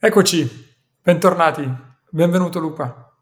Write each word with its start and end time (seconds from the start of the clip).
Eccoci, 0.00 0.48
bentornati, 1.02 1.68
benvenuto 2.08 2.60
Luca. 2.60 3.12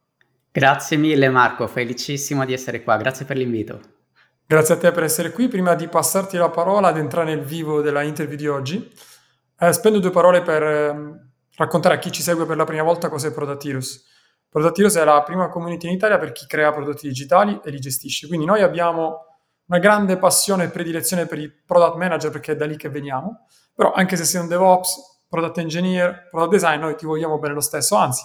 Grazie 0.53 0.99
mille 0.99 1.31
Marco, 1.31 1.67
felicissimo 1.67 2.45
di 2.45 2.53
essere 2.53 2.83
qua, 2.83 2.99
grazie 2.99 3.25
per 3.25 3.39
l'invito. 3.39 3.81
Grazie 4.47 4.75
a 4.75 4.77
te 4.77 4.93
per 4.93 5.05
essere 5.05 5.33
qui. 5.33 5.49
Prima 5.49 5.75
di 5.75 5.89
passarti 5.89 6.37
la 6.37 6.51
parola 6.51 6.89
ad 6.89 6.99
entrare 6.99 7.35
nel 7.35 7.43
vivo 7.43 7.81
della 7.81 8.03
interview 8.03 8.37
di 8.37 8.47
oggi, 8.47 8.93
eh, 9.59 9.73
spendo 9.73 10.01
due 10.01 10.11
parole 10.11 10.43
per 10.43 10.63
eh, 10.63 11.31
raccontare 11.57 11.95
a 11.95 11.99
chi 11.99 12.13
ci 12.13 12.21
segue 12.21 12.45
per 12.45 12.59
la 12.59 12.65
prima 12.65 12.83
volta 12.83 13.09
cos'è 13.09 13.33
Prodatirus. 13.33 14.05
Prodatirus 14.51 14.97
è 14.97 15.05
la 15.05 15.23
prima 15.23 15.49
community 15.49 15.87
in 15.87 15.95
Italia 15.95 16.19
per 16.19 16.33
chi 16.33 16.47
crea 16.47 16.75
prodotti 16.75 17.09
digitali 17.09 17.59
e 17.65 17.71
li 17.71 17.81
gestisce. 17.81 18.27
Quindi 18.27 18.45
noi 18.45 18.61
abbiamo 18.61 19.21
una 19.69 19.79
grande 19.79 20.19
passione 20.19 20.65
e 20.65 20.69
predilezione 20.69 21.25
per 21.25 21.39
i 21.39 21.51
product 21.51 21.97
manager 21.97 22.31
perché 22.31 22.53
è 22.53 22.57
da 22.57 22.67
lì 22.67 22.77
che 22.77 22.91
veniamo, 22.91 23.47
però 23.75 23.93
anche 23.93 24.17
se 24.17 24.25
sei 24.25 24.43
un 24.43 24.49
DevOps 24.49 25.16
product 25.29 25.59
engineer, 25.59 26.29
product 26.31 26.53
design, 26.53 26.81
noi 26.81 26.97
ti 26.97 27.07
vogliamo 27.07 27.39
bene 27.39 27.55
lo 27.55 27.61
stesso, 27.61 27.97
anzi, 27.97 28.23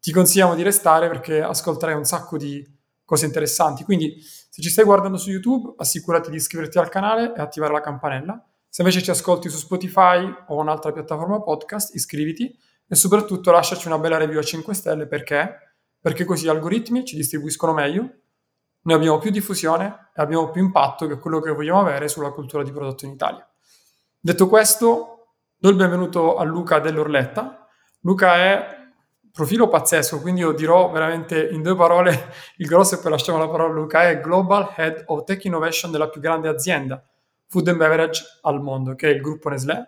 ti 0.00 0.12
consigliamo 0.12 0.54
di 0.54 0.62
restare 0.62 1.08
perché 1.08 1.40
ascolterai 1.42 1.94
un 1.94 2.04
sacco 2.04 2.36
di 2.36 2.64
cose 3.04 3.26
interessanti. 3.26 3.84
Quindi, 3.84 4.20
se 4.20 4.60
ci 4.60 4.68
stai 4.68 4.84
guardando 4.84 5.16
su 5.16 5.30
YouTube, 5.30 5.74
assicurati 5.76 6.30
di 6.30 6.36
iscriverti 6.36 6.78
al 6.78 6.88
canale 6.88 7.34
e 7.34 7.40
attivare 7.40 7.72
la 7.72 7.80
campanella. 7.80 8.44
Se 8.68 8.82
invece 8.82 9.02
ci 9.02 9.10
ascolti 9.10 9.48
su 9.48 9.58
Spotify 9.58 10.24
o 10.48 10.56
un'altra 10.56 10.92
piattaforma 10.92 11.40
podcast, 11.42 11.94
iscriviti 11.94 12.58
e 12.88 12.94
soprattutto 12.94 13.50
lasciaci 13.50 13.86
una 13.86 13.98
bella 13.98 14.16
review 14.16 14.38
a 14.38 14.42
5 14.42 14.74
stelle 14.74 15.06
perché? 15.06 15.74
Perché 16.00 16.24
così 16.24 16.44
gli 16.44 16.48
algoritmi 16.48 17.04
ci 17.04 17.16
distribuiscono 17.16 17.72
meglio, 17.72 18.00
noi 18.82 18.96
abbiamo 18.96 19.18
più 19.18 19.30
diffusione 19.30 20.10
e 20.14 20.20
abbiamo 20.20 20.50
più 20.50 20.62
impatto 20.62 21.06
che 21.06 21.18
quello 21.18 21.40
che 21.40 21.52
vogliamo 21.52 21.80
avere 21.80 22.08
sulla 22.08 22.32
cultura 22.32 22.62
di 22.62 22.72
prodotto 22.72 23.04
in 23.04 23.12
Italia. 23.12 23.48
Detto 24.18 24.48
questo, 24.48 25.11
Do 25.62 25.68
il 25.68 25.76
benvenuto 25.76 26.38
a 26.38 26.42
Luca 26.42 26.80
dell'Orletta. 26.80 27.68
Luca 28.00 28.34
è 28.34 28.66
profilo 29.30 29.68
pazzesco, 29.68 30.20
quindi 30.20 30.40
io 30.40 30.50
dirò 30.50 30.90
veramente 30.90 31.50
in 31.50 31.62
due 31.62 31.76
parole 31.76 32.32
il 32.58 32.66
grosso 32.66 32.96
e 32.96 32.98
poi 32.98 33.12
lasciamo 33.12 33.38
la 33.38 33.48
parola 33.48 33.70
a 33.70 33.76
Luca. 33.76 34.08
È 34.08 34.20
Global 34.20 34.72
Head 34.74 35.04
of 35.06 35.22
Tech 35.22 35.44
Innovation 35.44 35.92
della 35.92 36.08
più 36.08 36.20
grande 36.20 36.48
azienda 36.48 37.00
food 37.46 37.68
and 37.68 37.76
beverage 37.76 38.24
al 38.40 38.60
mondo, 38.60 38.96
che 38.96 39.08
è 39.08 39.12
il 39.12 39.20
gruppo 39.20 39.50
Nestlé. 39.50 39.86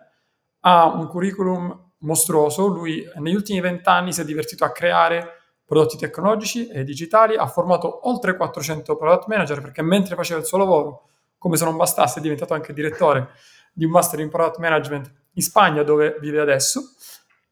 Ha 0.61 0.85
un 0.85 1.09
curriculum 1.09 1.91
mostruoso, 1.97 2.67
lui 2.67 3.05
negli 3.15 3.35
ultimi 3.35 3.59
vent'anni 3.59 4.13
si 4.13 4.21
è 4.21 4.23
divertito 4.23 4.63
a 4.63 4.71
creare 4.71 5.27
prodotti 5.65 5.97
tecnologici 5.97 6.69
e 6.69 6.85
digitali, 6.85 7.35
ha 7.35 7.47
formato 7.47 8.07
oltre 8.07 8.37
400 8.37 8.95
product 8.95 9.27
manager 9.27 9.59
perché 9.59 9.81
mentre 9.81 10.15
faceva 10.15 10.39
il 10.39 10.45
suo 10.45 10.57
lavoro, 10.57 11.09
come 11.37 11.57
se 11.57 11.65
non 11.65 11.75
bastasse, 11.75 12.19
è 12.19 12.21
diventato 12.21 12.53
anche 12.53 12.71
direttore 12.71 13.31
di 13.73 13.83
un 13.83 13.91
master 13.91 14.21
in 14.21 14.29
product 14.29 14.59
management 14.59 15.23
in 15.35 15.41
Spagna 15.41 15.83
dove 15.83 16.17
vive 16.19 16.41
adesso 16.41 16.95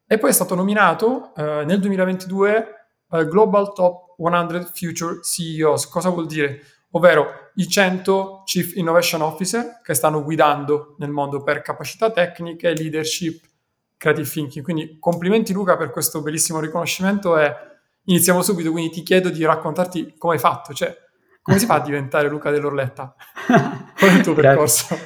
e 0.06 0.18
poi 0.18 0.30
è 0.30 0.32
stato 0.32 0.54
nominato 0.54 1.32
eh, 1.34 1.64
nel 1.64 1.80
2022 1.80 2.86
eh, 3.10 3.26
Global 3.26 3.72
Top 3.72 4.14
100 4.16 4.70
Future 4.74 5.20
CEOs. 5.22 5.88
Cosa 5.88 6.10
vuol 6.10 6.26
dire? 6.26 6.60
Ovvero 6.90 7.50
i 7.54 7.66
100 7.66 8.42
Chief 8.44 8.76
Innovation 8.76 9.22
Officer 9.22 9.80
che 9.82 9.94
stanno 9.94 10.22
guidando 10.22 10.94
nel 10.98 11.10
mondo 11.10 11.42
per 11.42 11.62
capacità 11.62 12.10
tecniche, 12.10 12.74
leadership, 12.74 13.42
creative 13.96 14.28
thinking. 14.28 14.64
Quindi 14.64 14.98
complimenti 15.00 15.52
Luca 15.52 15.76
per 15.76 15.90
questo 15.90 16.20
bellissimo 16.22 16.60
riconoscimento 16.60 17.38
e 17.38 17.52
iniziamo 18.04 18.42
subito, 18.42 18.70
quindi 18.70 18.90
ti 18.90 19.02
chiedo 19.02 19.30
di 19.30 19.44
raccontarti 19.44 20.14
come 20.18 20.34
hai 20.34 20.38
fatto, 20.38 20.74
cioè 20.74 20.94
come 21.42 21.58
si 21.58 21.66
fa 21.66 21.74
a 21.74 21.80
diventare 21.80 22.28
Luca 22.28 22.50
dell'Orletta? 22.50 23.14
Qual 23.98 24.10
è 24.10 24.14
il 24.14 24.22
tuo 24.22 24.34
percorso? 24.34 24.96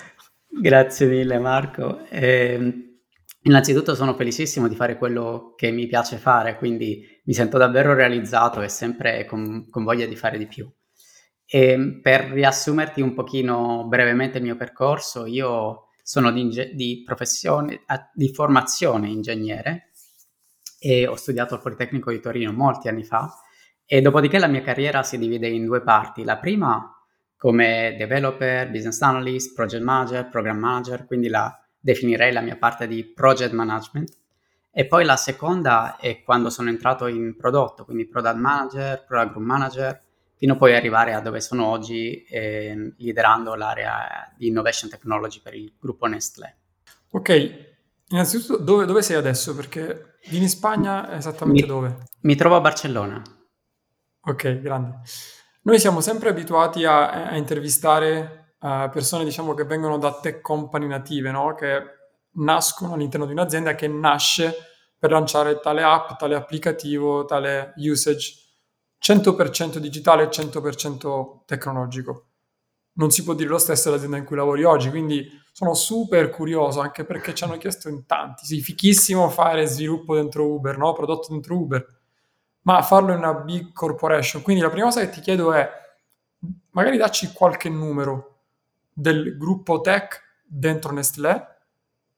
Grazie 0.61 1.06
mille 1.06 1.39
Marco. 1.39 2.05
Eh, 2.09 2.98
innanzitutto 3.42 3.95
sono 3.95 4.14
felicissimo 4.14 4.67
di 4.67 4.75
fare 4.75 4.97
quello 4.98 5.55
che 5.56 5.70
mi 5.70 5.87
piace 5.87 6.17
fare, 6.17 6.56
quindi 6.56 7.06
mi 7.25 7.33
sento 7.33 7.59
davvero 7.59 7.95
realizzato 7.95 8.61
e 8.61 8.69
sempre 8.69 9.25
con, 9.25 9.69
con 9.70 9.84
voglia 9.84 10.06
di 10.06 10.17
fare 10.17 10.37
di 10.37 10.47
più. 10.47 10.69
E 11.47 12.00
per 12.03 12.31
riassumerti 12.31 13.00
un 13.00 13.15
pochino 13.15 13.87
brevemente 13.87 14.38
il 14.38 14.44
mio 14.44 14.56
percorso, 14.56 15.27
io 15.27 15.87
sono 16.03 16.32
di, 16.32 16.41
inge- 16.41 16.75
di 16.75 17.05
di 18.15 18.32
formazione 18.32 19.09
ingegnere 19.09 19.93
e 20.81 21.06
ho 21.06 21.15
studiato 21.15 21.55
al 21.55 21.61
Politecnico 21.61 22.11
di 22.11 22.21
Torino 22.21 22.53
molti 22.53 22.88
anni 22.88 23.05
fa 23.05 23.32
e 23.84 24.00
dopodiché 24.00 24.38
la 24.38 24.47
mia 24.47 24.62
carriera 24.62 25.03
si 25.03 25.19
divide 25.19 25.49
in 25.49 25.65
due 25.65 25.82
parti. 25.82 26.25
La 26.25 26.38
prima 26.38 26.97
come 27.38 27.94
developer, 27.97 28.69
business 28.69 29.00
analyst, 29.00 29.54
project 29.54 29.82
manager, 29.82 30.28
program 30.28 30.59
manager, 30.59 31.06
quindi 31.06 31.28
la, 31.28 31.56
definirei 31.78 32.32
la 32.32 32.41
mia 32.41 32.56
parte 32.56 32.87
di 32.87 33.04
project 33.04 33.53
management. 33.53 34.16
E 34.71 34.87
poi 34.87 35.04
la 35.04 35.16
seconda 35.16 35.97
è 35.97 36.22
quando 36.22 36.50
sono 36.50 36.69
entrato 36.69 37.06
in 37.06 37.37
prodotto, 37.37 37.84
quindi 37.84 38.06
product 38.06 38.37
manager, 38.37 39.04
product 39.04 39.32
group 39.32 39.47
manager, 39.47 40.03
fino 40.37 40.56
poi 40.56 40.75
arrivare 40.75 41.15
a 41.15 41.21
dove 41.21 41.41
sono 41.41 41.66
oggi, 41.66 42.22
eh, 42.25 42.94
liderando 42.99 43.55
l'area 43.55 44.32
di 44.37 44.49
innovation 44.49 44.91
technology 44.91 45.41
per 45.41 45.55
il 45.55 45.72
gruppo 45.78 46.06
Nestlé. 46.06 46.56
Ok, 47.10 47.66
innanzitutto 48.09 48.62
dove, 48.62 48.84
dove 48.84 49.03
sei 49.03 49.16
adesso? 49.16 49.55
Perché 49.55 50.19
vieni 50.28 50.44
in 50.44 50.50
Spagna 50.50 51.16
esattamente 51.16 51.62
mi, 51.62 51.66
dove? 51.66 51.97
Mi 52.20 52.37
trovo 52.37 52.56
a 52.56 52.60
Barcellona. 52.60 53.22
Ok, 54.20 54.60
grande. 54.60 55.00
Noi 55.69 55.79
siamo 55.79 56.01
sempre 56.01 56.31
abituati 56.31 56.87
a, 56.87 57.29
a 57.29 57.37
intervistare 57.37 58.55
uh, 58.59 58.89
persone, 58.91 59.23
diciamo, 59.23 59.53
che 59.53 59.65
vengono 59.65 59.99
da 59.99 60.19
tech 60.19 60.41
company 60.41 60.87
native, 60.87 61.31
no? 61.31 61.55
Che 61.55 61.83
nascono 62.37 62.95
all'interno 62.95 63.27
di 63.27 63.33
un'azienda 63.33 63.75
che 63.75 63.87
nasce 63.87 64.55
per 64.99 65.11
lanciare 65.11 65.61
tale 65.61 65.83
app, 65.83 66.17
tale 66.17 66.37
applicativo, 66.37 67.27
tale 67.27 67.75
usage 67.77 68.33
100% 68.99 69.77
digitale 69.77 70.23
e 70.23 70.29
100% 70.29 71.45
tecnologico. 71.45 72.29
Non 72.95 73.11
si 73.11 73.23
può 73.23 73.35
dire 73.35 73.50
lo 73.50 73.59
stesso 73.59 73.91
dell'azienda 73.91 74.17
in 74.17 74.25
cui 74.25 74.37
lavori 74.37 74.65
oggi, 74.65 74.89
quindi 74.89 75.29
sono 75.53 75.75
super 75.75 76.31
curioso 76.31 76.81
anche 76.81 77.05
perché 77.05 77.35
ci 77.35 77.45
hanno 77.45 77.59
chiesto 77.59 77.91
in 77.91 78.06
tanti. 78.06 78.47
Sì, 78.47 78.62
fichissimo 78.62 79.29
fare 79.29 79.67
sviluppo 79.67 80.15
dentro 80.15 80.47
Uber, 80.50 80.79
no? 80.79 80.95
Prodotto 80.95 81.29
dentro 81.31 81.59
Uber 81.59 81.97
ma 82.62 82.82
farlo 82.82 83.12
in 83.12 83.19
una 83.19 83.34
big 83.34 83.72
corporation. 83.72 84.42
Quindi 84.42 84.62
la 84.62 84.70
prima 84.70 84.86
cosa 84.86 85.00
che 85.00 85.10
ti 85.10 85.20
chiedo 85.20 85.52
è, 85.52 85.69
magari 86.70 86.96
dacci 86.96 87.32
qualche 87.32 87.69
numero 87.69 88.42
del 88.92 89.36
gruppo 89.36 89.80
tech 89.80 90.42
dentro 90.44 90.92
Nestlé, 90.92 91.56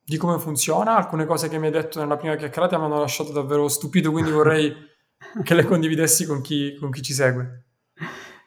di 0.05 0.17
come 0.17 0.39
funziona. 0.39 0.97
Alcune 0.97 1.27
cose 1.27 1.49
che 1.49 1.59
mi 1.59 1.67
hai 1.67 1.73
detto 1.73 2.01
nella 2.01 2.17
prima 2.17 2.37
chiacchierata 2.37 2.79
mi 2.79 2.85
hanno 2.85 3.01
lasciato 3.01 3.33
davvero 3.33 3.69
stupito, 3.69 4.11
quindi 4.11 4.31
vorrei 4.31 4.75
che 5.43 5.55
le 5.55 5.65
condividessi 5.65 6.27
con 6.27 6.41
chi, 6.41 6.77
con 6.77 6.91
chi 6.91 7.03
ci 7.03 7.13
segue. 7.13 7.65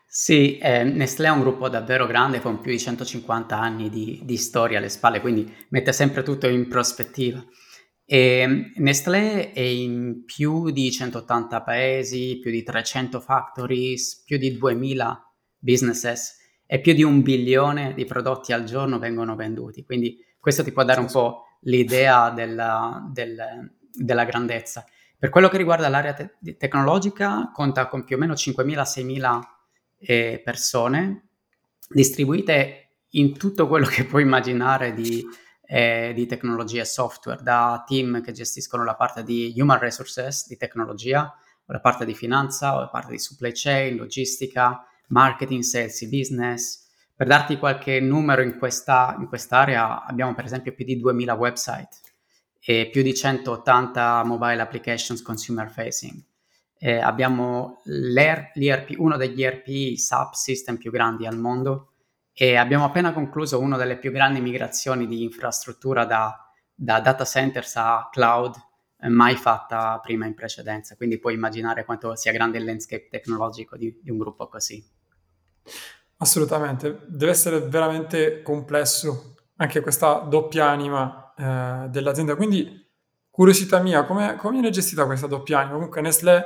Sì, 0.06 0.60
eh, 0.60 0.84
Nestlé 0.84 1.28
è 1.28 1.32
un 1.32 1.40
gruppo 1.40 1.70
davvero 1.70 2.06
grande 2.06 2.40
con 2.40 2.62
più 2.62 2.72
di 2.72 2.78
150 2.78 3.60
anni 3.60 3.90
di, 3.90 4.22
di 4.24 4.38
storia 4.38 4.78
alle 4.78 4.90
spalle, 4.90 5.22
quindi 5.22 5.52
mette 5.70 5.92
sempre 5.92 6.22
tutto 6.22 6.48
in 6.48 6.68
prospettiva. 6.68 7.44
E 8.06 8.72
Nestlé 8.76 9.52
è 9.52 9.60
in 9.60 10.24
più 10.26 10.72
di 10.72 10.92
180 10.92 11.62
paesi, 11.62 12.40
più 12.42 12.52
di 12.52 12.64
300 12.64 13.20
factories, 13.20 14.24
più 14.26 14.38
di 14.38 14.58
2000 14.58 15.34
businesses 15.58 16.38
e 16.66 16.80
più 16.80 16.94
di 16.94 17.04
un 17.04 17.22
bilione 17.22 17.94
di 17.94 18.06
prodotti 18.06 18.52
al 18.52 18.64
giorno 18.64 19.00
vengono 19.00 19.36
venduti. 19.36 19.84
Quindi 19.86 20.18
questo 20.40 20.64
ti 20.64 20.72
può 20.72 20.84
dare 20.84 21.00
un 21.00 21.10
po' 21.10 21.44
l'idea 21.62 22.30
della, 22.30 23.08
del, 23.12 23.72
della 23.94 24.26
grandezza. 24.26 24.86
Per 25.18 25.30
quello 25.30 25.48
che 25.48 25.58
riguarda 25.58 25.88
l'area 25.88 26.14
te- 26.14 26.58
tecnologica, 26.58 27.50
conta 27.54 27.88
con 27.88 28.04
più 28.04 28.18
o 28.18 28.20
meno 28.20 28.34
5.000-6.000 28.34 29.40
eh, 30.00 30.42
persone 30.44 31.28
distribuite 31.88 32.90
in 33.12 33.38
tutto 33.38 33.68
quello 33.68 33.86
che 33.86 34.04
puoi 34.04 34.24
immaginare 34.24 34.94
di 34.94 35.26
eh, 35.66 36.12
di 36.14 36.26
tecnologia 36.26 36.82
e 36.82 36.86
software, 36.86 37.42
da 37.42 37.84
team 37.88 38.22
che 38.22 38.32
gestiscono 38.32 38.84
la 38.84 38.96
parte 38.96 39.24
di 39.24 39.54
human 39.58 39.80
resources, 39.80 40.48
di 40.48 40.58
tecnologia, 40.58 41.34
la 41.66 41.80
parte 41.80 42.06
di 42.06 42.14
finanza, 42.14 42.74
la 42.78 42.88
parte 42.88 43.12
di 43.12 43.20
supply 43.20 43.52
chain, 43.54 43.96
logistica, 43.96 44.86
marketing, 45.08 45.62
sales 45.62 46.02
e 46.02 46.08
business. 46.08 46.82
Per 47.16 47.28
darti 47.28 47.58
qualche 47.58 48.00
numero 48.00 48.42
in, 48.42 48.58
questa, 48.58 49.16
in 49.20 49.28
quest'area 49.28 50.06
abbiamo 50.06 50.34
per 50.34 50.46
esempio 50.46 50.74
più 50.74 50.84
di 50.84 50.98
2000 50.98 51.34
website 51.34 51.98
e 52.60 52.90
più 52.92 53.02
di 53.02 53.14
180 53.14 54.24
mobile 54.26 54.62
applications 54.62 55.22
consumer 55.22 55.70
facing. 55.70 56.22
Eh, 56.78 56.98
abbiamo 56.98 57.82
l'ERP, 57.86 58.96
uno 58.98 59.16
degli 59.16 59.42
ERP 59.44 59.96
SAP 59.96 60.34
system 60.34 60.78
più 60.78 60.92
grandi 60.92 61.26
al 61.26 61.38
mondo, 61.38 61.93
e 62.34 62.56
abbiamo 62.56 62.86
appena 62.86 63.14
concluso 63.14 63.60
una 63.60 63.78
delle 63.78 63.98
più 63.98 64.12
grandi 64.12 64.42
migrazioni 64.42 65.06
di 65.06 65.24
infrastruttura 65.24 66.06
da, 66.06 66.36
da 66.74 67.00
data 67.00 67.24
centers 67.26 67.76
a 67.76 68.10
cloud 68.12 68.56
eh, 69.00 69.10
mai 69.10 69.36
fatta 69.36 70.00
prima 70.02 70.26
in 70.26 70.34
precedenza, 70.34 70.96
quindi 70.96 71.20
puoi 71.20 71.36
immaginare 71.36 71.86
quanto 71.86 72.16
sia 72.16 72.32
grande 72.32 72.58
il 72.58 72.66
landscape 72.66 73.08
tecnologico 73.10 73.78
di, 73.78 74.00
di 74.02 74.10
un 74.10 74.18
gruppo 74.18 74.48
così. 74.48 74.84
Assolutamente, 76.18 77.02
deve 77.08 77.32
essere 77.32 77.60
veramente 77.60 78.42
complesso 78.42 79.36
anche 79.58 79.82
questa 79.82 80.20
doppia 80.20 80.70
anima 80.70 81.34
eh, 81.38 81.90
dell'azienda. 81.90 82.36
Quindi 82.36 82.90
curiosità 83.30 83.80
mia, 83.80 84.06
come, 84.06 84.40
viene 84.52 84.70
gestita 84.70 85.06
questa 85.06 85.28
doppia 85.28 85.60
anima? 85.60 85.74
Comunque 85.74 86.02
Nestlé 86.02 86.44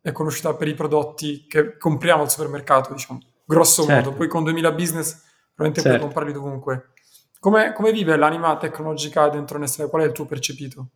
è 0.00 0.12
conosciuta 0.12 0.54
per 0.54 0.68
i 0.68 0.74
prodotti 0.74 1.46
che 1.46 1.76
compriamo 1.76 2.22
al 2.22 2.30
supermercato, 2.30 2.92
diciamo, 2.94 3.20
grosso 3.54 3.84
certo. 3.84 4.10
modo. 4.10 4.16
Poi 4.16 4.28
con 4.28 4.44
2000 4.44 4.72
business 4.72 5.22
probabilmente 5.54 5.80
certo. 5.80 5.88
puoi 5.88 6.00
comprarli 6.00 6.32
dovunque. 6.32 6.92
Come, 7.38 7.72
come, 7.72 7.92
vive 7.92 8.16
l'anima 8.16 8.56
tecnologica 8.56 9.28
dentro 9.28 9.58
Nestlé? 9.58 9.88
Qual 9.88 10.02
è 10.02 10.06
il 10.06 10.12
tuo 10.12 10.26
percepito? 10.26 10.90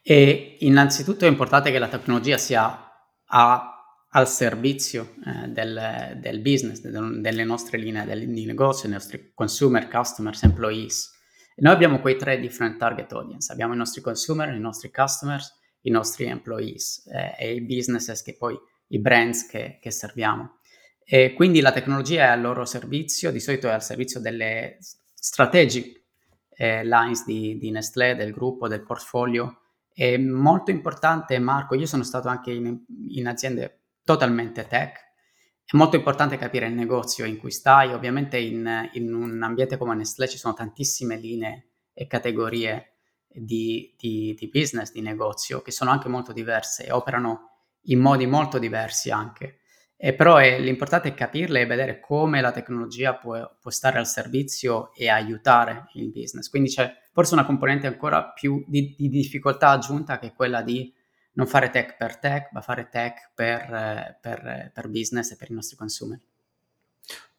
E 0.00 0.56
innanzitutto 0.60 1.24
è 1.24 1.28
importante 1.28 1.70
che 1.70 1.78
la 1.78 1.88
tecnologia 1.88 2.38
sia 2.38 2.92
a 3.26 3.70
al 4.16 4.28
servizio 4.28 5.14
eh, 5.26 5.48
del, 5.48 6.18
del, 6.20 6.40
business, 6.40 6.80
de, 6.80 7.20
delle 7.20 7.44
nostre 7.44 7.76
linee 7.76 8.06
del, 8.06 8.26
di 8.26 8.46
negozio, 8.46 8.88
dei 8.88 8.96
nostri 8.96 9.32
consumer, 9.34 9.88
customers, 9.88 10.42
employees. 10.42 11.12
E 11.54 11.60
noi 11.60 11.74
abbiamo 11.74 12.00
quei 12.00 12.16
tre 12.16 12.38
different 12.38 12.78
target 12.78 13.12
audience, 13.12 13.52
abbiamo 13.52 13.74
i 13.74 13.76
nostri 13.76 14.00
consumer, 14.00 14.54
i 14.54 14.58
nostri 14.58 14.90
customers, 14.90 15.52
i 15.82 15.90
nostri 15.90 16.24
employees 16.26 17.06
eh, 17.12 17.34
e 17.38 17.54
i 17.54 17.60
businesses 17.60 18.22
che 18.22 18.36
poi, 18.36 18.58
i 18.88 18.98
brands 18.98 19.46
che, 19.46 19.78
che 19.82 19.90
serviamo. 19.90 20.60
E 21.08 21.34
quindi 21.34 21.60
la 21.60 21.70
tecnologia 21.70 22.24
è 22.24 22.26
al 22.26 22.40
loro 22.40 22.64
servizio, 22.64 23.30
di 23.30 23.38
solito 23.38 23.68
è 23.68 23.70
al 23.70 23.82
servizio 23.82 24.18
delle 24.18 24.78
strategic 24.80 26.02
eh, 26.50 26.84
lines 26.84 27.24
di, 27.24 27.56
di 27.58 27.70
Nestlé, 27.70 28.16
del 28.16 28.32
gruppo, 28.32 28.66
del 28.66 28.82
portfolio. 28.82 29.60
È 29.92 30.16
molto 30.16 30.72
importante, 30.72 31.38
Marco, 31.38 31.76
io 31.76 31.86
sono 31.86 32.02
stato 32.02 32.26
anche 32.26 32.50
in, 32.50 32.76
in 33.10 33.28
aziende 33.28 33.82
totalmente 34.02 34.66
tech. 34.66 34.98
È 35.64 35.76
molto 35.76 35.94
importante 35.94 36.36
capire 36.36 36.66
il 36.66 36.74
negozio 36.74 37.24
in 37.24 37.38
cui 37.38 37.52
stai, 37.52 37.92
ovviamente 37.92 38.38
in, 38.38 38.88
in 38.94 39.14
un 39.14 39.40
ambiente 39.44 39.76
come 39.76 39.94
Nestlé 39.94 40.26
ci 40.26 40.38
sono 40.38 40.54
tantissime 40.54 41.16
linee 41.16 41.68
e 41.92 42.08
categorie 42.08 42.94
di, 43.28 43.94
di, 43.96 44.34
di, 44.36 44.48
business, 44.48 44.90
di 44.90 45.02
negozio, 45.02 45.62
che 45.62 45.70
sono 45.70 45.92
anche 45.92 46.08
molto 46.08 46.32
diverse 46.32 46.84
e 46.84 46.90
operano 46.90 47.50
in 47.82 48.00
modi 48.00 48.26
molto 48.26 48.58
diversi 48.58 49.12
anche. 49.12 49.60
E 49.98 50.14
però 50.14 50.36
è, 50.36 50.58
l'importante 50.60 51.08
è 51.08 51.14
capirle 51.14 51.62
e 51.62 51.66
vedere 51.66 52.00
come 52.00 52.42
la 52.42 52.52
tecnologia 52.52 53.14
può, 53.14 53.56
può, 53.58 53.70
stare 53.70 53.98
al 53.98 54.06
servizio 54.06 54.92
e 54.94 55.08
aiutare 55.08 55.88
il 55.94 56.10
business. 56.10 56.50
Quindi 56.50 56.68
c'è 56.68 56.92
forse 57.12 57.32
una 57.32 57.46
componente 57.46 57.86
ancora 57.86 58.30
più 58.30 58.62
di, 58.66 58.94
di 58.96 59.08
difficoltà 59.08 59.70
aggiunta 59.70 60.18
che 60.18 60.28
è 60.28 60.34
quella 60.34 60.60
di 60.60 60.92
non 61.32 61.46
fare 61.46 61.70
tech 61.70 61.96
per 61.96 62.18
tech, 62.18 62.50
ma 62.52 62.60
fare 62.60 62.88
tech 62.90 63.30
per, 63.34 64.18
per, 64.20 64.70
per 64.72 64.88
business 64.88 65.30
e 65.30 65.36
per 65.36 65.50
i 65.50 65.54
nostri 65.54 65.76
consumer. 65.76 66.20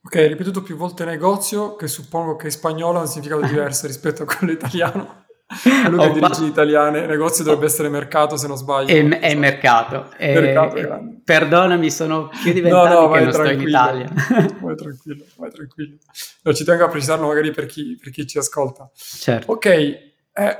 Ok, 0.03 0.15
ripetuto 0.15 0.63
più 0.63 0.77
volte 0.77 1.03
negozio, 1.03 1.75
che 1.75 1.87
suppongo 1.87 2.35
che 2.37 2.45
in 2.45 2.51
spagnolo 2.51 2.99
ha 2.99 3.01
un 3.01 3.07
significato 3.07 3.41
diverso 3.45 3.87
rispetto 3.87 4.23
a 4.23 4.25
quello 4.25 4.53
italiano. 4.53 5.25
Quello 5.47 6.11
che 6.11 6.19
dirige 6.19 6.43
italiane, 6.43 7.05
negozio 7.05 7.45
dovrebbe 7.45 7.67
essere 7.67 7.87
mercato 7.87 8.35
se 8.35 8.47
non 8.47 8.57
sbaglio. 8.57 8.89
È, 8.89 8.97
è 9.19 9.33
mercato. 9.35 10.09
mercato 10.19 10.75
è, 10.75 10.99
perdonami, 11.23 11.89
sono 11.89 12.27
più 12.27 12.51
di 12.51 12.59
vent'anni 12.59 12.93
no, 12.93 13.01
no, 13.07 13.11
che 13.11 13.19
non 13.21 13.31
sto 13.31 13.49
in 13.49 13.61
Italia. 13.61 14.09
vai 14.59 14.75
tranquillo, 14.75 15.23
vai 15.37 15.51
tranquillo. 15.51 15.97
No, 16.41 16.53
ci 16.53 16.65
tengo 16.65 16.83
a 16.83 16.89
precisarlo 16.89 17.27
magari 17.27 17.51
per 17.51 17.65
chi, 17.65 17.97
per 18.01 18.11
chi 18.11 18.27
ci 18.27 18.37
ascolta. 18.37 18.91
Certo. 18.93 19.53
Ok, 19.53 19.65
eh, 19.65 20.57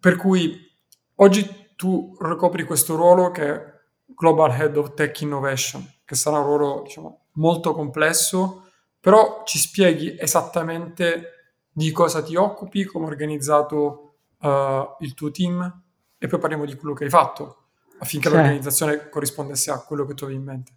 per 0.00 0.16
cui 0.16 0.68
oggi 1.16 1.66
tu 1.76 2.16
ricopri 2.20 2.64
questo 2.64 2.96
ruolo 2.96 3.30
che 3.30 3.54
è 3.54 3.62
Global 4.04 4.50
Head 4.50 4.76
of 4.76 4.94
Tech 4.94 5.20
Innovation, 5.20 5.88
che 6.04 6.16
sarà 6.16 6.38
un 6.38 6.44
ruolo 6.44 6.82
diciamo, 6.84 7.26
molto 7.34 7.72
complesso, 7.72 8.66
però 8.98 9.42
ci 9.44 9.58
spieghi 9.58 10.16
esattamente 10.18 11.28
di 11.70 11.92
cosa 11.92 12.22
ti 12.22 12.34
occupi, 12.34 12.84
come 12.84 13.06
è 13.06 13.08
organizzato 13.08 14.03
uh, 14.44 14.96
il 15.00 15.14
tuo 15.14 15.30
team 15.30 15.82
e 16.18 16.26
poi 16.26 16.38
parliamo 16.38 16.64
di 16.64 16.76
quello 16.76 16.94
che 16.94 17.04
hai 17.04 17.10
fatto 17.10 17.64
affinché 17.98 18.28
certo. 18.28 18.36
l'organizzazione 18.36 19.08
corrispondesse 19.08 19.70
a 19.70 19.82
quello 19.82 20.04
che 20.04 20.14
tu 20.14 20.24
avevi 20.24 20.38
in 20.38 20.44
mente. 20.44 20.72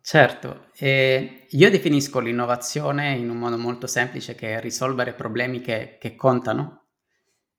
Certo, 0.00 0.68
eh, 0.76 1.46
io 1.50 1.70
definisco 1.70 2.20
l'innovazione 2.20 3.14
in 3.14 3.28
un 3.28 3.38
modo 3.38 3.58
molto 3.58 3.88
semplice 3.88 4.36
che 4.36 4.54
è 4.54 4.60
risolvere 4.60 5.14
problemi 5.14 5.60
che, 5.60 5.96
che 6.00 6.14
contano 6.14 6.84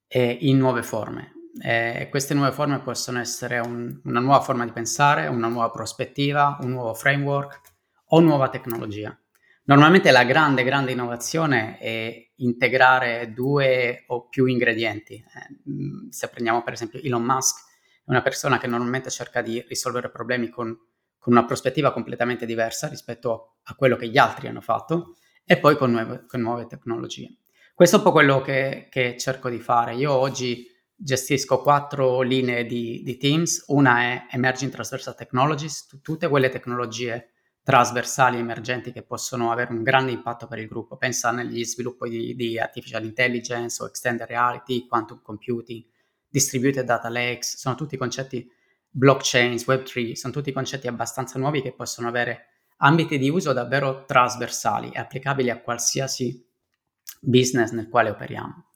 eh, 0.08 0.38
in 0.42 0.58
nuove 0.58 0.82
forme. 0.82 1.34
E 1.60 2.08
queste 2.10 2.36
nuove 2.36 2.52
forme 2.52 2.80
possono 2.80 3.20
essere 3.20 3.60
un, 3.60 4.00
una 4.04 4.20
nuova 4.20 4.42
forma 4.42 4.64
di 4.64 4.72
pensare, 4.72 5.28
una 5.28 5.48
nuova 5.48 5.72
prospettiva, 5.72 6.58
un 6.62 6.70
nuovo 6.70 6.94
framework 6.94 7.62
o 8.10 8.20
nuova 8.22 8.48
tecnologia. 8.50 9.18
Normalmente 9.64 10.12
la 10.12 10.24
grande, 10.24 10.64
grande 10.64 10.92
innovazione 10.94 11.78
è 11.80 12.27
integrare 12.38 13.32
due 13.34 14.04
o 14.08 14.28
più 14.28 14.46
ingredienti. 14.46 15.16
Eh, 15.16 16.12
se 16.12 16.30
prendiamo 16.30 16.64
per 16.64 16.74
esempio 16.74 17.00
Elon 17.02 17.24
Musk, 17.24 17.66
è 18.06 18.10
una 18.10 18.22
persona 18.22 18.58
che 18.58 18.68
normalmente 18.68 19.10
cerca 19.10 19.42
di 19.42 19.64
risolvere 19.68 20.10
problemi 20.10 20.50
con, 20.50 20.78
con 21.18 21.34
una 21.34 21.46
prospettiva 21.46 21.92
completamente 21.92 22.46
diversa 22.46 22.88
rispetto 22.88 23.58
a 23.64 23.76
quello 23.76 23.96
che 23.96 24.08
gli 24.08 24.18
altri 24.18 24.48
hanno 24.48 24.62
fatto 24.62 25.16
e 25.46 25.58
poi 25.58 25.78
con 25.78 25.92
nuove, 25.92 26.26
con 26.28 26.42
nuove 26.42 26.68
tecnologie. 26.68 27.38
Questo 27.74 27.96
è 27.96 28.00
un 28.00 28.06
po' 28.06 28.12
quello 28.12 28.42
che, 28.42 28.88
che 28.90 29.18
cerco 29.18 29.50
di 29.50 29.60
fare. 29.60 29.96
Io 29.96 30.12
oggi 30.12 30.66
gestisco 30.96 31.62
quattro 31.62 32.22
linee 32.22 32.66
di, 32.66 33.02
di, 33.04 33.18
teams, 33.18 33.66
una 33.68 34.00
è 34.00 34.26
Emerging 34.32 34.72
Transversal 34.72 35.16
Technologies, 35.16 36.00
tutte 36.02 36.28
quelle 36.28 36.50
tecnologie 36.50 37.34
trasversali 37.68 38.40
emergenti 38.40 38.94
che 38.94 39.04
possono 39.04 39.52
avere 39.52 39.74
un 39.74 39.84
grande 39.84 40.14
impatto 40.14 40.48
per 40.48 40.58
il 40.58 40.70
gruppo. 40.70 40.96
Pensa 40.96 41.32
negli 41.32 41.66
sviluppi 41.66 42.08
di, 42.08 42.34
di 42.34 42.58
artificial 42.58 43.04
intelligence 43.04 43.84
o 43.84 43.88
extended 43.88 44.26
reality, 44.26 44.88
quantum 44.88 45.20
computing, 45.22 45.84
distributed 46.30 46.86
data 46.86 47.10
lakes, 47.10 47.58
sono 47.58 47.76
tutti 47.76 47.98
concetti 47.98 48.50
blockchain, 48.90 49.56
web3, 49.56 50.14
sono 50.14 50.32
tutti 50.32 50.54
concetti 50.54 50.88
abbastanza 50.88 51.38
nuovi 51.40 51.62
che 51.62 51.74
possono 51.74 52.08
avere 52.08 52.46
ambiti 52.78 53.18
di 53.18 53.30
uso 53.30 53.52
davvero 53.52 54.06
trasversali 54.06 54.92
e 54.92 55.00
applicabili 55.00 55.50
a 55.50 55.60
qualsiasi 55.60 56.42
business 57.20 57.72
nel 57.72 57.90
quale 57.90 58.12
operiamo. 58.12 58.68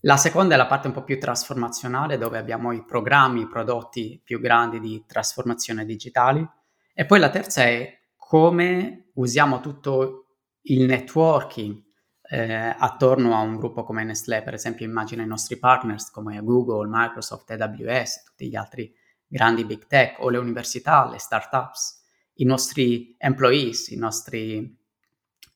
La 0.00 0.16
seconda 0.16 0.54
è 0.54 0.56
la 0.56 0.66
parte 0.66 0.88
un 0.88 0.92
po' 0.92 1.04
più 1.04 1.20
trasformazionale, 1.20 2.18
dove 2.18 2.38
abbiamo 2.38 2.72
i 2.72 2.84
programmi, 2.84 3.42
i 3.42 3.48
prodotti 3.48 4.20
più 4.24 4.40
grandi 4.40 4.80
di 4.80 5.04
trasformazione 5.06 5.84
digitali. 5.84 6.44
E 6.92 7.06
poi 7.06 7.20
la 7.20 7.30
terza 7.30 7.62
è 7.62 8.02
come 8.26 9.10
usiamo 9.14 9.60
tutto 9.60 10.38
il 10.62 10.86
networking 10.86 11.82
eh, 12.22 12.74
attorno 12.78 13.36
a 13.36 13.40
un 13.40 13.56
gruppo 13.56 13.84
come 13.84 14.02
Nestlé. 14.02 14.42
Per 14.42 14.54
esempio, 14.54 14.86
immagina 14.86 15.22
i 15.22 15.26
nostri 15.26 15.58
partners 15.58 16.10
come 16.10 16.42
Google, 16.42 16.88
Microsoft, 16.90 17.50
AWS, 17.50 18.24
tutti 18.24 18.48
gli 18.48 18.56
altri 18.56 18.92
grandi 19.26 19.66
big 19.66 19.86
tech, 19.86 20.20
o 20.20 20.30
le 20.30 20.38
università, 20.38 21.06
le 21.10 21.18
startups, 21.18 22.02
i 22.36 22.44
nostri 22.44 23.14
employees, 23.18 23.88
i 23.88 23.96
nostri 23.96 24.74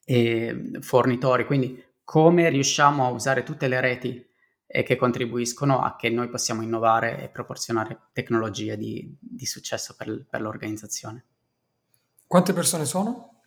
eh, 0.05 0.71
fornitori. 0.81 1.47
Quindi 1.47 1.83
come 2.05 2.51
riusciamo 2.51 3.07
a 3.07 3.11
usare 3.11 3.45
tutte 3.45 3.67
le 3.67 3.81
reti 3.81 4.27
e 4.67 4.83
che 4.83 4.97
contribuiscono 4.97 5.81
a 5.81 5.97
che 5.97 6.11
noi 6.11 6.29
possiamo 6.29 6.61
innovare 6.61 7.23
e 7.23 7.31
proporzionare 7.31 8.09
tecnologie 8.13 8.77
di, 8.77 9.17
di 9.19 9.47
successo 9.47 9.95
per, 9.97 10.27
per, 10.29 10.43
l'organizzazione. 10.43 11.25
Quante 12.29 12.53
persone 12.53 12.85
sono? 12.85 13.41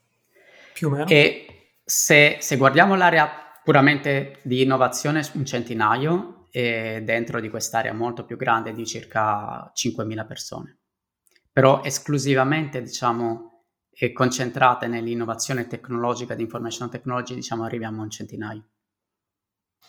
Più 0.73 0.87
o 0.87 0.89
meno? 0.89 1.05
E 1.05 1.75
se, 1.85 2.37
se 2.39 2.57
guardiamo 2.57 2.95
l'area 2.95 3.29
puramente 3.63 4.39
di 4.41 4.63
innovazione, 4.63 5.21
un 5.33 5.45
centinaio, 5.45 6.47
e 6.49 7.01
dentro 7.03 7.39
di 7.39 7.49
quest'area 7.49 7.93
molto 7.93 8.25
più 8.25 8.35
grande 8.35 8.73
di 8.73 8.85
circa 8.85 9.71
5.000 9.73 10.25
persone. 10.25 10.79
Però 11.51 11.83
esclusivamente, 11.83 12.81
diciamo, 12.81 13.65
concentrate 14.13 14.87
nell'innovazione 14.87 15.67
tecnologica 15.67 16.33
di 16.33 16.41
information 16.41 16.89
technology, 16.89 17.35
diciamo, 17.35 17.63
arriviamo 17.63 18.01
a 18.01 18.03
un 18.03 18.09
centinaio. 18.09 18.63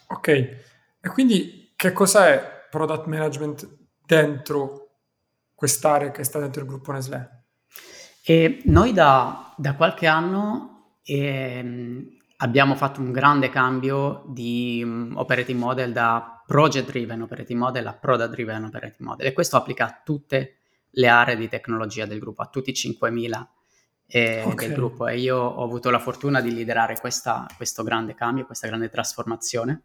Ok, 0.09 0.29
e 0.29 1.09
quindi 1.09 1.73
che 1.75 1.93
cos'è 1.93 2.69
product 2.71 3.07
management 3.07 3.79
dentro 4.05 4.99
quest'area 5.55 6.11
che 6.11 6.25
sta 6.25 6.39
dentro 6.39 6.61
il 6.61 6.69
gruppo 6.69 6.93
Nestlé? 6.93 7.42
E 8.25 8.63
noi 8.65 8.93
da, 8.93 9.53
da 9.57 9.75
qualche 9.75 10.07
anno 10.07 10.99
eh, 11.03 12.21
abbiamo 12.37 12.75
fatto 12.77 13.01
un 13.01 13.11
grande 13.11 13.49
cambio 13.51 14.25
di 14.29 14.81
um, 14.85 15.13
operating 15.17 15.59
model 15.59 15.93
da 15.93 16.43
project 16.47 16.91
driven 16.91 17.23
operating 17.23 17.59
model 17.59 17.87
a 17.87 17.95
product 17.95 18.31
driven 18.31 18.65
operating 18.65 19.09
model. 19.09 19.27
E 19.27 19.33
questo 19.33 19.57
applica 19.57 19.87
a 19.87 20.01
tutte 20.05 20.59
le 20.91 21.09
aree 21.09 21.37
di 21.37 21.49
tecnologia 21.49 22.07
del 22.07 22.19
gruppo, 22.19 22.43
a 22.43 22.47
tutti 22.47 22.71
i 22.71 22.75
5.000 22.75 23.47
eh, 24.07 24.43
okay. 24.45 24.67
del 24.69 24.77
gruppo. 24.77 25.09
E 25.09 25.19
io 25.19 25.39
ho 25.39 25.65
avuto 25.65 25.91
la 25.91 25.99
fortuna 25.99 26.41
di 26.41 26.53
liderare 26.53 26.99
questa, 27.01 27.47
questo 27.57 27.83
grande 27.83 28.15
cambio, 28.15 28.45
questa 28.45 28.67
grande 28.69 28.89
trasformazione. 28.89 29.83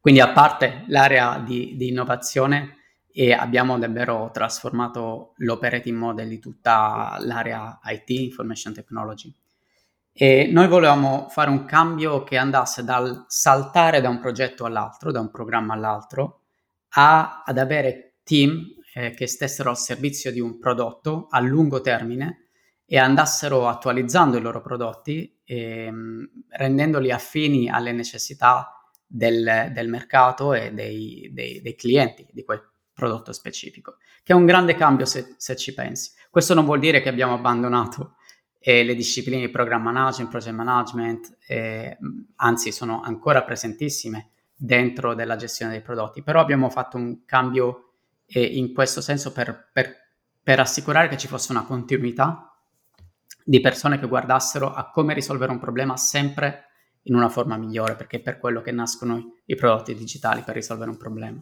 Quindi 0.00 0.20
a 0.20 0.32
parte 0.32 0.84
l'area 0.86 1.38
di, 1.40 1.74
di 1.76 1.88
innovazione 1.88 2.76
e 3.20 3.32
abbiamo 3.32 3.76
davvero 3.80 4.30
trasformato 4.32 5.32
l'operating 5.38 5.98
model 5.98 6.28
di 6.28 6.38
tutta 6.38 7.16
l'area 7.18 7.80
IT, 7.82 8.10
Information 8.10 8.72
Technology. 8.72 9.34
E 10.12 10.48
noi 10.52 10.68
volevamo 10.68 11.26
fare 11.28 11.50
un 11.50 11.64
cambio 11.64 12.22
che 12.22 12.36
andasse 12.36 12.84
dal 12.84 13.24
saltare 13.26 14.00
da 14.00 14.08
un 14.08 14.20
progetto 14.20 14.66
all'altro, 14.66 15.10
da 15.10 15.18
un 15.18 15.32
programma 15.32 15.74
all'altro, 15.74 16.42
a, 16.90 17.42
ad 17.44 17.58
avere 17.58 18.18
team 18.22 18.64
eh, 18.94 19.10
che 19.10 19.26
stessero 19.26 19.70
al 19.70 19.78
servizio 19.78 20.30
di 20.30 20.38
un 20.38 20.60
prodotto 20.60 21.26
a 21.28 21.40
lungo 21.40 21.80
termine 21.80 22.50
e 22.86 22.98
andassero 22.98 23.66
attualizzando 23.66 24.36
i 24.36 24.40
loro 24.40 24.60
prodotti, 24.60 25.40
ehm, 25.42 26.44
rendendoli 26.50 27.10
affini 27.10 27.68
alle 27.68 27.90
necessità 27.90 28.80
del, 29.04 29.72
del 29.72 29.88
mercato 29.88 30.54
e 30.54 30.72
dei, 30.72 31.28
dei, 31.32 31.60
dei, 31.60 31.74
clienti 31.74 32.24
di 32.30 32.44
quel 32.44 32.62
prodotto 32.98 33.32
specifico, 33.32 33.98
che 34.24 34.32
è 34.32 34.36
un 34.36 34.44
grande 34.44 34.74
cambio 34.74 35.06
se, 35.06 35.36
se 35.36 35.54
ci 35.54 35.72
pensi. 35.72 36.10
Questo 36.28 36.52
non 36.52 36.64
vuol 36.64 36.80
dire 36.80 37.00
che 37.00 37.08
abbiamo 37.08 37.34
abbandonato 37.34 38.16
eh, 38.58 38.82
le 38.82 38.96
discipline 38.96 39.38
di 39.38 39.50
program 39.50 39.82
management, 39.82 40.28
project 40.28 40.54
management, 40.54 41.38
eh, 41.46 41.96
anzi 42.36 42.72
sono 42.72 43.00
ancora 43.02 43.44
presentissime 43.44 44.30
dentro 44.52 45.14
della 45.14 45.36
gestione 45.36 45.70
dei 45.70 45.80
prodotti, 45.80 46.24
però 46.24 46.40
abbiamo 46.40 46.68
fatto 46.70 46.96
un 46.96 47.24
cambio 47.24 47.92
eh, 48.26 48.42
in 48.42 48.74
questo 48.74 49.00
senso 49.00 49.30
per, 49.30 49.70
per, 49.72 49.94
per 50.42 50.58
assicurare 50.58 51.06
che 51.06 51.16
ci 51.16 51.28
fosse 51.28 51.52
una 51.52 51.64
continuità 51.64 52.52
di 53.44 53.60
persone 53.60 54.00
che 54.00 54.08
guardassero 54.08 54.74
a 54.74 54.90
come 54.90 55.14
risolvere 55.14 55.52
un 55.52 55.60
problema 55.60 55.96
sempre 55.96 56.64
in 57.02 57.14
una 57.14 57.28
forma 57.28 57.56
migliore, 57.56 57.94
perché 57.94 58.16
è 58.16 58.20
per 58.20 58.38
quello 58.38 58.60
che 58.60 58.72
nascono 58.72 59.36
i 59.46 59.54
prodotti 59.54 59.94
digitali, 59.94 60.42
per 60.42 60.56
risolvere 60.56 60.90
un 60.90 60.96
problema. 60.96 61.40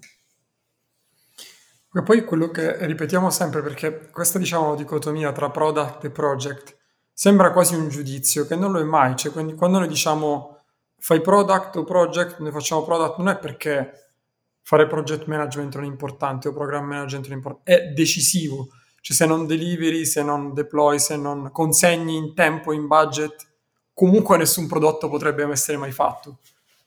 E 1.97 2.03
poi 2.03 2.25
quello 2.25 2.51
che 2.51 2.85
ripetiamo 2.85 3.31
sempre, 3.31 3.63
perché 3.63 4.11
questa 4.11 4.39
diciamo 4.39 4.75
dicotomia 4.75 5.33
tra 5.33 5.51
product 5.51 6.05
e 6.05 6.11
project 6.11 6.77
sembra 7.13 7.53
quasi 7.53 7.75
un 7.75 7.89
giudizio, 7.89 8.47
che 8.47 8.55
non 8.55 8.73
lo 8.73 8.81
è 8.81 8.85
mai, 8.85 9.17
cioè 9.17 9.33
quindi 9.33 9.55
quando 9.55 9.79
noi 9.79 9.89
diciamo 9.89 10.65
fai 10.99 11.21
product 11.23 11.77
o 11.77 11.85
project, 11.85 12.39
noi 12.41 12.53
facciamo 12.53 12.85
product, 12.85 13.17
non 13.17 13.29
è 13.29 13.39
perché 13.39 14.11
fare 14.61 14.87
project 14.87 15.25
management 15.27 15.75
non 15.77 15.85
è 15.85 15.87
importante 15.87 16.49
o 16.49 16.53
program 16.53 16.85
management 16.85 17.29
non 17.29 17.33
è 17.33 17.37
importante, 17.37 17.73
è 17.73 17.93
decisivo 17.93 18.69
cioè 19.07 19.17
se 19.17 19.25
non 19.25 19.47
deliveri, 19.47 20.05
se 20.05 20.25
non 20.25 20.53
deploy, 20.53 20.99
se 20.99 21.17
non 21.17 21.53
consegni 21.53 22.17
in 22.17 22.35
tempo, 22.35 22.73
in 22.73 22.89
budget, 22.89 23.37
comunque 23.95 24.37
nessun 24.37 24.67
prodotto 24.67 25.09
potrebbe 25.09 25.49
essere 25.49 25.77
mai 25.77 25.93
fatto. 25.93 26.39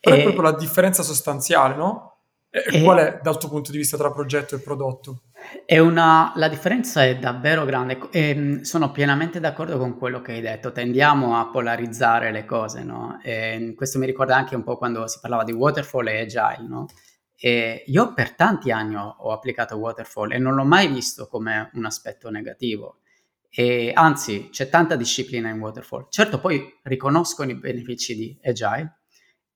Però 0.01 0.13
e... 0.13 0.19
è 0.19 0.23
proprio 0.23 0.41
la 0.43 0.51
differenza 0.51 1.01
sostanziale, 1.01 1.77
no? 1.77 2.08
E. 2.51 2.81
Qual 2.81 2.97
è 2.97 3.19
dal 3.21 3.37
tuo 3.37 3.47
punto 3.47 3.71
di 3.71 3.77
vista 3.77 3.95
tra 3.95 4.11
progetto 4.11 4.55
e 4.55 4.59
prodotto? 4.59 5.21
Una, 5.67 6.33
la 6.35 6.47
differenza 6.47 7.05
è 7.05 7.17
davvero 7.17 7.63
grande 7.63 7.99
e 8.11 8.35
mm, 8.35 8.61
sono 8.61 8.91
pienamente 8.91 9.39
d'accordo 9.39 9.77
con 9.77 9.97
quello 9.97 10.21
che 10.21 10.33
hai 10.33 10.41
detto. 10.41 10.71
Tendiamo 10.71 11.39
a 11.39 11.49
polarizzare 11.49 12.31
le 12.31 12.45
cose, 12.45 12.83
no? 12.83 13.19
E 13.23 13.73
questo 13.75 13.99
mi 13.99 14.07
ricorda 14.07 14.35
anche 14.35 14.55
un 14.55 14.63
po' 14.63 14.77
quando 14.77 15.07
si 15.07 15.19
parlava 15.21 15.43
di 15.43 15.51
waterfall 15.51 16.07
e 16.07 16.21
agile, 16.21 16.67
no? 16.67 16.87
E 17.35 17.83
io 17.85 18.13
per 18.13 18.33
tanti 18.33 18.71
anni 18.71 18.95
ho, 18.95 19.15
ho, 19.19 19.31
applicato 19.31 19.77
Waterfall 19.77 20.33
e 20.33 20.39
non 20.39 20.55
l'ho 20.55 20.65
mai 20.65 20.87
visto 20.87 21.27
come 21.27 21.69
un 21.75 21.85
aspetto 21.85 22.29
negativo. 22.29 22.99
E 23.49 23.91
anzi, 23.93 24.49
c'è 24.51 24.69
tanta 24.69 24.95
disciplina 24.95 25.49
in 25.49 25.59
Waterfall. 25.59 26.07
Certo, 26.09 26.39
poi 26.39 26.79
riconoscono 26.83 27.51
i 27.51 27.55
benefici 27.55 28.15
di 28.15 28.37
Agile 28.43 28.98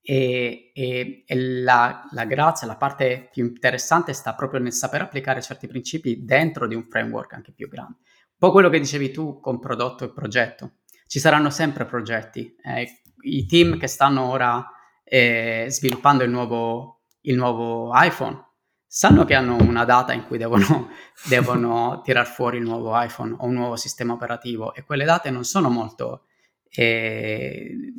e, 0.05 0.71
e, 0.73 1.23
e 1.25 1.35
la, 1.35 2.07
la, 2.11 2.25
grazia, 2.25 2.67
la 2.67 2.75
parte 2.75 3.29
più 3.31 3.45
interessante 3.45 4.13
sta 4.13 4.35
proprio 4.35 4.59
nel 4.59 4.73
saper 4.73 5.01
applicare 5.01 5.41
certi 5.41 5.65
principi 5.67 6.23
dentro 6.23 6.67
di 6.67 6.75
un 6.75 6.83
framework 6.83 7.33
anche 7.33 7.53
più 7.53 7.69
grande. 7.69 7.99
Un 8.03 8.37
po' 8.37 8.51
quello 8.51 8.69
che 8.69 8.79
dicevi 8.79 9.11
tu 9.11 9.39
con 9.39 9.59
prodotto 9.59 10.03
e 10.03 10.11
progetto. 10.11 10.73
Ci 11.07 11.19
saranno 11.19 11.49
sempre 11.49 11.85
progetti. 11.85 12.53
Eh, 12.61 13.01
I 13.21 13.45
team 13.45 13.77
che 13.77 13.87
stanno 13.87 14.29
ora 14.29 14.65
eh, 15.03 15.67
sviluppando 15.69 16.23
il 16.23 16.29
nuovo 16.29 17.03
il 17.23 17.35
nuovo 17.35 17.91
iPhone, 17.93 18.41
sanno 18.85 19.25
che 19.25 19.35
hanno 19.35 19.55
una 19.55 19.85
data 19.85 20.13
in 20.13 20.25
cui 20.25 20.37
devono, 20.37 20.89
devono 21.27 22.01
tirar 22.03 22.27
fuori 22.27 22.57
il 22.57 22.63
nuovo 22.63 22.99
iPhone 22.99 23.35
o 23.37 23.45
un 23.45 23.53
nuovo 23.53 23.75
sistema 23.75 24.13
operativo 24.13 24.73
e 24.73 24.83
quelle 24.83 25.05
date 25.05 25.29
non 25.29 25.43
sono 25.43 25.69
molto 25.69 26.25
eh, 26.69 27.93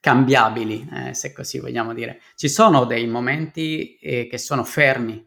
cambiabili, 0.00 0.88
eh, 0.92 1.14
se 1.14 1.32
così 1.32 1.58
vogliamo 1.58 1.92
dire. 1.94 2.20
Ci 2.34 2.48
sono 2.48 2.84
dei 2.84 3.06
momenti 3.06 3.96
eh, 3.96 4.26
che 4.26 4.38
sono 4.38 4.64
fermi, 4.64 5.24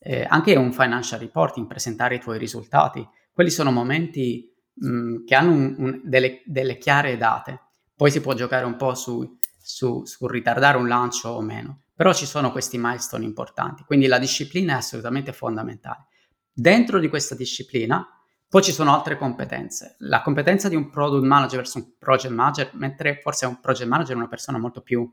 eh, 0.00 0.26
anche 0.28 0.54
un 0.56 0.72
financial 0.72 1.20
reporting, 1.20 1.66
presentare 1.66 2.16
i 2.16 2.20
tuoi 2.20 2.38
risultati, 2.38 3.06
quelli 3.32 3.50
sono 3.50 3.70
momenti 3.70 4.52
mh, 4.74 4.88
mm, 4.88 5.24
che 5.24 5.34
hanno 5.34 5.52
un, 5.52 5.74
un, 5.78 6.00
delle, 6.04 6.42
delle, 6.44 6.78
chiare 6.78 7.16
date. 7.16 7.60
Poi 7.96 8.10
si 8.10 8.20
può 8.20 8.34
giocare 8.34 8.64
un 8.64 8.76
po' 8.76 8.94
su, 8.94 9.38
su, 9.60 10.04
su 10.04 10.26
ritardare 10.26 10.78
un 10.78 10.88
lancio 10.88 11.28
o 11.28 11.40
meno 11.40 11.84
però 11.94 12.12
ci 12.12 12.26
sono 12.26 12.50
questi 12.50 12.76
milestone 12.76 13.24
importanti, 13.24 13.84
quindi 13.84 14.06
la 14.06 14.18
disciplina 14.18 14.74
è 14.74 14.76
assolutamente 14.78 15.32
fondamentale. 15.32 16.06
Dentro 16.52 16.98
di 16.98 17.08
questa 17.08 17.34
disciplina 17.36 18.13
poi 18.54 18.62
ci 18.62 18.70
sono 18.70 18.94
altre 18.94 19.18
competenze. 19.18 19.96
La 19.98 20.22
competenza 20.22 20.68
di 20.68 20.76
un 20.76 20.88
product 20.88 21.24
manager 21.24 21.56
verso 21.56 21.78
un 21.78 21.98
project 21.98 22.32
manager, 22.32 22.70
mentre 22.74 23.18
forse 23.20 23.46
un 23.46 23.58
project 23.58 23.88
manager 23.88 24.14
è 24.14 24.16
una 24.16 24.28
persona 24.28 24.58
molto 24.58 24.80
più 24.80 25.12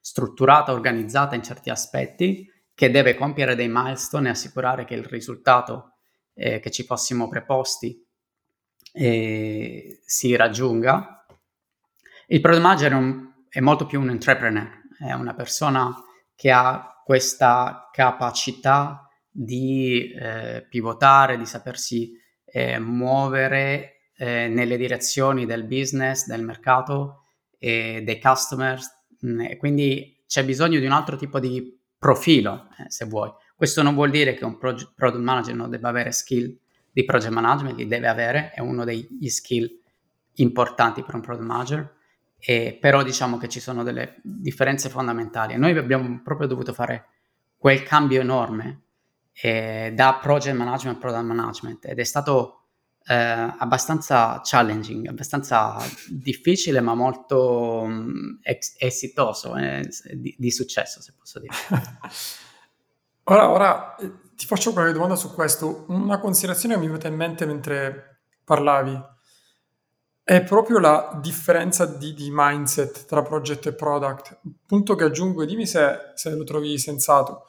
strutturata, 0.00 0.72
organizzata 0.72 1.36
in 1.36 1.44
certi 1.44 1.70
aspetti, 1.70 2.50
che 2.74 2.90
deve 2.90 3.14
compiere 3.14 3.54
dei 3.54 3.68
milestone 3.68 4.26
e 4.26 4.30
assicurare 4.32 4.84
che 4.84 4.94
il 4.94 5.04
risultato 5.04 5.92
eh, 6.34 6.58
che 6.58 6.72
ci 6.72 6.82
fossimo 6.82 7.28
preposti 7.28 8.04
eh, 8.94 10.00
si 10.04 10.34
raggiunga. 10.34 11.24
Il 12.26 12.40
product 12.40 12.64
manager 12.64 12.90
è, 12.90 12.96
un, 12.96 13.32
è 13.48 13.60
molto 13.60 13.86
più 13.86 14.00
un 14.00 14.10
entrepreneur, 14.10 14.68
è 14.98 15.12
una 15.12 15.34
persona 15.34 15.94
che 16.34 16.50
ha 16.50 17.00
questa 17.04 17.90
capacità 17.92 19.08
di 19.30 20.12
eh, 20.12 20.66
pivotare, 20.68 21.38
di 21.38 21.46
sapersi 21.46 22.22
eh, 22.56 22.78
muovere 22.78 24.10
eh, 24.16 24.46
nelle 24.46 24.76
direzioni 24.76 25.44
del 25.44 25.64
business, 25.64 26.26
del 26.26 26.44
mercato 26.44 27.24
e 27.58 28.02
dei 28.04 28.20
customers. 28.20 28.88
Mm, 29.26 29.40
e 29.40 29.56
quindi 29.56 30.22
c'è 30.24 30.44
bisogno 30.44 30.78
di 30.78 30.86
un 30.86 30.92
altro 30.92 31.16
tipo 31.16 31.40
di 31.40 31.76
profilo, 31.98 32.68
eh, 32.78 32.88
se 32.90 33.06
vuoi. 33.06 33.32
Questo 33.56 33.82
non 33.82 33.94
vuol 33.94 34.10
dire 34.10 34.34
che 34.34 34.44
un 34.44 34.56
proge- 34.56 34.92
product 34.94 35.24
manager 35.24 35.54
non 35.56 35.68
debba 35.68 35.88
avere 35.88 36.12
skill 36.12 36.56
di 36.92 37.04
project 37.04 37.32
management, 37.32 37.76
li 37.76 37.88
deve 37.88 38.06
avere, 38.06 38.52
è 38.52 38.60
uno 38.60 38.84
degli 38.84 39.28
skill 39.28 39.68
importanti 40.34 41.02
per 41.02 41.16
un 41.16 41.22
product 41.22 41.46
manager, 41.46 41.94
e, 42.38 42.78
però 42.80 43.02
diciamo 43.02 43.36
che 43.36 43.48
ci 43.48 43.58
sono 43.58 43.82
delle 43.82 44.20
differenze 44.22 44.88
fondamentali. 44.88 45.58
Noi 45.58 45.76
abbiamo 45.76 46.20
proprio 46.22 46.46
dovuto 46.46 46.72
fare 46.72 47.06
quel 47.56 47.82
cambio 47.82 48.20
enorme 48.20 48.83
eh, 49.42 49.92
da 49.94 50.18
project 50.20 50.56
management 50.56 50.96
a 50.96 51.00
product 51.00 51.24
management 51.24 51.84
ed 51.86 51.98
è 51.98 52.04
stato 52.04 52.64
eh, 53.06 53.14
abbastanza 53.14 54.40
challenging, 54.42 55.08
abbastanza 55.08 55.76
difficile 56.08 56.80
ma 56.80 56.94
molto 56.94 57.82
um, 57.82 58.38
ex- 58.42 58.76
esitoso, 58.78 59.56
eh, 59.56 59.86
di, 60.14 60.34
di, 60.38 60.50
successo 60.50 61.02
se 61.02 61.14
posso 61.18 61.38
dire. 61.38 61.52
ora, 63.24 63.50
ora 63.50 63.96
eh, 63.96 64.10
ti 64.34 64.46
faccio 64.46 64.72
qualche 64.72 64.92
domanda 64.92 65.16
su 65.16 65.34
questo. 65.34 65.84
Una 65.88 66.18
considerazione 66.18 66.74
che 66.74 66.80
mi 66.80 66.86
è 66.86 66.88
venuta 66.88 67.08
in 67.08 67.16
mente 67.16 67.44
mentre 67.44 68.20
parlavi 68.44 69.12
è 70.22 70.42
proprio 70.42 70.78
la 70.78 71.18
differenza 71.20 71.84
di, 71.84 72.14
di 72.14 72.30
mindset 72.32 73.04
tra 73.04 73.20
progetto 73.20 73.68
e 73.68 73.74
product. 73.74 74.40
punto 74.66 74.94
che 74.94 75.04
aggiungo, 75.04 75.44
dimmi 75.44 75.66
se, 75.66 76.12
se 76.14 76.30
lo 76.30 76.44
trovi 76.44 76.78
sensato, 76.78 77.44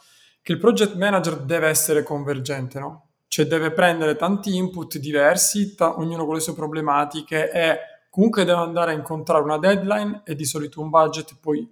che 0.45 0.51
il 0.51 0.59
project 0.59 0.93
manager 0.93 1.37
deve 1.37 1.69
essere 1.69 2.03
convergente, 2.03 2.77
no? 2.77 3.13
Cioè 3.27 3.47
deve 3.47 3.71
prendere 3.71 4.15
tanti 4.15 4.55
input 4.55 4.99
diversi, 4.99 5.73
ta- 5.73 5.97
ognuno 5.97 6.23
con 6.23 6.35
le 6.35 6.39
sue 6.39 6.53
problematiche 6.53 7.49
e 7.51 7.79
comunque 8.11 8.45
deve 8.45 8.59
andare 8.59 8.91
a 8.91 8.93
incontrare 8.93 9.41
una 9.43 9.57
deadline 9.57 10.21
e 10.23 10.35
di 10.35 10.45
solito 10.45 10.81
un 10.81 10.91
budget 10.91 11.35
poi 11.39 11.67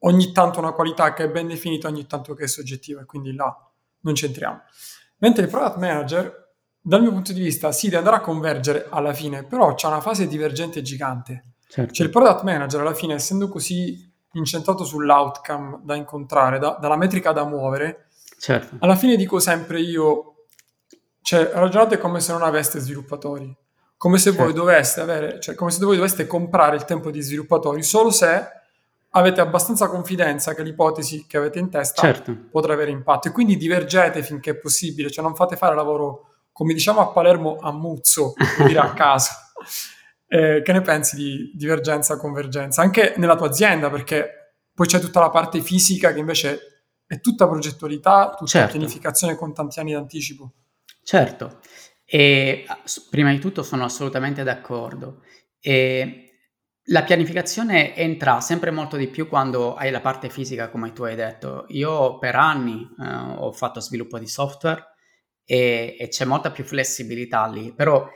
ogni 0.00 0.30
tanto 0.30 0.58
una 0.58 0.72
qualità 0.72 1.14
che 1.14 1.24
è 1.24 1.30
ben 1.30 1.48
definita, 1.48 1.88
ogni 1.88 2.06
tanto 2.06 2.34
che 2.34 2.44
è 2.44 2.48
soggettiva 2.48 3.00
e 3.00 3.06
quindi 3.06 3.32
là 3.32 3.50
non 4.00 4.12
c'entriamo. 4.12 4.60
Mentre 5.16 5.44
il 5.44 5.48
product 5.48 5.78
manager 5.78 6.54
dal 6.82 7.00
mio 7.00 7.12
punto 7.12 7.32
di 7.32 7.40
vista, 7.40 7.72
sì, 7.72 7.86
deve 7.86 7.96
andare 7.96 8.16
a 8.16 8.20
convergere 8.20 8.88
alla 8.90 9.14
fine, 9.14 9.44
però 9.44 9.72
c'è 9.72 9.86
una 9.86 10.02
fase 10.02 10.26
divergente 10.26 10.82
gigante. 10.82 11.54
Certo. 11.66 11.94
Cioè 11.94 12.04
il 12.04 12.12
product 12.12 12.42
manager 12.42 12.80
alla 12.82 12.92
fine, 12.92 13.14
essendo 13.14 13.48
così 13.48 14.11
incentrato 14.32 14.84
sull'outcome 14.84 15.80
da 15.82 15.94
incontrare, 15.94 16.58
da, 16.58 16.76
dalla 16.80 16.96
metrica 16.96 17.32
da 17.32 17.44
muovere, 17.44 18.08
certo. 18.38 18.76
alla 18.80 18.96
fine 18.96 19.16
dico 19.16 19.38
sempre 19.38 19.80
io, 19.80 20.46
cioè 21.22 21.50
ragionate 21.52 21.98
come 21.98 22.20
se 22.20 22.32
non 22.32 22.42
aveste 22.42 22.78
sviluppatori, 22.78 23.54
come 23.96 24.18
se 24.18 24.30
certo. 24.30 24.44
voi 24.44 24.52
doveste 24.52 25.00
avere, 25.00 25.40
cioè 25.40 25.54
come 25.54 25.70
se 25.70 25.84
voi 25.84 25.96
doveste 25.96 26.26
comprare 26.26 26.76
il 26.76 26.84
tempo 26.84 27.10
di 27.10 27.20
sviluppatori 27.20 27.82
solo 27.82 28.10
se 28.10 28.60
avete 29.14 29.40
abbastanza 29.40 29.88
confidenza 29.88 30.54
che 30.54 30.62
l'ipotesi 30.62 31.26
che 31.26 31.36
avete 31.36 31.58
in 31.58 31.68
testa 31.68 32.00
certo. 32.00 32.34
potrà 32.50 32.72
avere 32.72 32.90
impatto 32.90 33.28
e 33.28 33.30
quindi 33.30 33.56
divergete 33.56 34.22
finché 34.22 34.52
è 34.52 34.56
possibile, 34.56 35.10
cioè 35.10 35.24
non 35.24 35.34
fate 35.34 35.56
fare 35.56 35.74
lavoro 35.74 36.28
come 36.52 36.74
diciamo 36.74 37.00
a 37.00 37.08
Palermo, 37.08 37.58
a 37.60 37.72
muzzo, 37.72 38.34
dire 38.66 38.78
a 38.78 38.92
caso. 38.94 39.30
Eh, 40.32 40.62
che 40.62 40.72
ne 40.72 40.80
pensi 40.80 41.14
di 41.14 41.52
divergenza, 41.54 42.16
convergenza? 42.16 42.80
Anche 42.80 43.12
nella 43.18 43.36
tua 43.36 43.48
azienda, 43.48 43.90
perché 43.90 44.54
poi 44.72 44.86
c'è 44.86 44.98
tutta 44.98 45.20
la 45.20 45.28
parte 45.28 45.60
fisica 45.60 46.14
che 46.14 46.20
invece 46.20 46.86
è 47.06 47.20
tutta 47.20 47.46
progettualità, 47.46 48.30
tutta 48.30 48.46
Certo. 48.46 48.78
pianificazione 48.78 49.36
con 49.36 49.52
tanti 49.52 49.78
anni 49.78 49.92
d'anticipo. 49.92 50.54
Certo, 51.02 51.60
e 52.06 52.64
prima 53.10 53.30
di 53.30 53.40
tutto 53.40 53.62
sono 53.62 53.84
assolutamente 53.84 54.42
d'accordo. 54.42 55.22
E 55.60 56.30
la 56.84 57.02
pianificazione 57.02 57.94
entra 57.94 58.40
sempre 58.40 58.70
molto 58.70 58.96
di 58.96 59.08
più 59.08 59.28
quando 59.28 59.74
hai 59.74 59.90
la 59.90 60.00
parte 60.00 60.30
fisica, 60.30 60.70
come 60.70 60.94
tu 60.94 61.02
hai 61.02 61.14
detto. 61.14 61.66
Io 61.68 62.16
per 62.16 62.36
anni 62.36 62.88
eh, 62.98 63.04
ho 63.36 63.52
fatto 63.52 63.80
sviluppo 63.80 64.18
di 64.18 64.26
software 64.26 64.94
e, 65.44 65.94
e, 65.98 66.08
c'è 66.08 66.24
molta 66.24 66.50
più 66.50 66.64
flessibilità 66.64 67.46
lì, 67.46 67.74
però 67.74 68.08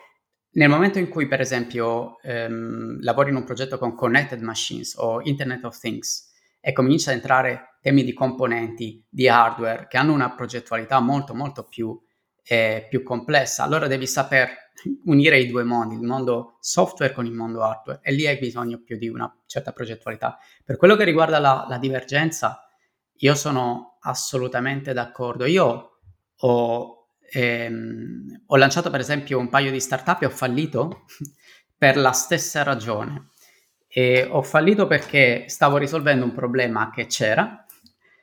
nel 0.56 0.68
momento 0.68 0.98
in 0.98 1.08
cui, 1.08 1.26
per 1.26 1.40
esempio, 1.40 2.20
ehm, 2.22 3.02
lavori 3.02 3.30
in 3.30 3.36
un 3.36 3.44
progetto 3.44 3.78
con 3.78 3.94
Connected 3.94 4.40
Machines 4.40 4.94
o 4.96 5.20
Internet 5.22 5.64
of 5.64 5.78
Things 5.78 6.32
e 6.60 6.72
cominci 6.72 7.10
a 7.10 7.12
entrare 7.12 7.76
temi 7.80 8.04
di 8.04 8.12
componenti, 8.12 9.04
di 9.08 9.28
hardware, 9.28 9.86
che 9.86 9.98
hanno 9.98 10.12
una 10.12 10.34
progettualità 10.34 10.98
molto, 11.00 11.34
molto 11.34 11.64
più, 11.64 11.98
eh, 12.42 12.86
più 12.88 13.02
complessa, 13.02 13.64
allora 13.64 13.86
devi 13.86 14.06
saper 14.06 14.64
unire 15.04 15.38
i 15.38 15.46
due 15.46 15.62
mondi, 15.62 15.94
il 15.94 16.02
mondo 16.02 16.56
software 16.60 17.12
con 17.12 17.26
il 17.26 17.32
mondo 17.32 17.62
hardware, 17.62 18.00
e 18.02 18.12
lì 18.12 18.26
hai 18.26 18.38
bisogno 18.38 18.80
più 18.82 18.96
di 18.96 19.08
una 19.08 19.32
certa 19.46 19.72
progettualità. 19.72 20.38
Per 20.64 20.76
quello 20.76 20.96
che 20.96 21.04
riguarda 21.04 21.38
la, 21.38 21.66
la 21.68 21.78
divergenza, 21.78 22.66
io 23.18 23.34
sono 23.34 23.98
assolutamente 24.00 24.92
d'accordo. 24.92 25.44
Io 25.44 25.98
ho 26.38 26.95
ehm, 27.30 28.42
ho 28.46 28.56
lanciato 28.56 28.90
per 28.90 29.00
esempio 29.00 29.38
un 29.38 29.48
paio 29.48 29.70
di 29.70 29.80
startup 29.80 30.22
e 30.22 30.26
ho 30.26 30.30
fallito 30.30 31.04
per 31.76 31.96
la 31.96 32.12
stessa 32.12 32.62
ragione. 32.62 33.30
E 33.88 34.26
ho 34.28 34.42
fallito 34.42 34.86
perché 34.86 35.44
stavo 35.48 35.78
risolvendo 35.78 36.24
un 36.24 36.34
problema 36.34 36.90
che 36.90 37.06
c'era 37.06 37.64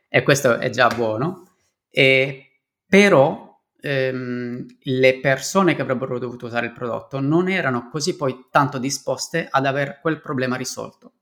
e 0.08 0.22
questo 0.22 0.60
è 0.60 0.70
già 0.70 0.88
buono, 0.90 1.56
e, 1.90 2.60
però 2.88 3.60
ehm, 3.82 4.66
le 4.80 5.20
persone 5.20 5.76
che 5.76 5.82
avrebbero 5.82 6.20
dovuto 6.20 6.46
usare 6.46 6.68
il 6.68 6.72
prodotto 6.72 7.20
non 7.20 7.50
erano 7.50 7.90
così 7.90 8.16
poi 8.16 8.48
tanto 8.52 8.78
disposte 8.78 9.48
ad 9.50 9.66
avere 9.66 9.98
quel 10.02 10.22
problema 10.22 10.56
risolto. 10.56 11.14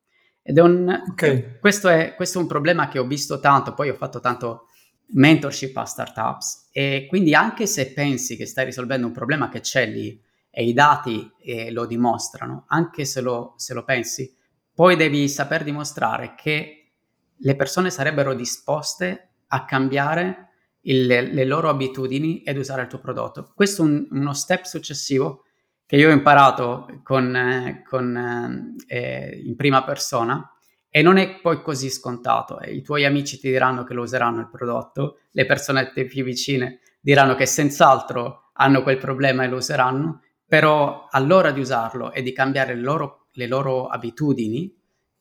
Ed 0.44 0.58
è 0.58 0.62
un, 0.62 1.04
okay. 1.12 1.60
questo, 1.60 1.88
è, 1.88 2.16
questo 2.16 2.40
è 2.40 2.42
un 2.42 2.48
problema 2.48 2.90
che 2.90 3.00
ho 3.00 3.06
visto 3.06 3.40
tanto, 3.40 3.74
poi 3.74 3.90
ho 3.90 3.96
fatto 3.96 4.20
tanto 4.20 4.68
mentorship 5.14 5.76
a 5.78 5.86
startups 5.86 6.70
e 6.72 7.06
quindi 7.08 7.34
anche 7.34 7.66
se 7.68 7.94
pensi 7.94 8.36
che 8.36 8.46
stai 8.46 8.66
risolvendo 8.66 9.08
un 9.08 9.14
problema 9.14 9.50
che 9.50 9.60
c'è 9.60 9.86
lì 9.86 10.22
e 10.50 10.66
i 10.66 10.74
dati 10.74 11.32
eh, 11.44 11.72
lo 11.72 11.86
dimostrano, 11.86 12.66
anche 12.68 13.06
se 13.06 13.22
lo, 13.22 13.54
se 13.58 13.74
lo 13.74 13.84
pensi, 13.84 14.36
poi 14.74 14.96
devi 14.96 15.28
saper 15.30 15.64
dimostrare 15.64 16.36
che 16.36 16.90
le 17.36 17.56
persone 17.56 17.90
sarebbero 17.90 18.34
disposte 18.34 19.30
a 19.48 19.66
cambiare 19.66 20.50
il, 20.82 21.06
le 21.06 21.46
loro 21.46 21.70
abitudini 21.70 22.44
ed 22.44 22.58
usare 22.58 22.84
il 22.84 22.88
tuo 22.88 23.00
prodotto. 23.00 23.52
Questo 23.54 23.84
è 23.84 23.86
un, 23.86 24.08
uno 24.12 24.34
step 24.34 24.64
successivo 24.64 25.46
che 25.86 25.98
io 25.98 26.10
ho 26.10 26.14
imparato 26.14 27.02
con, 27.04 27.36
eh, 27.36 27.84
con, 27.88 28.76
eh, 28.88 29.42
in 29.44 29.56
prima 29.56 29.84
persona 29.84 30.50
e 30.94 31.02
non 31.02 31.18
è 31.18 31.40
poi 31.40 31.62
così 31.62 31.90
scontato. 31.90 32.60
I 32.60 32.82
tuoi 32.82 33.06
amici 33.06 33.40
ti 33.40 33.50
diranno 33.50 33.86
che 33.86 33.94
lo 33.94 34.02
useranno 34.02 34.42
il 34.42 34.50
prodotto, 34.50 35.20
le 35.32 35.46
persone 35.46 35.90
più 35.94 36.24
vicine 36.26 36.82
diranno 37.00 37.34
che 37.34 37.46
senz'altro 37.46 38.52
hanno 38.56 38.84
quel 38.84 38.98
problema 38.98 39.44
e 39.44 39.48
lo 39.48 39.56
useranno, 39.56 40.22
però 40.46 41.08
all'ora 41.10 41.52
di 41.52 41.62
usarlo 41.62 42.12
e 42.12 42.22
di 42.22 42.34
cambiare 42.34 42.76
le 42.76 42.82
loro, 42.82 43.28
le 43.32 43.48
loro 43.48 43.88
abitudini, 43.88 44.78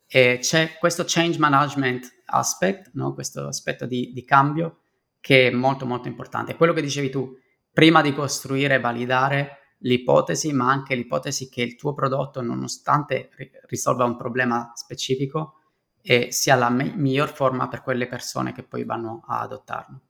eh, 0.08 0.38
c'è 0.40 0.76
questo 0.76 1.04
change 1.06 1.38
management 1.38 2.22
aspect, 2.26 2.90
no? 2.94 3.14
questo 3.14 3.46
aspetto 3.46 3.86
di, 3.86 4.10
di 4.12 4.24
cambio 4.24 4.78
che 5.20 5.46
è 5.46 5.50
molto 5.52 5.86
molto 5.86 6.08
importante. 6.08 6.56
Quello 6.56 6.72
che 6.72 6.82
dicevi 6.82 7.10
tu, 7.10 7.38
prima 7.72 8.02
di 8.02 8.12
costruire 8.12 8.74
e 8.74 8.80
validare 8.80 9.58
l'ipotesi, 9.82 10.52
ma 10.52 10.68
anche 10.68 10.96
l'ipotesi 10.96 11.48
che 11.48 11.62
il 11.62 11.76
tuo 11.76 11.94
prodotto, 11.94 12.42
nonostante 12.42 13.30
risolva 13.68 14.04
un 14.04 14.16
problema 14.16 14.72
specifico, 14.74 15.59
e 16.02 16.32
sia 16.32 16.54
la 16.54 16.70
me- 16.70 16.92
miglior 16.94 17.28
forma 17.28 17.68
per 17.68 17.82
quelle 17.82 18.06
persone 18.06 18.52
che 18.52 18.62
poi 18.62 18.84
vanno 18.84 19.22
a 19.26 19.40
adottarlo. 19.40 20.00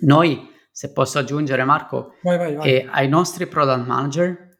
Noi, 0.00 0.50
se 0.70 0.92
posso 0.92 1.18
aggiungere 1.18 1.64
Marco, 1.64 2.14
vai, 2.22 2.36
vai, 2.36 2.54
vai. 2.54 2.68
Eh, 2.68 2.88
ai 2.90 3.08
nostri 3.08 3.46
product 3.46 3.86
manager 3.86 4.52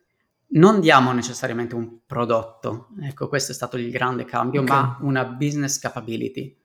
non 0.54 0.80
diamo 0.80 1.12
necessariamente 1.12 1.74
un 1.74 1.98
prodotto, 2.06 2.88
ecco 3.00 3.28
questo 3.28 3.52
è 3.52 3.54
stato 3.54 3.76
il 3.76 3.90
grande 3.90 4.24
cambio, 4.24 4.62
okay. 4.62 4.76
ma 4.76 4.98
una 5.00 5.24
business 5.24 5.78
capability. 5.78 6.56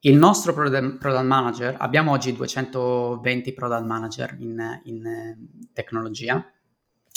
Il 0.00 0.16
nostro 0.16 0.52
product, 0.52 0.98
product, 0.98 1.24
manager, 1.24 1.76
abbiamo 1.78 2.12
oggi 2.12 2.32
220 2.34 3.52
product 3.52 3.84
manager 3.84 4.36
in, 4.38 4.80
in 4.84 5.06
eh, 5.06 5.38
tecnologia, 5.72 6.44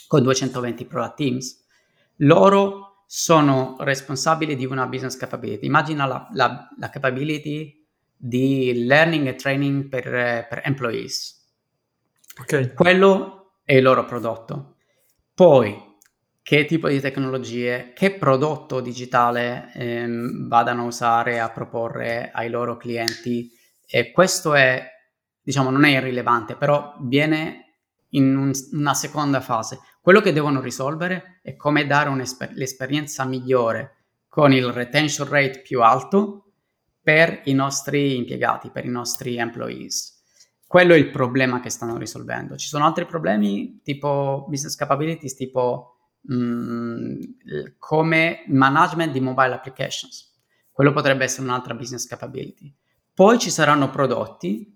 con 0.08 0.24
220 0.24 0.86
product 0.86 1.16
teams, 1.16 1.66
loro 2.18 2.87
sono 3.10 3.78
responsabili 3.80 4.58
di 4.58 4.66
una 4.66 4.86
business 4.86 5.16
capability. 5.16 5.66
Immagina 5.66 6.06
la, 6.06 6.28
la, 6.34 6.68
la 6.78 6.90
capability 6.90 7.88
di 8.14 8.84
learning 8.86 9.28
e 9.28 9.36
training 9.36 9.88
per, 9.88 10.04
per 10.50 10.62
employees. 10.66 11.36
Okay. 12.42 12.74
Quello 12.74 13.60
è 13.64 13.76
il 13.76 13.84
loro 13.84 14.04
prodotto. 14.04 14.76
Poi, 15.34 15.96
che 16.42 16.66
tipo 16.66 16.90
di 16.90 17.00
tecnologie, 17.00 17.94
che 17.94 18.14
prodotto 18.16 18.82
digitale 18.82 19.72
ehm, 19.74 20.48
vadano 20.50 20.84
a 20.84 20.88
usare, 20.88 21.40
a 21.40 21.50
proporre 21.50 22.30
ai 22.34 22.50
loro 22.50 22.76
clienti. 22.76 23.50
E 23.86 24.12
questo 24.12 24.54
è, 24.54 24.86
diciamo, 25.42 25.70
non 25.70 25.86
è 25.86 25.92
irrilevante, 25.92 26.56
però 26.56 26.96
viene 27.02 27.76
in 28.10 28.36
un, 28.36 28.52
una 28.74 28.94
seconda 28.94 29.40
fase. 29.40 29.80
Quello 30.08 30.22
che 30.22 30.32
devono 30.32 30.62
risolvere 30.62 31.42
è 31.42 31.58
come 31.58 31.86
dare 31.86 32.10
l'esperienza 32.54 33.26
migliore 33.26 34.06
con 34.30 34.54
il 34.54 34.72
retention 34.72 35.28
rate 35.28 35.60
più 35.60 35.82
alto 35.82 36.54
per 37.02 37.42
i 37.44 37.52
nostri 37.52 38.16
impiegati, 38.16 38.70
per 38.70 38.86
i 38.86 38.90
nostri 38.90 39.36
employees. 39.36 40.24
Quello 40.66 40.94
è 40.94 40.98
il 40.98 41.12
problema 41.12 41.60
che 41.60 41.70
stanno 41.70 41.98
risolvendo. 41.98 42.56
Ci 42.56 42.70
sono 42.70 42.86
altri 42.86 43.06
problemi 43.06 43.82
tipo 43.84 44.46
business 44.48 44.76
capabilities, 44.76 45.36
tipo 45.36 45.98
mh, 46.22 46.36
mm, 46.36 47.20
come 47.78 48.46
management 48.48 49.12
di 49.12 49.20
mobile 49.20 49.56
applications. 49.56 50.40
Quello 50.72 50.94
potrebbe 50.94 51.26
essere 51.26 51.44
un'altra 51.44 51.74
business 51.74 52.08
capability. 52.08 52.74
Poi 53.14 53.38
ci 53.40 53.50
saranno 53.50 53.90
prodotti 53.90 54.74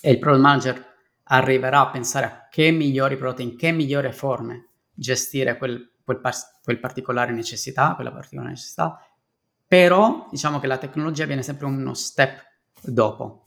e 0.00 0.10
il 0.12 0.20
product 0.20 0.44
manager 0.44 0.91
arriverà 1.32 1.80
a 1.80 1.90
pensare 1.90 2.26
a 2.26 2.48
che 2.50 2.70
migliori 2.70 3.16
prodotti, 3.16 3.42
in 3.42 3.56
che 3.56 3.72
migliori 3.72 4.12
forme 4.12 4.68
gestire 4.92 5.56
quel, 5.56 5.92
quel, 6.04 6.20
par- 6.20 6.60
quel 6.62 6.78
particolare 6.78 7.32
necessità, 7.32 7.94
quella 7.94 8.12
particolare 8.12 8.50
necessità, 8.50 9.00
però 9.66 10.28
diciamo 10.30 10.60
che 10.60 10.66
la 10.66 10.76
tecnologia 10.76 11.24
viene 11.24 11.42
sempre 11.42 11.66
uno 11.66 11.94
step 11.94 12.42
dopo. 12.82 13.46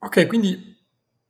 Ok, 0.00 0.26
quindi 0.26 0.76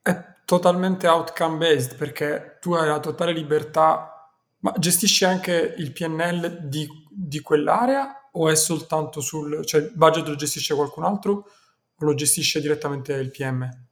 è 0.01 0.25
totalmente 0.47 1.07
outcome 1.07 1.59
based 1.59 1.97
perché 1.97 2.57
tu 2.61 2.73
hai 2.73 2.89
la 2.89 3.01
totale 3.01 3.33
libertà, 3.33 4.33
ma 4.61 4.73
gestisci 4.79 5.27
anche 5.27 5.75
il 5.77 5.93
PNL 5.93 6.67
di, 6.67 6.89
di 7.11 7.41
quell'area 7.41 8.31
o 8.33 8.49
è 8.49 8.55
soltanto 8.55 9.21
sul, 9.21 9.65
cioè 9.67 9.83
il 9.83 9.93
budget 9.95 10.27
lo 10.27 10.35
gestisce 10.35 10.75
qualcun 10.75 11.05
altro 11.05 11.33
o 11.95 12.05
lo 12.05 12.15
gestisce 12.15 12.61
direttamente 12.61 13.13
il 13.13 13.31
PM? 13.31 13.88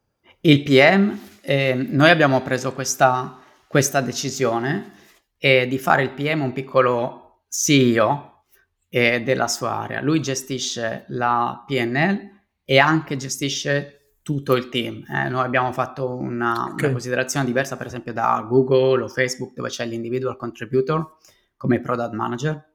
Il 0.46 0.62
PM, 0.62 1.18
eh, 1.40 1.74
noi 1.74 2.08
abbiamo 2.08 2.40
preso 2.40 2.72
questa, 2.72 3.36
questa 3.66 4.00
decisione 4.00 4.92
eh, 5.38 5.66
di 5.66 5.76
fare 5.76 6.04
il 6.04 6.12
PM 6.12 6.40
un 6.42 6.52
piccolo 6.52 7.46
CEO 7.48 8.44
eh, 8.88 9.22
della 9.22 9.48
sua 9.48 9.72
area. 9.72 10.00
Lui 10.00 10.22
gestisce 10.22 11.04
la 11.08 11.64
PNL 11.66 12.30
e 12.64 12.78
anche 12.78 13.16
gestisce 13.16 14.18
tutto 14.22 14.54
il 14.54 14.68
team. 14.68 15.04
Eh. 15.08 15.28
noi 15.28 15.44
abbiamo 15.44 15.72
fatto 15.72 16.14
una, 16.14 16.66
okay. 16.66 16.84
una, 16.84 16.90
considerazione 16.92 17.44
diversa, 17.44 17.76
per 17.76 17.86
esempio, 17.86 18.12
da 18.12 18.46
Google 18.48 19.02
o 19.02 19.08
Facebook, 19.08 19.52
dove 19.52 19.68
c'è 19.68 19.84
l'individual 19.84 20.36
contributor 20.36 21.16
come 21.56 21.80
product 21.80 22.12
manager, 22.12 22.72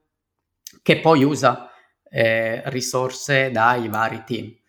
che 0.82 1.00
poi 1.00 1.24
usa 1.24 1.70
eh, 2.10 2.60
risorse 2.66 3.50
dai 3.50 3.88
vari 3.88 4.24
team. 4.26 4.60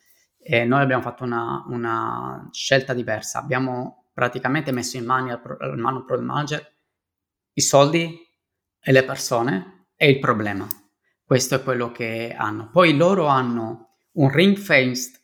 E 0.44 0.66
noi 0.66 0.82
abbiamo 0.82 1.02
fatto 1.02 1.24
una, 1.24 1.64
una 1.68 2.50
scelta 2.52 2.94
diversa, 2.94 3.40
abbiamo 3.40 4.10
praticamente 4.14 4.72
messo 4.72 4.98
in 4.98 5.06
mano 5.06 5.42
al 5.60 5.78
mano 5.78 6.04
product 6.04 6.28
manager 6.28 6.74
i 7.54 7.62
soldi 7.62 8.20
e 8.80 8.92
le 8.92 9.04
persone 9.04 9.88
e 9.96 10.10
il 10.10 10.20
problema. 10.20 10.68
Questo 11.24 11.56
è 11.56 11.64
quello 11.64 11.92
che 11.92 12.36
hanno. 12.38 12.70
Poi 12.70 12.96
loro 12.96 13.28
hanno 13.28 13.96
un 14.14 14.30
ring-fenced 14.30 15.20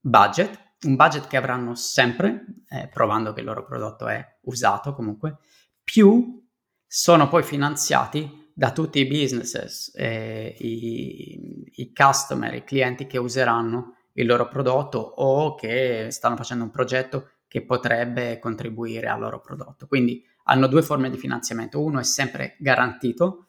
budget, 0.00 0.76
un 0.82 0.96
budget 0.96 1.26
che 1.26 1.36
avranno 1.36 1.74
sempre, 1.74 2.44
eh, 2.68 2.88
provando 2.88 3.32
che 3.32 3.40
il 3.40 3.46
loro 3.46 3.64
prodotto 3.64 4.06
è 4.06 4.38
usato 4.42 4.94
comunque, 4.94 5.38
più 5.82 6.42
sono 6.86 7.28
poi 7.28 7.42
finanziati 7.42 8.52
da 8.54 8.70
tutti 8.70 9.00
i 9.00 9.06
businesses, 9.06 9.90
eh, 9.96 10.54
i, 10.58 11.80
i 11.80 11.92
customer, 11.92 12.54
i 12.54 12.64
clienti 12.64 13.06
che 13.06 13.18
useranno 13.18 13.96
il 14.14 14.26
loro 14.26 14.48
prodotto 14.48 14.98
o 14.98 15.54
che 15.54 16.08
stanno 16.10 16.36
facendo 16.36 16.64
un 16.64 16.70
progetto 16.70 17.30
che 17.46 17.64
potrebbe 17.64 18.38
contribuire 18.38 19.08
al 19.08 19.20
loro 19.20 19.40
prodotto. 19.40 19.86
Quindi 19.86 20.24
hanno 20.44 20.66
due 20.66 20.82
forme 20.82 21.10
di 21.10 21.16
finanziamento. 21.16 21.80
Uno 21.80 22.00
è 22.00 22.04
sempre 22.04 22.56
garantito 22.58 23.46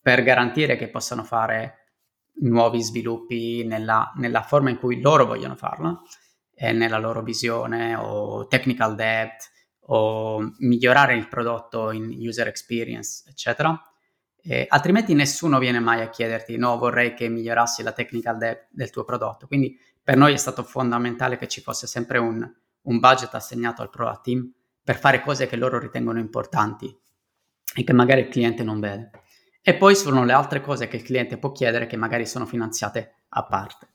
per 0.00 0.22
garantire 0.22 0.76
che 0.76 0.88
possano 0.88 1.24
fare 1.24 1.84
nuovi 2.40 2.82
sviluppi 2.82 3.64
nella, 3.64 4.12
nella 4.16 4.42
forma 4.42 4.70
in 4.70 4.76
cui 4.76 5.00
loro 5.00 5.24
vogliono 5.24 5.56
farlo, 5.56 6.02
e 6.58 6.72
nella 6.72 6.98
loro 6.98 7.22
visione 7.22 7.94
o 7.94 8.46
technical 8.46 8.94
debt 8.94 9.50
o 9.88 10.54
migliorare 10.58 11.14
il 11.14 11.28
prodotto 11.28 11.90
in 11.90 12.14
user 12.18 12.48
experience, 12.48 13.28
eccetera. 13.28 13.78
Eh, 14.40 14.64
altrimenti 14.68 15.12
nessuno 15.12 15.58
viene 15.58 15.80
mai 15.80 16.00
a 16.00 16.08
chiederti 16.08 16.56
no, 16.56 16.78
vorrei 16.78 17.14
che 17.14 17.28
migliorassi 17.28 17.82
la 17.82 17.92
technical 17.92 18.38
debt 18.38 18.68
del 18.70 18.90
tuo 18.90 19.04
prodotto. 19.04 19.46
Quindi 19.46 19.78
per 20.06 20.16
noi 20.16 20.34
è 20.34 20.36
stato 20.36 20.62
fondamentale 20.62 21.36
che 21.36 21.48
ci 21.48 21.60
fosse 21.60 21.88
sempre 21.88 22.18
un, 22.18 22.48
un 22.82 22.98
budget 23.00 23.34
assegnato 23.34 23.82
al 23.82 23.90
product 23.90 24.22
team 24.22 24.52
per 24.80 25.00
fare 25.00 25.20
cose 25.20 25.48
che 25.48 25.56
loro 25.56 25.80
ritengono 25.80 26.20
importanti 26.20 26.96
e 27.74 27.82
che 27.82 27.92
magari 27.92 28.20
il 28.20 28.28
cliente 28.28 28.62
non 28.62 28.78
vede. 28.78 29.10
E 29.60 29.74
poi 29.74 29.96
sono 29.96 30.24
le 30.24 30.32
altre 30.32 30.60
cose 30.60 30.86
che 30.86 30.94
il 30.94 31.02
cliente 31.02 31.38
può 31.38 31.50
chiedere 31.50 31.88
che 31.88 31.96
magari 31.96 32.24
sono 32.24 32.46
finanziate 32.46 33.24
a 33.30 33.44
parte. 33.46 33.88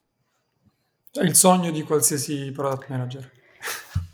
È 1.13 1.23
il 1.23 1.33
sogno 1.33 1.71
di 1.71 1.81
qualsiasi 1.83 2.51
product 2.51 2.89
manager. 2.89 3.31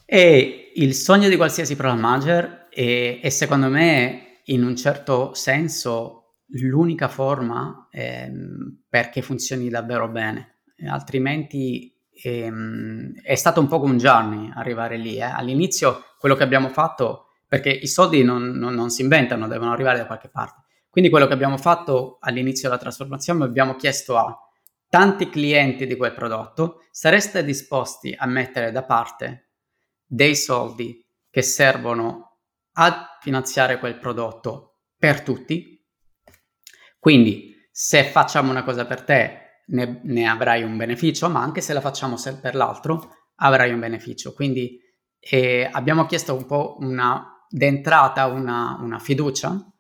È 0.06 0.72
il 0.76 0.94
sogno 0.94 1.30
di 1.30 1.36
qualsiasi 1.36 1.76
product 1.76 2.00
manager 2.00 2.68
e, 2.70 3.20
e 3.24 3.30
secondo 3.32 3.70
me 3.70 4.42
in 4.44 4.64
un 4.64 4.76
certo 4.76 5.34
senso 5.34 6.36
l'unica 6.50 7.08
forma 7.08 7.88
ehm, 7.90 8.84
perché 8.88 9.24
funzioni 9.24 9.68
davvero 9.70 10.08
bene, 10.10 10.57
altrimenti 10.86 11.96
ehm, 12.24 13.22
è 13.22 13.36
stato 13.36 13.60
un 13.60 13.68
po' 13.68 13.82
un 13.82 13.98
journey 13.98 14.52
arrivare 14.54 14.98
lì. 14.98 15.18
Eh. 15.18 15.22
All'inizio 15.22 16.04
quello 16.20 16.36
che 16.36 16.44
abbiamo 16.44 16.70
fatto, 16.70 17.28
perché 17.48 17.70
i 17.70 17.88
soldi 17.88 18.24
non, 18.24 18.52
non, 18.52 18.74
non 18.74 18.90
si 18.90 19.02
inventano, 19.02 19.48
devono 19.48 19.72
arrivare 19.72 19.98
da 19.98 20.06
qualche 20.06 20.30
parte. 20.30 20.64
Quindi 20.90 21.10
quello 21.10 21.28
che 21.28 21.34
abbiamo 21.34 21.58
fatto 21.58 22.18
all'inizio 22.22 22.70
della 22.70 22.82
trasformazione, 22.82 23.44
abbiamo 23.44 23.76
chiesto 23.76 24.18
a 24.18 24.36
tanti 24.90 25.30
clienti 25.30 25.86
di 25.86 25.96
quel 25.96 26.14
prodotto, 26.14 26.86
sareste 26.92 27.44
disposti 27.44 28.16
a 28.18 28.26
mettere 28.26 28.72
da 28.72 28.84
parte 28.84 29.50
dei 30.06 30.36
soldi 30.36 31.06
che 31.30 31.42
servono 31.42 32.38
a 32.74 33.18
finanziare 33.22 33.80
quel 33.80 33.98
prodotto 33.98 34.80
per 34.98 35.22
tutti? 35.22 35.86
Quindi 37.00 37.54
se 37.72 38.04
facciamo 38.06 38.50
una 38.50 38.64
cosa 38.64 38.86
per 38.86 39.04
te 39.04 39.47
ne, 39.68 40.00
ne 40.04 40.28
avrai 40.28 40.64
un 40.64 40.78
beneficio, 40.78 41.30
ma 41.30 41.42
anche 41.42 41.62
se 41.62 41.74
la 41.74 41.82
facciamo 41.82 42.16
per 42.42 42.56
l'altro 42.56 43.16
avrai 43.36 43.72
un 43.72 43.80
beneficio. 43.80 44.34
Quindi 44.34 44.80
eh, 45.20 45.68
abbiamo 45.72 46.06
chiesto 46.06 46.36
un 46.36 46.46
po' 46.46 46.78
una, 46.80 47.46
d'entrata 47.50 48.26
una, 48.28 48.78
una 48.82 49.00
fiducia 49.00 49.72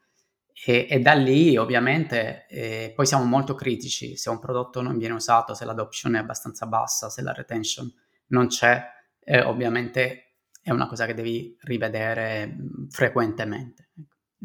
e, 0.65 0.87
e, 0.89 0.99
da 0.99 1.13
lì 1.13 1.55
ovviamente 1.55 2.47
eh, 2.47 2.91
poi 2.95 3.05
siamo 3.05 3.23
molto 3.25 3.53
critici 3.53 4.17
se 4.17 4.29
un 4.29 4.39
prodotto 4.39 4.81
non 4.81 4.97
viene 4.97 5.13
usato, 5.13 5.53
se 5.53 5.65
l'adoption 5.65 6.15
è 6.15 6.19
abbastanza 6.19 6.65
bassa, 6.65 7.09
se 7.09 7.21
la 7.21 7.31
retention 7.31 7.91
non 8.27 8.47
c'è, 8.47 8.83
eh, 9.23 9.41
ovviamente 9.41 10.23
è 10.61 10.71
una 10.71 10.87
cosa 10.87 11.05
che 11.05 11.13
devi 11.13 11.55
rivedere 11.61 12.47
mh, 12.47 12.87
frequentemente, 12.89 13.89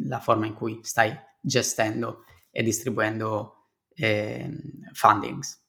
la 0.04 0.20
forma 0.20 0.46
in 0.46 0.54
cui 0.54 0.78
stai 0.82 1.12
gestendo 1.40 2.24
e 2.50 2.62
distribuendo 2.62 3.61
eh, 4.02 4.50
fundings. 4.92 5.60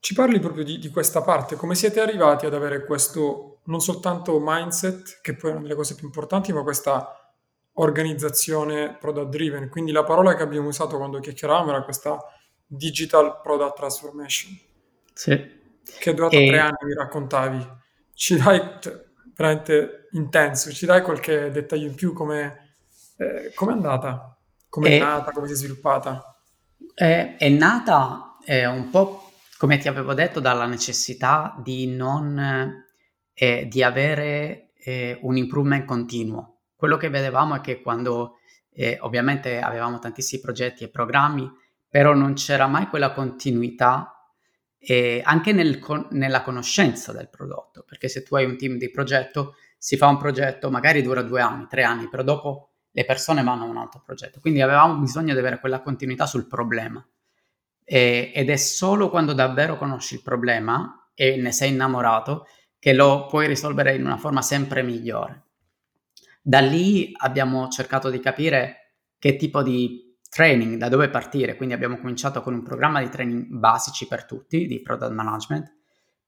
Ci 0.00 0.14
parli 0.14 0.40
proprio 0.40 0.64
di, 0.64 0.78
di, 0.78 0.90
questa 0.90 1.22
parte, 1.22 1.54
come 1.54 1.76
siete 1.76 2.00
arrivati 2.00 2.46
ad 2.46 2.54
avere 2.54 2.84
questo 2.84 3.60
non 3.64 3.80
soltanto 3.80 4.38
mindset, 4.40 5.20
che 5.20 5.34
poi 5.34 5.50
è 5.50 5.52
una 5.52 5.62
delle 5.62 5.74
cose 5.74 5.94
più 5.94 6.06
importanti, 6.06 6.52
ma 6.52 6.62
questa 6.62 7.32
organizzazione 7.74 8.96
product 8.98 9.28
driven. 9.28 9.68
Quindi 9.68 9.92
la 9.92 10.04
parola 10.04 10.34
che 10.34 10.42
abbiamo 10.42 10.68
usato 10.68 10.96
quando 10.96 11.20
chiacchieravamo 11.20 11.70
era 11.70 11.82
questa 11.82 12.18
digital 12.66 13.40
product 13.40 13.76
transformation. 13.76 14.58
Sì. 15.12 15.54
Che 15.98 16.10
è 16.10 16.14
durata 16.14 16.36
e... 16.36 16.46
tre 16.46 16.58
anni, 16.58 16.84
mi 16.86 16.94
raccontavi. 16.94 17.68
Ci 18.14 18.36
dai, 18.36 18.78
cioè, 18.80 19.04
veramente 19.34 20.08
intenso, 20.12 20.72
ci 20.72 20.86
dai 20.86 21.02
qualche 21.02 21.50
dettaglio 21.50 21.86
in 21.86 21.94
più 21.94 22.12
come 22.12 22.74
eh, 23.16 23.52
è 23.52 23.64
andata? 23.64 24.36
Come 24.68 24.88
è, 24.88 24.96
è 24.96 24.98
nata? 24.98 25.30
Come 25.32 25.46
si 25.46 25.52
è 25.52 25.56
sviluppata? 25.56 26.35
È, 26.94 27.36
è 27.38 27.48
nata 27.48 28.36
eh, 28.44 28.66
un 28.66 28.90
po' 28.90 29.32
come 29.58 29.78
ti 29.78 29.88
avevo 29.88 30.14
detto 30.14 30.40
dalla 30.40 30.66
necessità 30.66 31.54
di 31.62 31.86
non 31.86 32.84
eh, 33.32 33.66
di 33.68 33.82
avere 33.82 34.72
eh, 34.78 35.18
un 35.22 35.36
improvement 35.36 35.84
continuo. 35.84 36.60
Quello 36.74 36.96
che 36.96 37.08
vedevamo 37.08 37.54
è 37.56 37.60
che 37.60 37.80
quando 37.80 38.38
eh, 38.70 38.98
ovviamente 39.00 39.60
avevamo 39.60 39.98
tantissimi 39.98 40.42
progetti 40.42 40.84
e 40.84 40.90
programmi, 40.90 41.50
però 41.88 42.14
non 42.14 42.34
c'era 42.34 42.66
mai 42.66 42.88
quella 42.88 43.12
continuità 43.12 44.10
eh, 44.78 45.20
anche 45.24 45.52
nel 45.52 45.78
con- 45.78 46.08
nella 46.10 46.42
conoscenza 46.42 47.12
del 47.12 47.28
prodotto, 47.28 47.82
perché 47.86 48.08
se 48.08 48.22
tu 48.22 48.36
hai 48.36 48.44
un 48.44 48.56
team 48.56 48.76
di 48.76 48.90
progetto, 48.90 49.54
si 49.78 49.96
fa 49.96 50.06
un 50.08 50.18
progetto, 50.18 50.70
magari 50.70 51.02
dura 51.02 51.22
due 51.22 51.40
anni, 51.40 51.66
tre 51.68 51.82
anni, 51.82 52.08
però 52.08 52.22
dopo 52.22 52.75
le 52.96 53.04
persone 53.04 53.42
vanno 53.42 53.64
a 53.64 53.66
un 53.66 53.76
altro 53.76 54.00
progetto. 54.02 54.40
Quindi 54.40 54.62
avevamo 54.62 54.94
bisogno 54.94 55.34
di 55.34 55.38
avere 55.38 55.60
quella 55.60 55.82
continuità 55.82 56.24
sul 56.24 56.46
problema. 56.46 57.06
E, 57.84 58.32
ed 58.34 58.48
è 58.48 58.56
solo 58.56 59.10
quando 59.10 59.34
davvero 59.34 59.76
conosci 59.76 60.14
il 60.14 60.22
problema 60.22 61.10
e 61.12 61.36
ne 61.36 61.52
sei 61.52 61.72
innamorato 61.72 62.46
che 62.78 62.94
lo 62.94 63.26
puoi 63.26 63.48
risolvere 63.48 63.94
in 63.94 64.02
una 64.02 64.16
forma 64.16 64.40
sempre 64.40 64.82
migliore. 64.82 65.44
Da 66.40 66.60
lì 66.60 67.12
abbiamo 67.18 67.68
cercato 67.68 68.08
di 68.08 68.18
capire 68.18 68.94
che 69.18 69.36
tipo 69.36 69.62
di 69.62 70.16
training, 70.30 70.78
da 70.78 70.88
dove 70.88 71.10
partire, 71.10 71.54
quindi 71.56 71.74
abbiamo 71.74 71.98
cominciato 71.98 72.40
con 72.40 72.54
un 72.54 72.62
programma 72.62 73.02
di 73.02 73.10
training 73.10 73.44
basici 73.48 74.06
per 74.06 74.24
tutti 74.24 74.66
di 74.66 74.80
product 74.80 75.12
management, 75.12 75.74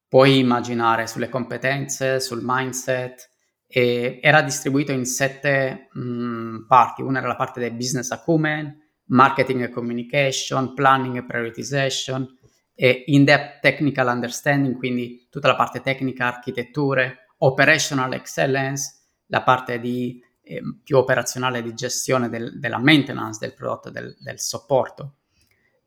puoi 0.07 0.37
immaginare 0.37 1.07
sulle 1.07 1.29
competenze, 1.29 2.19
sul 2.19 2.41
mindset, 2.43 3.28
era 3.71 4.41
distribuito 4.41 4.91
in 4.91 5.05
sette 5.05 5.89
mh, 5.93 6.01
mm, 6.01 6.65
parti, 6.67 7.03
una 7.03 7.19
era 7.19 7.27
la 7.27 7.35
parte 7.35 7.59
del 7.59 7.73
business 7.73 8.09
acumen, 8.09 8.75
marketing 9.05 9.63
e 9.63 9.69
communication, 9.69 10.73
planning 10.73 11.17
e 11.17 11.25
prioritization, 11.25 12.37
e 12.73 13.03
in-depth 13.07 13.59
technical 13.59 14.07
understanding, 14.07 14.75
quindi 14.75 15.27
tutta 15.29 15.47
la 15.47 15.55
parte 15.55 15.81
tecnica, 15.81 16.25
architetture, 16.25 17.27
operational 17.39 18.13
excellence, 18.13 18.95
la 19.27 19.43
parte 19.43 19.79
di, 19.79 20.19
eh, 20.41 20.61
più 20.83 20.97
operazionale 20.97 21.61
di 21.61 21.73
gestione 21.73 22.29
del, 22.29 22.59
della 22.59 22.79
maintenance 22.79 23.37
del 23.39 23.53
prodotto, 23.53 23.91
del, 23.91 24.15
del 24.19 24.39
supporto, 24.39 25.17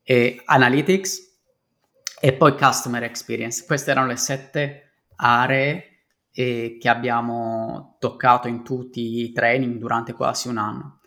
e 0.05 0.40
analytics 0.45 1.31
e 2.21 2.33
poi 2.35 2.57
customer 2.57 3.03
experience. 3.03 3.64
Queste 3.64 3.90
erano 3.90 4.07
le 4.07 4.16
sette 4.16 4.90
aree 5.16 5.91
eh, 6.35 6.79
che 6.81 6.88
abbiamo 6.88 7.97
toccato 7.99 8.49
in 8.49 8.64
tutti 8.64 9.23
i 9.23 9.33
training 9.33 9.79
durante 9.79 10.12
quasi 10.12 10.49
un 10.49 10.59
anno. 10.59 11.01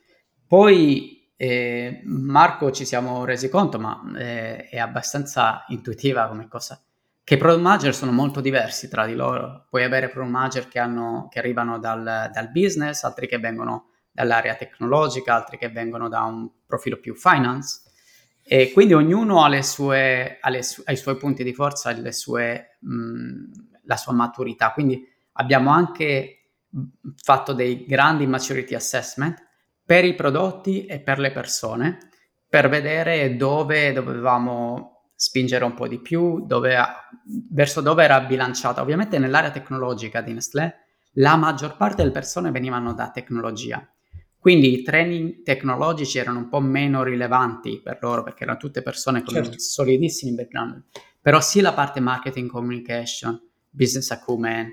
Poi 0.47 1.15
eh, 1.35 2.01
Marco 2.05 2.71
ci 2.71 2.85
siamo 2.85 3.25
resi 3.25 3.49
conto, 3.49 3.79
ma 3.79 4.01
eh, 4.17 4.69
è 4.69 4.77
abbastanza 4.77 5.65
intuitiva 5.69 6.27
come 6.27 6.47
cosa, 6.47 6.81
che 7.23 7.33
i 7.33 7.37
product 7.37 7.61
manager 7.61 7.95
sono 7.95 8.11
molto 8.11 8.39
diversi 8.39 8.87
tra 8.87 9.05
di 9.05 9.15
loro. 9.15 9.65
Puoi 9.69 9.83
avere 9.83 10.09
product 10.09 10.31
manager 10.31 10.67
che, 10.67 10.79
hanno, 10.79 11.27
che 11.29 11.39
arrivano 11.39 11.79
dal, 11.79 12.29
dal, 12.31 12.51
business, 12.51 13.03
altri 13.03 13.27
che 13.27 13.39
vengono 13.39 13.89
dall'area 14.11 14.55
tecnologica, 14.55 15.33
altri 15.33 15.57
che 15.57 15.69
vengono 15.69 16.07
da 16.07 16.21
un 16.21 16.49
profilo 16.65 16.97
più 16.97 17.15
finance. 17.15 17.81
E 18.47 18.71
quindi 18.71 18.93
ognuno 18.93 19.43
ha, 19.43 19.61
sue, 19.63 20.37
ha, 20.39 20.61
su, 20.61 20.83
i 20.85 20.95
suoi 20.95 21.17
punti 21.17 21.43
di 21.43 21.53
forza 21.53 21.89
e 21.89 22.11
sue, 22.11 22.77
mh, 22.79 23.43
la 23.85 23.97
sua 23.97 24.13
maturità. 24.13 24.71
Quindi 24.71 25.03
abbiamo 25.35 25.71
anche 25.71 26.51
fatto 27.15 27.53
dei 27.53 27.85
grandi 27.85 28.27
maturity 28.27 28.75
assessment 28.75 29.43
per 29.85 30.03
i 30.03 30.15
prodotti 30.15 30.85
e 30.85 30.99
per 30.99 31.19
le 31.19 31.31
persone 31.31 32.09
per 32.47 32.69
vedere 32.69 33.35
dove 33.35 33.91
dovevamo 33.93 35.11
spingere 35.15 35.63
un 35.63 35.73
po' 35.73 35.87
di 35.87 35.99
più, 35.99 36.45
dove, 36.45 36.77
verso 37.51 37.81
dove 37.81 38.03
era 38.03 38.21
bilanciata. 38.21 38.81
Ovviamente 38.81 39.17
nell'area 39.17 39.51
tecnologica 39.51 40.21
di 40.21 40.33
Nestlé 40.33 40.75
la 41.17 41.35
maggior 41.35 41.77
parte 41.77 41.97
delle 41.97 42.11
persone 42.11 42.51
venivano 42.51 42.93
da 42.93 43.09
tecnologia, 43.09 43.85
quindi 44.37 44.79
i 44.79 44.83
training 44.83 45.43
tecnologici 45.43 46.17
erano 46.17 46.39
un 46.39 46.49
po' 46.49 46.59
meno 46.59 47.03
rilevanti 47.03 47.81
per 47.81 47.99
loro 48.01 48.23
perché 48.23 48.43
erano 48.43 48.57
tutte 48.57 48.81
persone 48.81 49.23
con 49.23 49.33
certo. 49.33 49.57
solidissimi 49.57 50.35
background, 50.35 50.83
però 51.21 51.39
sì 51.39 51.61
la 51.61 51.73
parte 51.73 51.99
marketing 52.01 52.49
communication, 52.49 53.41
business 53.69 54.11
acumen, 54.11 54.71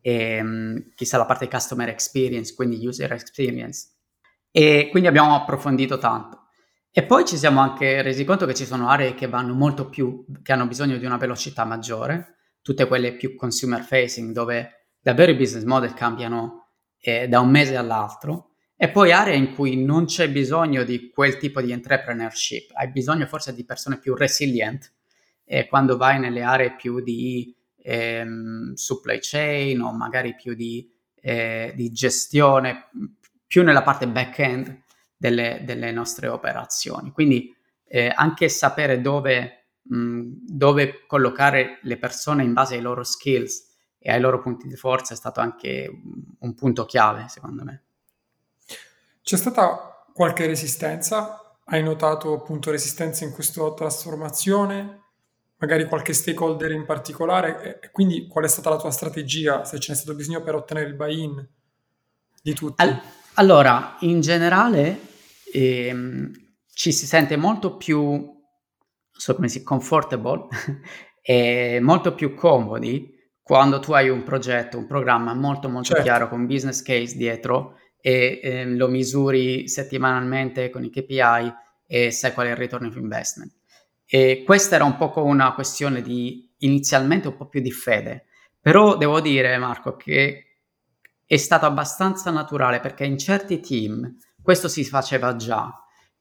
e, 0.00 0.12
ehm, 0.12 0.90
chissà 0.94 1.18
la 1.18 1.26
parte 1.26 1.48
customer 1.48 1.88
experience, 1.88 2.54
quindi 2.54 2.86
user 2.86 3.12
experience. 3.12 3.90
E 4.50 4.88
quindi 4.90 5.08
abbiamo 5.08 5.34
approfondito 5.34 5.98
tanto. 5.98 6.46
E 6.90 7.04
poi 7.04 7.24
ci 7.24 7.36
siamo 7.36 7.60
anche 7.60 8.02
resi 8.02 8.24
conto 8.24 8.46
che 8.46 8.54
ci 8.54 8.64
sono 8.64 8.88
aree 8.88 9.14
che 9.14 9.28
vanno 9.28 9.54
molto 9.54 9.88
più, 9.88 10.24
che 10.42 10.52
hanno 10.52 10.66
bisogno 10.66 10.96
di 10.96 11.04
una 11.04 11.18
velocità 11.18 11.64
maggiore, 11.64 12.38
tutte 12.62 12.86
quelle 12.86 13.14
più 13.14 13.36
consumer 13.36 13.82
facing, 13.82 14.32
dove 14.32 14.88
davvero 15.00 15.30
i 15.30 15.36
business 15.36 15.64
model 15.64 15.94
cambiano 15.94 16.70
eh, 17.00 17.28
da 17.28 17.40
un 17.40 17.50
mese 17.50 17.76
all'altro, 17.76 18.52
e 18.76 18.90
poi 18.90 19.12
aree 19.12 19.36
in 19.36 19.54
cui 19.54 19.82
non 19.82 20.06
c'è 20.06 20.30
bisogno 20.30 20.84
di 20.84 21.10
quel 21.10 21.36
tipo 21.36 21.60
di 21.60 21.72
entrepreneurship, 21.72 22.70
hai 22.74 22.90
bisogno 22.90 23.26
forse 23.26 23.54
di 23.54 23.64
persone 23.64 23.98
più 23.98 24.14
resilient, 24.14 24.92
e 25.44 25.66
quando 25.66 25.96
vai 25.96 26.18
nelle 26.18 26.42
aree 26.42 26.76
più 26.76 27.00
di 27.00 27.56
ehm, 27.82 28.74
supply 28.74 29.18
chain 29.20 29.80
o 29.80 29.92
magari 29.92 30.34
più 30.34 30.54
di, 30.54 30.90
eh, 31.14 31.72
di 31.74 31.90
gestione, 31.92 32.88
più 33.46 33.62
nella 33.62 33.82
parte 33.82 34.08
back-end 34.08 34.82
delle, 35.16 35.62
delle 35.64 35.90
nostre 35.90 36.28
operazioni. 36.28 37.10
Quindi 37.12 37.54
eh, 37.84 38.12
anche 38.14 38.48
sapere 38.48 39.00
dove, 39.00 39.70
mh, 39.82 40.22
dove 40.46 41.06
collocare 41.06 41.78
le 41.82 41.98
persone 41.98 42.44
in 42.44 42.52
base 42.52 42.76
ai 42.76 42.82
loro 42.82 43.02
skills 43.02 43.66
e 43.98 44.12
ai 44.12 44.20
loro 44.20 44.40
punti 44.40 44.68
di 44.68 44.76
forza 44.76 45.14
è 45.14 45.16
stato 45.16 45.40
anche 45.40 45.90
un 46.38 46.54
punto 46.54 46.84
chiave, 46.84 47.26
secondo 47.28 47.64
me. 47.64 47.82
C'è 49.22 49.36
stata 49.36 50.04
qualche 50.12 50.46
resistenza? 50.46 51.56
Hai 51.64 51.82
notato 51.82 52.32
appunto 52.32 52.70
resistenza 52.70 53.24
in 53.24 53.32
questa 53.32 53.72
trasformazione? 53.74 55.07
Magari 55.58 55.84
qualche 55.86 56.12
stakeholder 56.12 56.70
in 56.72 56.84
particolare 56.84 57.80
e 57.80 57.90
quindi 57.90 58.26
qual 58.26 58.44
è 58.44 58.48
stata 58.48 58.70
la 58.70 58.78
tua 58.78 58.90
strategia, 58.90 59.64
se 59.64 59.78
ce 59.78 59.92
n'è 59.92 59.98
stato 59.98 60.16
bisogno 60.16 60.42
per 60.42 60.54
ottenere 60.54 60.88
il 60.88 60.94
buy-in 60.94 61.46
di 62.42 62.54
tutti? 62.54 62.82
All- 62.82 63.00
allora, 63.34 63.96
in 64.00 64.20
generale 64.20 65.00
ehm, 65.52 66.32
ci 66.72 66.92
si 66.92 67.06
sente 67.06 67.36
molto 67.36 67.76
più, 67.76 68.36
so 69.10 69.34
come 69.34 69.48
si, 69.48 69.62
comfortable 69.62 70.46
e 71.22 71.78
molto 71.80 72.14
più 72.14 72.34
comodi 72.34 73.16
quando 73.42 73.80
tu 73.80 73.92
hai 73.92 74.08
un 74.08 74.22
progetto, 74.22 74.76
un 74.76 74.86
programma 74.86 75.34
molto 75.34 75.68
molto 75.68 75.88
certo. 75.88 76.02
chiaro 76.02 76.28
con 76.28 76.46
business 76.46 76.82
case 76.82 77.16
dietro 77.16 77.78
e 78.00 78.40
eh, 78.42 78.64
lo 78.66 78.88
misuri 78.88 79.68
settimanalmente 79.68 80.68
con 80.70 80.84
i 80.84 80.90
KPI 80.90 81.52
e 81.86 82.10
sai 82.10 82.32
qual 82.32 82.48
è 82.48 82.50
il 82.50 82.56
return 82.56 82.86
of 82.86 82.96
investment. 82.96 83.57
E 84.10 84.42
questa 84.46 84.76
era 84.76 84.84
un 84.84 84.96
po' 84.96 85.12
una 85.22 85.52
questione 85.52 86.00
di 86.00 86.50
inizialmente 86.60 87.28
un 87.28 87.36
po' 87.36 87.46
più 87.46 87.60
di 87.60 87.70
fede, 87.70 88.24
però 88.58 88.96
devo 88.96 89.20
dire 89.20 89.58
Marco 89.58 89.96
che 89.96 90.44
è 91.26 91.36
stato 91.36 91.66
abbastanza 91.66 92.30
naturale 92.30 92.80
perché 92.80 93.04
in 93.04 93.18
certi 93.18 93.60
team 93.60 94.16
questo 94.42 94.66
si 94.66 94.82
faceva 94.82 95.36
già. 95.36 95.70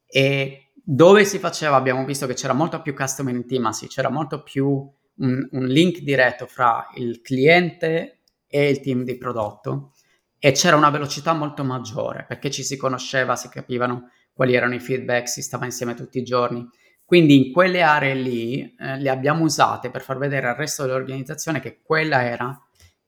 E 0.06 0.74
dove 0.74 1.24
si 1.24 1.40
faceva 1.40 1.78
abbiamo 1.78 2.04
visto 2.04 2.28
che 2.28 2.34
c'era 2.34 2.52
molto 2.52 2.82
più 2.82 2.94
customer 2.94 3.34
intimacy, 3.34 3.88
c'era 3.88 4.10
molto 4.10 4.44
più 4.44 4.68
un, 4.68 5.48
un 5.50 5.66
link 5.66 6.00
diretto 6.00 6.46
fra 6.46 6.90
il 6.96 7.22
cliente 7.22 8.24
e 8.48 8.70
il 8.70 8.82
team 8.82 9.04
di 9.04 9.18
prodotto. 9.18 9.94
E 10.38 10.52
c'era 10.52 10.76
una 10.76 10.90
velocità 10.90 11.32
molto 11.32 11.64
maggiore 11.64 12.26
perché 12.28 12.52
ci 12.52 12.64
si 12.64 12.76
conosceva, 12.76 13.38
si 13.38 13.48
capivano 13.48 14.12
quali 14.34 14.56
erano 14.56 14.76
i 14.76 14.80
feedback, 14.82 15.30
si 15.30 15.42
stava 15.42 15.64
insieme 15.64 15.94
tutti 15.94 16.18
i 16.18 16.24
giorni 16.24 16.68
quindi 17.08 17.38
in 17.38 17.54
quelle 17.54 17.84
aree 17.84 18.16
lì 18.16 18.76
eh, 18.78 19.00
le 19.00 19.10
abbiamo 19.10 19.46
usate 19.46 19.90
per 19.90 20.02
far 20.02 20.18
vedere 20.18 20.50
al 20.50 20.56
resto 20.56 20.84
dell'organizzazione 20.84 21.62
che 21.62 21.80
quella 21.82 22.22
era 22.26 22.62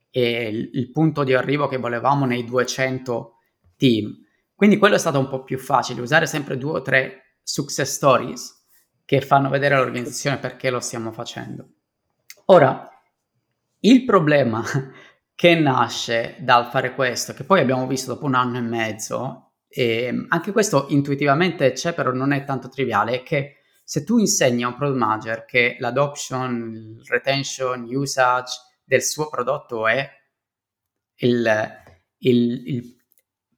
eh, 0.09 0.69
il, 0.71 0.89
punto 0.91 1.25
di 1.25 1.33
arrivo 1.33 1.67
che 1.67 1.75
volevamo 1.75 2.23
nei 2.23 2.45
200 2.45 3.39
team. 3.75 4.23
Quindi 4.55 4.77
quello 4.77 4.95
è 4.95 4.99
stato 4.99 5.19
un 5.19 5.27
po' 5.27 5.43
più 5.43 5.57
facile, 5.57 5.99
usare 5.99 6.27
sempre 6.27 6.57
due 6.57 6.79
o 6.79 6.81
tre 6.81 7.39
success 7.43 7.91
stories 7.91 8.67
che 9.03 9.19
fanno 9.19 9.49
vedere 9.49 9.75
all'organizzazione 9.75 10.37
perché 10.37 10.69
lo 10.69 10.79
stiamo 10.79 11.11
facendo. 11.11 11.67
Ora, 12.45 12.89
il 13.81 14.05
problema 14.05 14.63
che 15.35 15.55
nasce 15.55 16.37
dal 16.39 16.67
fare 16.67 16.95
questo, 16.95 17.33
che 17.33 17.43
poi 17.43 17.59
abbiamo 17.59 17.85
visto 17.85 18.13
dopo 18.13 18.27
un 18.27 18.35
anno 18.35 18.59
e 18.59 18.61
mezzo, 18.61 19.55
e 19.67 20.25
anche 20.29 20.53
questo 20.53 20.85
intuitivamente 20.87 21.73
c'è, 21.73 21.93
però 21.93 22.13
non 22.13 22.31
è 22.31 22.45
tanto 22.45 22.69
triviale, 22.69 23.15
è 23.15 23.23
che 23.23 23.55
se 23.89 24.03
tu 24.03 24.19
insegni 24.19 24.61
a 24.61 24.67
un 24.67 24.75
product 24.75 24.99
manager 24.99 25.45
che 25.45 25.75
l'adoption, 25.79 26.99
il 26.99 27.03
retention, 27.07 27.87
usage 27.89 28.53
del 28.83 29.01
suo 29.01 29.29
prodotto 29.29 29.87
è 29.87 30.07
il, 31.15 31.71
il, 32.19 32.67
il 32.67 32.97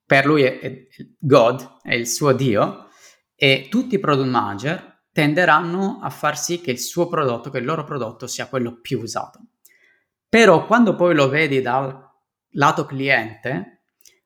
per 0.06 0.26
lui 0.26 0.44
è, 0.44 0.58
è 0.60 0.88
God, 1.20 1.80
è 1.82 1.96
il 1.96 2.08
suo 2.08 2.32
Dio, 2.32 2.88
e 3.36 3.68
tutti 3.70 3.96
i 3.96 4.00
product 4.00 4.30
manager 4.30 5.04
tenderanno 5.12 6.00
a 6.02 6.10
far 6.10 6.38
sì 6.38 6.62
che 6.62 6.72
il 6.72 6.80
suo 6.80 7.10
prodotto, 7.10 7.50
che 7.50 7.58
il 7.58 7.66
loro 7.66 7.84
prodotto 7.84 8.26
sia 8.26 8.48
quello 8.48 8.80
più 8.80 9.02
usato. 9.02 9.48
Però 10.30 10.66
quando 10.66 10.96
poi 10.96 11.14
lo 11.14 11.28
vedi 11.28 11.60
dal 11.60 12.10
lato 12.52 12.86
cliente, 12.86 13.81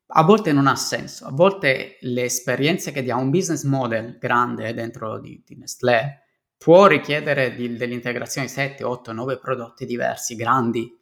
a 0.08 0.24
volte 0.24 0.54
non 0.54 0.68
ha 0.68 0.76
senso, 0.76 1.26
a 1.26 1.32
volte 1.32 1.98
le 2.02 2.24
esperienze 2.24 2.92
che 2.92 3.02
dia 3.02 3.16
un 3.16 3.30
business 3.30 3.64
model 3.64 4.18
grande 4.20 4.74
dentro 4.74 5.20
di, 5.20 5.42
di 5.46 5.56
Nestlé 5.56 6.26
può 6.58 6.88
richiedere 6.88 7.56
di, 7.56 7.76
dell'integrazione 7.76 8.48
di 8.48 8.54
7, 8.54 8.84
8, 8.84 9.12
9 9.12 9.38
prodotti 9.38 9.86
diversi, 9.86 10.36
grandi. 10.36 10.96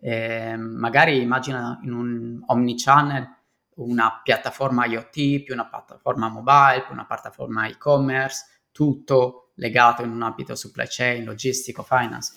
Eh, 0.00 0.56
magari 0.56 1.20
immagina 1.20 1.78
in 1.82 1.92
un 1.92 2.42
omnichannel 2.46 3.40
una 3.74 4.20
piattaforma 4.22 4.84
IoT 4.86 5.44
più 5.44 5.54
una 5.54 5.68
piattaforma 5.68 6.28
mobile, 6.28 6.82
più 6.84 6.92
una 6.92 7.06
piattaforma 7.06 7.66
e-commerce, 7.66 8.44
tutto 8.70 9.52
legato 9.54 10.02
in 10.02 10.10
un 10.10 10.22
ambito 10.22 10.54
supply 10.54 10.86
chain, 10.88 11.24
logistico, 11.24 11.82
finance. 11.82 12.34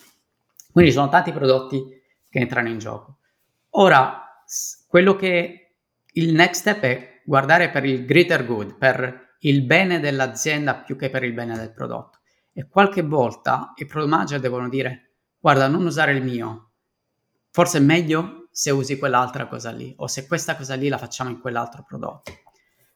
Quindi 0.72 0.92
ci 0.92 0.98
sono 0.98 1.10
tanti 1.10 1.32
prodotti 1.32 1.84
che 2.30 2.40
entrano 2.40 2.70
in 2.70 2.78
gioco. 2.78 3.18
Ora, 3.72 4.44
quello 4.88 5.16
che 5.16 5.65
il 6.18 6.34
next 6.34 6.62
step 6.62 6.82
è 6.82 7.22
guardare 7.26 7.70
per 7.70 7.86
il 7.86 8.06
greater 8.06 8.46
good, 8.46 8.78
per 8.78 9.36
il 9.40 9.64
bene 9.64 10.00
dell'azienda 10.00 10.76
più 10.76 10.96
che 10.96 11.10
per 11.10 11.24
il 11.24 11.34
bene 11.34 11.58
del 11.58 11.74
prodotto. 11.74 12.20
E 12.54 12.68
qualche 12.68 13.02
volta 13.02 13.74
i 13.76 13.86
product 13.86 14.12
manager 14.12 14.40
devono 14.40 14.70
dire, 14.70 15.16
guarda, 15.40 15.68
non 15.68 15.86
usare 15.86 16.14
il 16.14 16.24
mio, 16.24 16.72
forse 17.52 17.80
è 17.80 17.82
meglio 17.82 18.48
se 18.52 18.72
usi 18.72 18.98
quell'altra 18.98 19.48
cosa 19.48 19.72
lì, 19.72 19.94
o 19.98 20.08
se 20.08 20.26
questa 20.26 20.56
cosa 20.56 20.76
lì 20.76 20.88
la 20.88 20.98
facciamo 20.98 21.30
in 21.30 21.42
quell'altro 21.42 21.84
prodotto. 21.86 22.32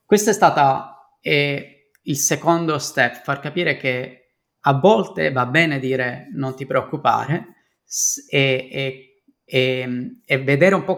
Questo 0.05 0.29
è 0.29 0.33
stato 0.33 1.17
eh, 1.19 1.91
il 2.03 2.17
secondo 2.17 2.79
step, 2.79 3.21
far 3.23 3.39
capire 3.41 3.75
che 3.75 4.15
a 4.61 4.73
volte 4.73 5.31
va 5.31 5.45
bene 5.45 5.79
dire 5.79 6.29
non 6.33 6.55
ti 6.55 6.65
preoccupare 6.65 7.55
e, 8.29 8.69
e, 8.71 9.23
e, 9.43 10.21
e 10.25 10.43
vedere 10.43 10.75
un 10.75 10.83
po' 10.85 10.95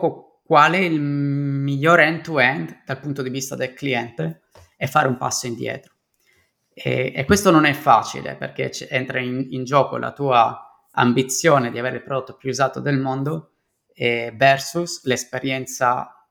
qual 0.52 0.74
è 0.74 0.80
il 0.80 1.00
migliore 1.00 2.08
end-to-end 2.08 2.82
dal 2.86 3.00
punto 3.00 3.22
di 3.22 3.30
vista 3.30 3.56
del 3.56 3.74
cliente 3.74 4.42
e 4.76 4.86
fare 4.86 5.08
un 5.08 5.16
passo 5.16 5.48
indietro. 5.48 5.94
E, 6.74 7.14
e 7.16 7.24
questo 7.24 7.52
non 7.52 7.64
è 7.64 7.72
facile 7.72 8.36
perché 8.36 8.70
entra 8.90 9.22
in, 9.22 9.48
in, 9.52 9.64
gioco 9.64 9.96
la 9.96 10.12
tua 10.12 10.90
ambizione 10.92 11.72
di 11.72 11.80
avere 11.80 11.96
il 11.96 12.04
prodotto 12.04 12.36
più 12.36 12.50
usato 12.50 12.82
del 12.82 13.00
mondo 13.00 13.54
eh, 13.94 14.34
versus 14.36 15.06
l'esperienza, 15.06 16.28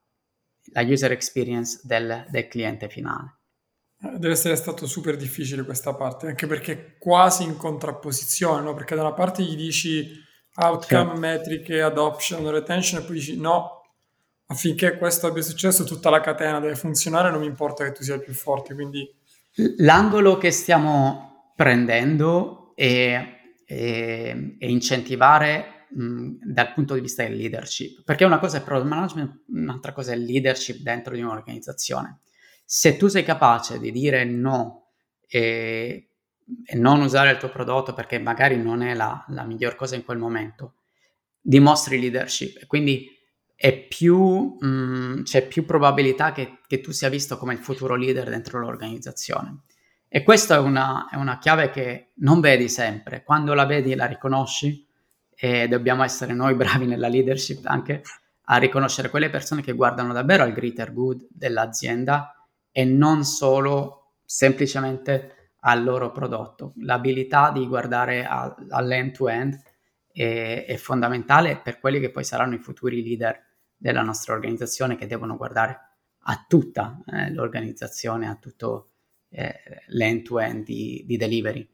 la 0.74 0.82
user 0.82 1.12
experience 1.12 1.80
del, 1.84 2.26
del 2.28 2.46
cliente 2.46 2.90
finale. 2.90 3.38
Eh, 4.02 4.18
deve 4.18 4.34
essere 4.34 4.54
stato 4.54 4.86
super 4.86 5.16
difficile 5.16 5.64
questa 5.64 5.94
parte, 5.94 6.26
anche 6.26 6.46
perché 6.46 6.98
quasi 6.98 7.44
in 7.44 7.56
contrapposizione, 7.56 8.60
no? 8.60 8.74
perché 8.74 8.94
da 8.94 9.00
una 9.00 9.14
parte 9.14 9.42
gli 9.42 9.56
dici 9.56 10.12
outcome, 10.56 11.04
certo. 11.04 11.20
metriche, 11.20 11.80
adoption, 11.80 12.50
retention, 12.50 13.00
e 13.00 13.04
poi 13.06 13.14
dici 13.14 13.40
no, 13.40 13.79
affinché 14.50 14.98
questo 14.98 15.28
abbia 15.28 15.42
successo 15.42 15.84
tutta 15.84 16.10
la 16.10 16.20
catena 16.20 16.60
deve 16.60 16.74
funzionare, 16.74 17.30
non 17.30 17.40
mi 17.40 17.46
importa 17.46 17.84
che 17.84 17.92
tu 17.92 18.02
sia 18.02 18.14
il 18.14 18.22
più 18.22 18.34
forte, 18.34 18.74
quindi... 18.74 19.08
L'angolo 19.78 20.38
che 20.38 20.52
stiamo 20.52 21.52
prendendo 21.56 22.72
è, 22.76 23.40
è, 23.64 24.36
è 24.58 24.66
incentivare 24.66 25.86
dal 25.90 26.72
punto 26.72 26.94
di 26.94 27.00
vista 27.00 27.24
del 27.24 27.36
leadership, 27.36 28.04
perché 28.04 28.24
una 28.24 28.38
cosa 28.38 28.58
è 28.58 28.62
product 28.62 28.88
management, 28.88 29.42
un'altra 29.48 29.92
cosa 29.92 30.12
è 30.12 30.16
leadership 30.16 30.78
dentro 30.78 31.14
di 31.14 31.20
un'organizzazione. 31.20 32.20
Se 32.64 32.96
tu 32.96 33.08
sei 33.08 33.24
capace 33.24 33.80
di 33.80 33.90
dire 33.90 34.24
no 34.24 34.92
e, 35.26 36.10
e 36.64 36.76
non 36.76 37.00
usare 37.00 37.32
il 37.32 37.38
tuo 37.38 37.50
prodotto 37.50 37.92
perché 37.92 38.18
magari 38.18 38.56
non 38.56 38.82
è 38.82 38.94
la, 38.94 39.24
la 39.28 39.42
miglior 39.42 39.74
cosa 39.74 39.96
in 39.96 40.04
quel 40.04 40.18
momento, 40.18 40.74
dimostri 41.40 41.98
leadership 41.98 42.62
e 42.62 42.66
quindi 43.60 43.86
più, 43.88 44.56
mh, 44.58 44.66
mm, 44.66 45.22
c'è 45.22 45.46
più 45.46 45.66
probabilità 45.66 46.32
che, 46.32 46.60
che, 46.66 46.80
tu 46.80 46.92
sia 46.92 47.10
visto 47.10 47.36
come 47.36 47.52
il 47.52 47.58
futuro 47.58 47.94
leader 47.94 48.30
dentro 48.30 48.58
l'organizzazione. 48.58 49.64
E 50.08 50.22
questa 50.22 50.54
è 50.54 50.58
una, 50.58 51.08
è 51.10 51.16
una 51.16 51.38
chiave 51.38 51.68
che 51.68 52.12
non 52.16 52.40
vedi 52.40 52.70
sempre. 52.70 53.22
Quando 53.22 53.52
la 53.52 53.66
vedi 53.66 53.94
la 53.94 54.06
riconosci 54.06 54.86
e 55.36 55.68
dobbiamo 55.68 56.02
essere 56.02 56.32
noi 56.32 56.54
bravi 56.56 56.86
nella 56.86 57.08
leadership 57.08 57.66
anche 57.66 58.02
a 58.44 58.56
riconoscere 58.56 59.10
quelle 59.10 59.28
persone 59.28 59.60
che 59.60 59.72
guardano 59.72 60.14
davvero 60.14 60.42
al 60.42 60.52
greater 60.52 60.94
good 60.94 61.26
dell'azienda 61.28 62.34
e 62.72 62.84
non 62.84 63.24
solo 63.24 64.14
semplicemente 64.24 65.52
al 65.60 65.84
loro 65.84 66.12
prodotto. 66.12 66.72
L'abilità 66.78 67.50
di 67.52 67.66
guardare 67.66 68.26
all'end-to-end 68.26 69.60
è, 70.10 70.64
è 70.66 70.76
fondamentale 70.76 71.60
per 71.62 71.78
quelli 71.78 72.00
che 72.00 72.10
poi 72.10 72.24
saranno 72.24 72.54
i 72.54 72.58
futuri 72.58 73.02
leader 73.02 73.48
della 73.80 74.02
nostra 74.02 74.34
organizzazione 74.34 74.94
che 74.94 75.06
devono 75.06 75.38
guardare 75.38 75.88
a 76.24 76.44
tutta 76.46 77.02
eh, 77.06 77.32
l'organizzazione, 77.32 78.28
a 78.28 78.34
tutto 78.34 78.90
eh, 79.30 79.54
l'end-to-end 79.86 80.64
di, 80.64 81.02
di 81.06 81.16
delivery. 81.16 81.66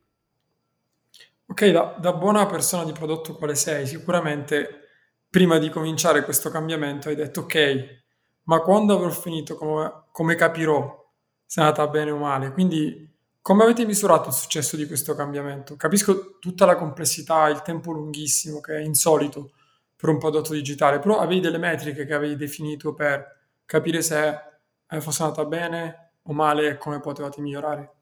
Ok, 1.47 1.67
da, 1.71 1.97
da, 1.99 2.13
buona 2.13 2.47
persona 2.47 2.85
di 2.85 2.93
prodotto 2.93 3.35
quale 3.35 3.57
sei, 3.57 3.89
sicuramente 3.89 4.89
prima 5.29 5.59
di 5.59 5.69
cominciare 5.69 6.23
questo 6.23 6.49
cambiamento 6.49 7.09
hai 7.09 7.17
detto 7.17 7.41
ok, 7.41 8.03
ma 8.45 8.61
quando 8.61 8.95
avrò 8.95 9.11
finito 9.11 9.57
come, 9.57 10.05
come 10.13 10.37
capirò 10.37 11.13
se 11.45 11.61
è 11.61 11.65
andata 11.65 11.89
bene 11.89 12.13
o 12.13 12.19
male? 12.19 12.53
Quindi 12.53 13.15
come 13.43 13.65
avete 13.65 13.85
misurato 13.85 14.29
il 14.29 14.35
successo 14.35 14.77
di 14.77 14.87
questo 14.87 15.17
cambiamento? 15.17 15.75
Capisco 15.75 16.39
tutta 16.39 16.67
la 16.67 16.77
complessità, 16.77 17.49
il 17.49 17.63
tempo 17.63 17.91
lunghissimo 17.91 18.61
che 18.61 18.77
è 18.77 18.81
insolito 18.81 19.51
per 19.97 20.11
un 20.11 20.19
prodotto 20.19 20.53
digitale, 20.53 20.99
però 20.99 21.19
avevi 21.19 21.41
delle 21.41 21.59
metriche 21.59 22.05
che 22.05 22.15
avevi 22.15 22.37
definito 22.37 22.93
per 22.95 23.35
capire 23.65 24.03
se 24.03 24.41
eh, 24.89 25.01
fosse 25.01 25.23
andata 25.23 25.45
bene 25.45 26.13
o 26.23 26.33
male 26.33 26.69
e 26.69 26.77
come 26.77 27.01
potevate 27.01 27.41
migliorare? 27.41 27.93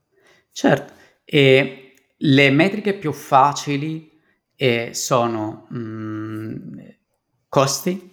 Certo, 0.50 0.92
e 1.24 1.94
le 2.16 2.50
metriche 2.50 2.94
più 2.94 3.12
facili 3.12 4.20
eh, 4.56 4.90
sono 4.94 5.66
mh, 5.68 5.78
mm, 5.78 6.78
costi. 7.48 8.12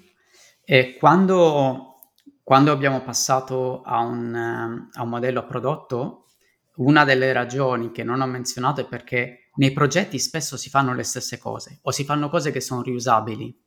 E 0.64 0.96
quando, 0.98 2.00
quando, 2.44 2.72
abbiamo 2.72 3.02
passato 3.02 3.82
a 3.82 4.00
un, 4.00 4.34
a 4.92 5.02
un 5.02 5.10
modello 5.10 5.40
a 5.40 5.44
prodotto, 5.44 6.28
una 6.76 7.04
delle 7.04 7.34
ragioni 7.34 7.92
che 7.92 8.04
non 8.04 8.22
ho 8.22 8.26
menzionato 8.26 8.82
è 8.82 8.88
perché 8.88 9.50
nei 9.56 9.72
progetti 9.72 10.18
spesso 10.18 10.56
si 10.58 10.70
fanno 10.70 10.94
le 10.94 11.04
stesse 11.04 11.38
cose 11.38 11.80
o 11.84 11.92
si 11.92 12.06
fanno 12.06 12.30
cose 12.30 12.52
che 12.52 12.62
sono 12.62 12.82
riusabili, 12.82 13.60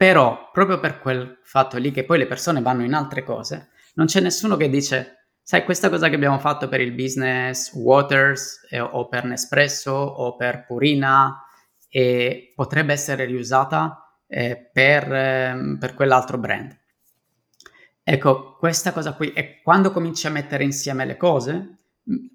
però 0.00 0.48
proprio 0.50 0.80
per 0.80 0.98
quel 0.98 1.40
fatto 1.42 1.76
lì 1.76 1.90
che 1.90 2.06
poi 2.06 2.16
le 2.16 2.26
persone 2.26 2.62
vanno 2.62 2.84
in 2.84 2.94
altre 2.94 3.22
cose, 3.22 3.68
non 3.96 4.06
c'è 4.06 4.22
nessuno 4.22 4.56
che 4.56 4.70
dice 4.70 5.26
sai, 5.42 5.62
questa 5.62 5.90
cosa 5.90 6.08
che 6.08 6.14
abbiamo 6.14 6.38
fatto 6.38 6.70
per 6.70 6.80
il 6.80 6.92
business 6.92 7.74
Waters 7.74 8.66
eh, 8.70 8.80
o 8.80 9.08
per 9.08 9.26
Nespresso 9.26 9.92
o 9.92 10.36
per 10.36 10.64
Purina 10.64 11.42
eh, 11.90 12.50
potrebbe 12.54 12.94
essere 12.94 13.26
riusata 13.26 14.22
eh, 14.26 14.70
per, 14.72 15.12
ehm, 15.12 15.76
per 15.78 15.92
quell'altro 15.92 16.38
brand. 16.38 16.74
Ecco, 18.02 18.56
questa 18.56 18.92
cosa 18.92 19.12
qui, 19.12 19.34
e 19.34 19.60
quando 19.60 19.90
cominci 19.90 20.26
a 20.26 20.30
mettere 20.30 20.64
insieme 20.64 21.04
le 21.04 21.18
cose, 21.18 21.76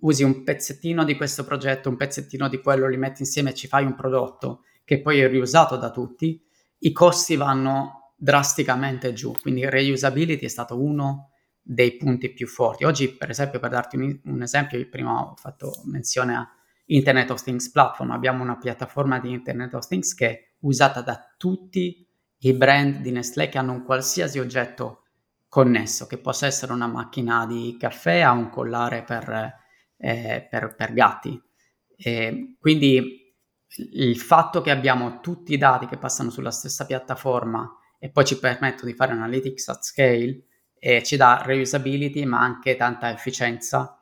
usi 0.01 0.21
un 0.21 0.43
pezzettino 0.43 1.03
di 1.03 1.15
questo 1.15 1.43
progetto, 1.43 1.89
un 1.89 1.97
pezzettino 1.97 2.47
di 2.47 2.61
quello, 2.61 2.87
li 2.87 2.97
metti 2.97 3.23
insieme 3.23 3.49
e 3.49 3.53
ci 3.55 3.67
fai 3.67 3.85
un 3.85 3.95
prodotto 3.95 4.65
che 4.83 5.01
poi 5.01 5.19
è 5.19 5.27
riusato 5.27 5.77
da 5.77 5.89
tutti, 5.89 6.44
i 6.79 6.91
costi 6.91 7.35
vanno 7.35 8.13
drasticamente 8.17 9.13
giù. 9.13 9.33
Quindi 9.41 9.69
reusability 9.69 10.45
è 10.45 10.49
stato 10.49 10.81
uno 10.81 11.31
dei 11.61 11.97
punti 11.97 12.31
più 12.31 12.47
forti. 12.47 12.83
Oggi, 12.85 13.09
per 13.09 13.29
esempio, 13.29 13.59
per 13.59 13.71
darti 13.71 13.97
un, 13.97 14.19
un 14.25 14.41
esempio, 14.41 14.87
prima 14.89 15.19
ho 15.19 15.35
fatto 15.35 15.81
menzione 15.85 16.35
a 16.35 16.47
Internet 16.87 17.31
of 17.31 17.41
Things 17.41 17.71
Platform, 17.71 18.11
abbiamo 18.11 18.43
una 18.43 18.57
piattaforma 18.57 19.19
di 19.19 19.31
Internet 19.31 19.73
of 19.73 19.87
Things 19.87 20.13
che 20.13 20.29
è 20.29 20.53
usata 20.59 21.01
da 21.01 21.33
tutti 21.37 22.07
i 22.39 22.53
brand 22.53 22.97
di 22.97 23.11
Nestlé 23.11 23.49
che 23.49 23.57
hanno 23.57 23.71
un 23.71 23.83
qualsiasi 23.83 24.37
oggetto 24.37 25.01
connesso, 25.47 26.05
che 26.05 26.19
possa 26.19 26.45
essere 26.45 26.73
una 26.73 26.87
macchina 26.87 27.47
di 27.47 27.75
caffè 27.79 28.19
a 28.19 28.31
un 28.31 28.49
collare 28.49 29.03
per, 29.03 29.55
eh, 29.97 30.47
per, 30.47 30.75
per 30.75 30.93
gatti. 30.93 31.41
E 31.97 32.55
quindi 32.59 33.24
il 33.77 34.17
fatto 34.17 34.61
che 34.61 34.71
abbiamo 34.71 35.19
tutti 35.19 35.53
i 35.53 35.57
dati 35.57 35.85
che 35.87 35.97
passano 35.97 36.29
sulla 36.29 36.51
stessa 36.51 36.85
piattaforma 36.85 37.77
e 37.99 38.09
poi 38.09 38.25
ci 38.25 38.39
permettono 38.39 38.89
di 38.89 38.95
fare 38.95 39.11
analytics 39.11 39.67
at 39.67 39.83
scale 39.83 40.43
e 40.77 41.03
ci 41.03 41.17
dà 41.17 41.41
reusability 41.43 42.25
ma 42.25 42.39
anche 42.39 42.75
tanta 42.75 43.11
efficienza 43.11 44.01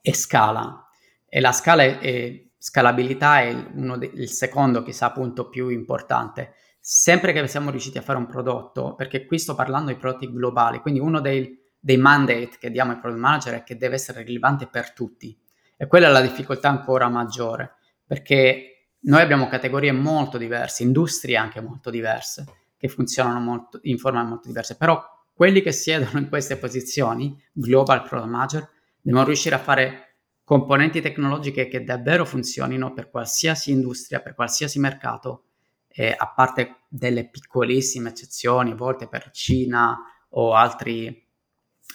e 0.00 0.14
scala. 0.14 0.88
E 1.28 1.40
la 1.40 1.52
scala 1.52 1.82
è 1.82 2.44
scalabilità 2.56 3.40
è 3.40 3.54
de, 3.72 4.10
il 4.14 4.30
secondo, 4.30 4.82
chissà, 4.82 5.10
punto 5.12 5.48
più 5.48 5.68
importante 5.68 6.54
sempre 6.80 7.32
che 7.32 7.46
siamo 7.46 7.70
riusciti 7.70 7.98
a 7.98 8.02
fare 8.02 8.18
un 8.18 8.26
prodotto, 8.26 8.94
perché 8.94 9.26
qui 9.26 9.38
sto 9.38 9.54
parlando 9.54 9.92
di 9.92 9.98
prodotti 9.98 10.32
globali, 10.32 10.80
quindi 10.80 10.98
uno 10.98 11.20
dei, 11.20 11.56
dei 11.78 11.98
mandate 11.98 12.56
che 12.58 12.70
diamo 12.70 12.92
ai 12.92 12.98
product 12.98 13.22
manager 13.22 13.54
è 13.54 13.62
che 13.62 13.76
deve 13.76 13.96
essere 13.96 14.22
rilevante 14.22 14.66
per 14.66 14.92
tutti. 14.92 15.38
E 15.76 15.86
quella 15.86 16.08
è 16.08 16.10
la 16.10 16.20
difficoltà 16.20 16.68
ancora 16.68 17.08
maggiore, 17.08 17.76
perché 18.10 18.88
noi 19.02 19.20
abbiamo 19.20 19.46
categorie 19.46 19.92
molto 19.92 20.36
diverse, 20.36 20.82
industrie 20.82 21.36
anche 21.36 21.60
molto 21.60 21.90
diverse, 21.90 22.44
che 22.76 22.88
funzionano 22.88 23.38
molto, 23.38 23.78
in 23.82 23.98
forma 23.98 24.24
molto 24.24 24.48
diverse, 24.48 24.76
però 24.76 25.00
quelli 25.32 25.62
che 25.62 25.70
siedono 25.70 26.18
in 26.18 26.28
queste 26.28 26.56
posizioni, 26.56 27.40
global 27.52 28.02
product 28.02 28.28
manager, 28.28 28.68
devono 29.00 29.24
riuscire 29.24 29.54
a 29.54 29.60
fare 29.60 30.16
componenti 30.42 31.00
tecnologiche 31.00 31.68
che 31.68 31.84
davvero 31.84 32.24
funzionino 32.24 32.92
per 32.92 33.10
qualsiasi 33.10 33.70
industria, 33.70 34.18
per 34.18 34.34
qualsiasi 34.34 34.80
mercato 34.80 35.44
eh, 35.86 36.12
a 36.18 36.32
parte 36.32 36.78
delle 36.88 37.28
piccolissime 37.28 38.08
eccezioni, 38.08 38.72
a 38.72 38.74
volte 38.74 39.06
per 39.06 39.30
Cina 39.30 39.96
o 40.30 40.54
altri, 40.54 41.28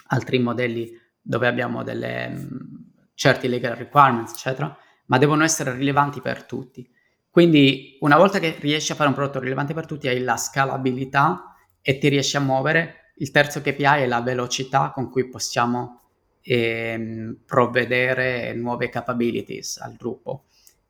altri 0.08 0.39
modelli 0.39 0.97
dove 1.21 1.47
abbiamo 1.47 1.84
delle, 1.84 2.30
mh, 2.30 2.39
mm, 2.39 2.75
certi 3.15 3.49
legal 3.49 3.75
requirements, 3.75 4.32
eccetera, 4.32 4.78
ma 5.06 5.18
devono 5.18 5.44
essere 5.44 5.74
rilevanti 5.74 6.22
per 6.22 6.44
tutti. 6.44 6.89
Quindi 7.30 7.98
una 8.00 8.18
volta 8.18 8.39
che 8.39 8.56
riesci 8.60 8.91
a 8.91 8.96
fare 8.96 9.10
un 9.10 9.15
prodotto 9.15 9.39
rilevante 9.39 9.74
per 9.74 9.86
tutti, 9.86 10.08
hai 10.08 10.22
la 10.22 10.38
scalabilità 10.38 11.56
e 11.82 11.98
ti 11.98 12.08
riesci 12.08 12.38
a 12.38 12.39
muovere. 12.39 13.12
Il 13.18 13.32
terzo 13.32 13.62
KPI 13.62 13.84
è 13.84 14.08
la 14.08 14.22
velocità 14.22 14.91
con 14.91 15.10
cui 15.10 15.28
possiamo 15.28 16.02
ehm, 16.41 17.39
provvedere 17.46 18.54
nuove 18.54 18.89
capabilities 18.89 19.78
al 19.78 19.96
gruppo. 19.96 20.46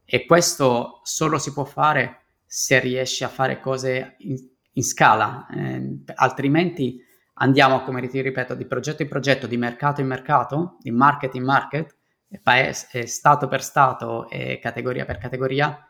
E 0.06 0.26
questo 0.26 1.02
solo 1.04 1.40
si 1.40 1.52
può 1.52 1.64
fare 1.64 2.22
se 2.46 2.80
riesci 2.80 3.24
a 3.24 3.28
fare 3.28 3.60
cose 3.60 4.16
in, 4.20 4.38
in 4.74 4.84
scala, 4.84 5.48
eh, 5.48 5.98
altrimenti 6.14 7.04
andiamo, 7.34 7.82
come 7.82 8.08
ti 8.08 8.22
ripeto, 8.22 8.54
di 8.54 8.66
progetto 8.66 9.02
in 9.02 9.10
progetto, 9.10 9.48
di 9.48 9.58
mercato 9.58 10.02
in 10.02 10.08
mercato, 10.08 10.78
di 10.80 10.92
market 10.92 11.36
in 11.36 11.44
market, 11.44 11.96
paese, 12.42 13.08
stato 13.08 13.48
per 13.48 13.64
stato 13.64 14.30
e 14.30 14.60
categoria 14.60 15.06
per 15.06 15.18
categoria, 15.18 15.88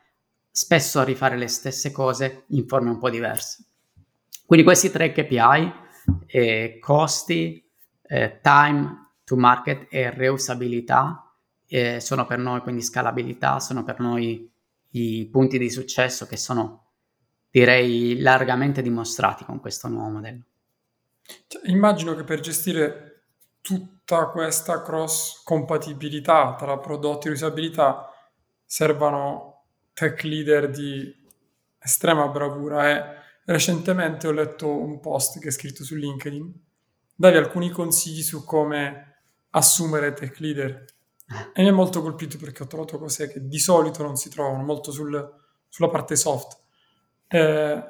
spesso 0.49 0.99
a 0.99 1.03
rifare 1.03 1.37
le 1.37 1.47
stesse 1.47 1.91
cose 1.91 2.43
in 2.47 2.67
forme 2.67 2.89
un 2.89 2.97
po' 2.97 3.09
diverse. 3.09 3.65
Quindi 4.45 4.65
questi 4.65 4.91
tre 4.91 5.11
KPI, 5.11 5.73
eh, 6.27 6.77
costi, 6.79 7.63
eh, 8.03 8.39
time 8.41 9.09
to 9.23 9.35
market 9.35 9.87
e 9.89 10.11
reusabilità, 10.11 11.33
eh, 11.67 11.99
sono 11.99 12.25
per 12.25 12.37
noi, 12.37 12.61
quindi 12.61 12.83
scalabilità, 12.83 13.59
sono 13.59 13.83
per 13.83 13.99
noi 13.99 14.49
i 14.91 15.27
punti 15.31 15.57
di 15.57 15.69
successo 15.69 16.25
che 16.25 16.37
sono, 16.37 16.91
direi, 17.49 18.19
largamente 18.21 18.81
dimostrati 18.81 19.43
con 19.43 19.59
questo 19.59 19.87
nuovo 19.87 20.09
modello. 20.09 20.43
Cioè, 21.47 21.69
immagino 21.69 22.15
che 22.15 22.23
per 22.23 22.39
gestire 22.39 23.23
tutta 24.05 24.27
questa 24.27 24.83
cross 24.83 25.41
compatibilità 25.43 26.53
tra 26.55 26.77
prodotti 26.77 27.27
e 27.27 27.31
usabilità 27.31 28.07
servano 28.63 29.63
tech 29.93 30.21
leader 30.21 30.69
di 30.69 31.11
estrema 31.79 32.27
bravura 32.27 32.89
e 32.91 33.03
recentemente 33.45 34.27
ho 34.27 34.31
letto 34.31 34.69
un 34.69 34.99
post 34.99 35.39
che 35.39 35.47
è 35.47 35.51
scritto 35.51 35.83
su 35.83 35.95
LinkedIn 35.95 36.53
davi 37.15 37.37
alcuni 37.37 37.71
consigli 37.71 38.21
su 38.21 38.45
come 38.45 39.21
assumere 39.51 40.13
tech 40.13 40.37
leader 40.39 40.85
e 41.53 41.63
mi 41.63 41.69
è 41.69 41.71
molto 41.71 42.03
colpito 42.03 42.37
perché 42.37 42.61
ho 42.61 42.67
trovato 42.67 42.99
cose 42.99 43.27
che 43.31 43.47
di 43.47 43.57
solito 43.57 44.03
non 44.03 44.15
si 44.15 44.29
trovano, 44.29 44.61
molto 44.63 44.91
sul, 44.91 45.33
sulla 45.67 45.89
parte 45.89 46.15
soft. 46.15 46.61
Eh, 47.27 47.84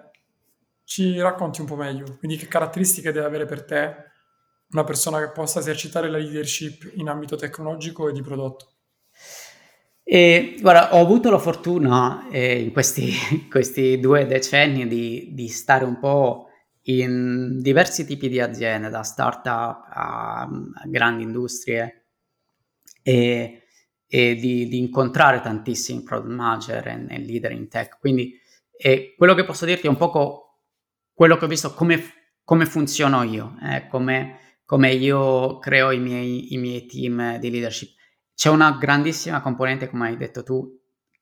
ci 0.86 1.20
racconti 1.20 1.60
un 1.60 1.68
po' 1.68 1.76
meglio, 1.76 2.16
quindi 2.18 2.38
che 2.38 2.48
caratteristiche 2.48 3.12
deve 3.12 3.26
avere 3.26 3.46
per 3.46 3.66
te 3.66 4.14
una 4.72 4.84
persona 4.84 5.20
che 5.20 5.32
possa 5.32 5.60
esercitare 5.60 6.10
la 6.10 6.18
leadership 6.18 6.92
in 6.96 7.08
ambito 7.08 7.36
tecnologico 7.36 8.10
e 8.10 8.14
di 8.14 8.22
prodotto? 8.22 8.70
E, 10.04 10.58
guarda, 10.62 10.96
ho 10.96 11.00
avuto 11.00 11.32
la 11.32 11.40
fortuna 11.40 12.30
eh, 12.30 12.62
in 12.62 12.72
questi, 12.72 13.12
questi, 13.50 14.00
due 14.00 14.26
decenni 14.28 14.88
di, 14.88 15.30
di, 15.34 15.48
stare 15.48 15.84
un 15.84 15.98
po' 15.98 16.50
in 16.84 17.60
diversi 17.62 18.06
tipi 18.06 18.30
di 18.30 18.40
aziende, 18.40 18.90
da 18.90 19.02
startup 19.02 19.88
a, 19.90 20.42
a 20.42 20.84
grandi 20.86 21.24
industrie, 21.24 22.06
e, 23.02 23.64
e 24.08 24.36
di, 24.36 24.68
di, 24.68 24.78
incontrare 24.78 25.42
tantissimi 25.42 26.04
product 26.04 26.34
manager 26.34 26.88
e, 26.88 27.06
e 27.10 27.20
leader 27.20 27.52
in 27.52 27.68
tech. 27.68 28.00
Quindi 28.00 28.40
eh, 28.78 29.14
quello 29.18 29.34
che 29.34 29.44
posso 29.44 29.66
dirti 29.66 29.88
è 29.88 29.90
un 29.90 29.98
po' 29.98 30.60
quello 31.14 31.38
che 31.38 31.46
ho 31.46 31.48
visto, 31.48 31.74
come, 31.74 32.00
come 32.44 32.66
funziono 32.66 33.24
io, 33.24 33.56
eh, 33.64 33.88
come, 33.88 34.45
come, 34.66 34.92
io 34.92 35.60
creo 35.60 35.92
i 35.92 36.00
miei, 36.00 36.54
i 36.54 36.58
miei 36.58 36.86
team 36.86 37.38
di 37.38 37.50
leadership. 37.52 37.96
c'è 38.34 38.50
una 38.50 38.78
grandissima 38.78 39.42
componente, 39.42 39.90
come 39.90 40.08
hai 40.08 40.18
detto 40.18 40.44
tu, 40.44 40.68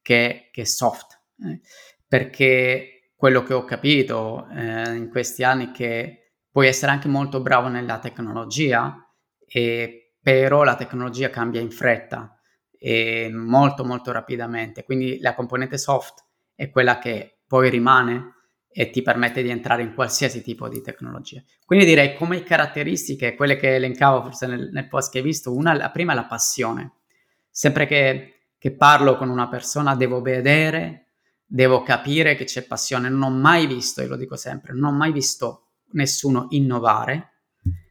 che, 0.01 0.49
che 0.51 0.61
è 0.61 0.65
soft, 0.65 1.21
eh, 1.45 1.61
perché 2.07 3.11
quello 3.15 3.43
che 3.43 3.53
ho 3.53 3.63
capito 3.63 4.47
eh, 4.49 4.95
in 4.95 5.09
questi 5.09 5.43
anni 5.43 5.67
è 5.67 5.71
che 5.71 6.33
puoi 6.49 6.67
essere 6.67 6.91
anche 6.91 7.07
molto 7.07 7.41
bravo 7.41 7.67
nella 7.67 7.99
tecnologia, 7.99 8.97
e, 9.45 10.15
però 10.21 10.63
la 10.63 10.75
tecnologia 10.75 11.29
cambia 11.29 11.61
in 11.61 11.71
fretta 11.71 12.39
e 12.77 13.29
molto 13.31 13.83
molto 13.85 14.11
rapidamente, 14.11 14.83
quindi 14.83 15.19
la 15.19 15.35
componente 15.35 15.77
soft 15.77 16.25
è 16.55 16.69
quella 16.69 16.99
che 16.99 17.41
poi 17.47 17.69
rimane 17.69 18.32
e 18.75 18.89
ti 18.89 19.03
permette 19.03 19.43
di 19.43 19.49
entrare 19.49 19.83
in 19.83 19.93
qualsiasi 19.93 20.41
tipo 20.41 20.67
di 20.67 20.81
tecnologia. 20.81 21.41
Quindi 21.63 21.85
direi 21.85 22.15
come 22.15 22.41
caratteristiche, 22.41 23.35
quelle 23.35 23.55
che 23.55 23.75
elencavo 23.75 24.23
forse 24.23 24.47
nel, 24.47 24.69
nel 24.71 24.87
post 24.87 25.11
che 25.11 25.19
hai 25.19 25.23
visto, 25.23 25.55
una, 25.55 25.73
la 25.73 25.91
prima 25.91 26.13
è 26.13 26.15
la 26.15 26.25
passione. 26.25 26.93
Sempre 27.49 27.85
che, 27.85 28.47
che 28.57 28.75
parlo 28.75 29.15
con 29.15 29.29
una 29.29 29.47
persona 29.47 29.95
devo 29.95 30.21
vedere, 30.21 31.11
devo 31.45 31.83
capire 31.83 32.35
che 32.35 32.45
c'è 32.45 32.63
passione. 32.63 33.09
Non 33.09 33.21
ho 33.21 33.29
mai 33.29 33.67
visto, 33.67 34.01
e 34.01 34.07
lo 34.07 34.17
dico 34.17 34.35
sempre, 34.35 34.73
non 34.73 34.93
ho 34.93 34.97
mai 34.97 35.11
visto 35.11 35.67
nessuno 35.91 36.47
innovare, 36.49 37.41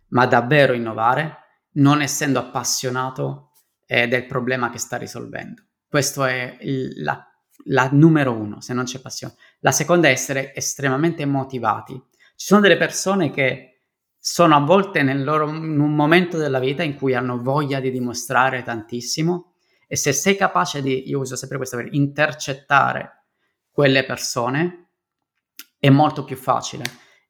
ma 0.08 0.26
davvero 0.26 0.72
innovare, 0.72 1.36
non 1.74 2.02
essendo 2.02 2.40
appassionato 2.40 3.52
eh, 3.86 4.08
del 4.08 4.26
problema 4.26 4.68
che 4.68 4.78
sta 4.78 4.96
risolvendo. 4.96 5.62
Questo 5.86 6.24
è 6.24 6.56
il, 6.60 7.02
la 7.02 7.31
la 7.66 7.88
numero 7.92 8.32
uno, 8.32 8.60
se 8.60 8.74
non 8.74 8.84
c'è 8.84 9.00
passione. 9.00 9.34
La 9.60 9.72
seconda 9.72 10.08
è 10.08 10.12
essere 10.12 10.54
estremamente 10.54 11.24
motivati. 11.24 12.00
Ci 12.36 12.46
sono 12.46 12.60
delle 12.60 12.76
persone 12.76 13.30
che 13.30 13.80
sono 14.18 14.54
a 14.54 14.60
volte 14.60 15.02
nel 15.02 15.24
loro, 15.24 15.48
in 15.48 15.80
un 15.80 15.94
momento 15.94 16.38
della 16.38 16.60
vita 16.60 16.82
in 16.82 16.96
cui 16.96 17.14
hanno 17.14 17.42
voglia 17.42 17.80
di 17.80 17.90
dimostrare 17.90 18.62
tantissimo 18.62 19.54
e 19.86 19.96
se 19.96 20.12
sei 20.12 20.36
capace 20.36 20.80
di, 20.80 21.08
io 21.08 21.18
uso 21.18 21.36
sempre 21.36 21.56
questo 21.56 21.76
per 21.76 21.88
intercettare 21.92 23.24
quelle 23.70 24.04
persone, 24.04 24.90
è 25.78 25.90
molto 25.90 26.24
più 26.24 26.36
facile. 26.36 26.84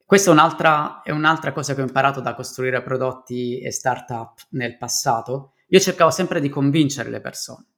Questa 0.05 0.31
è 0.31 0.33
un'altra, 0.33 1.01
è 1.03 1.11
un'altra 1.11 1.53
cosa 1.53 1.75
che 1.75 1.81
ho 1.81 1.87
imparato 1.87 2.21
da 2.21 2.35
costruire 2.35 2.83
prodotti 2.83 3.59
e 3.59 3.73
startup 3.73 4.47
nel 4.51 4.77
passato. 4.77 5.55
Io 5.69 5.81
cercavo 5.81 6.11
sempre 6.11 6.41
di 6.41 6.51
convincere 6.51 7.09
le 7.09 7.21
persone 7.21 7.72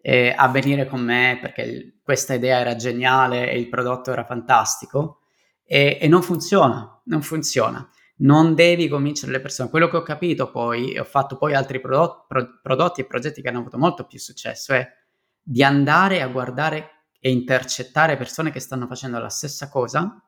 eh, 0.00 0.34
a 0.36 0.48
venire 0.48 0.86
con 0.86 1.00
me 1.00 1.38
perché 1.40 1.62
il, 1.62 1.98
questa 2.02 2.34
idea 2.34 2.58
era 2.58 2.76
geniale 2.76 3.50
e 3.50 3.58
il 3.58 3.68
prodotto 3.68 4.10
era 4.12 4.24
fantastico 4.24 5.20
e, 5.64 5.98
e 6.00 6.08
non 6.08 6.22
funziona, 6.22 7.00
non 7.04 7.22
funziona. 7.22 7.88
Non 8.20 8.54
devi 8.54 8.88
convincere 8.88 9.30
le 9.30 9.40
persone. 9.40 9.70
Quello 9.70 9.88
che 9.88 9.96
ho 9.96 10.02
capito 10.02 10.50
poi, 10.50 10.92
e 10.92 11.00
ho 11.00 11.04
fatto 11.04 11.36
poi 11.36 11.54
altri 11.54 11.80
prodot- 11.80 12.26
pro- 12.26 12.58
prodotti 12.60 13.02
e 13.02 13.06
progetti 13.06 13.40
che 13.42 13.48
hanno 13.48 13.60
avuto 13.60 13.78
molto 13.78 14.06
più 14.06 14.18
successo, 14.18 14.72
è 14.72 14.86
di 15.40 15.62
andare 15.62 16.20
a 16.20 16.26
guardare 16.26 17.06
e 17.20 17.30
intercettare 17.30 18.16
persone 18.16 18.50
che 18.50 18.60
stanno 18.60 18.86
facendo 18.86 19.18
la 19.18 19.28
stessa 19.28 19.68
cosa, 19.68 20.20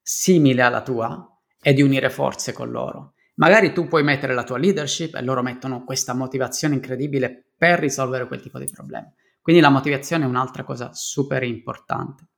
simile 0.00 0.62
alla 0.62 0.82
tua, 0.82 1.28
e 1.60 1.72
di 1.72 1.82
unire 1.82 2.10
forze 2.10 2.52
con 2.52 2.70
loro. 2.70 3.13
Magari 3.34 3.72
tu 3.72 3.88
puoi 3.88 4.02
mettere 4.02 4.34
la 4.34 4.44
tua 4.44 4.58
leadership 4.58 5.14
e 5.14 5.22
loro 5.22 5.42
mettono 5.42 5.84
questa 5.84 6.14
motivazione 6.14 6.74
incredibile 6.74 7.50
per 7.56 7.80
risolvere 7.80 8.26
quel 8.26 8.40
tipo 8.40 8.58
di 8.58 8.70
problemi. 8.70 9.12
Quindi 9.40 9.60
la 9.60 9.70
motivazione 9.70 10.24
è 10.24 10.28
un'altra 10.28 10.62
cosa 10.62 10.90
super 10.92 11.42
importante. 11.42 12.28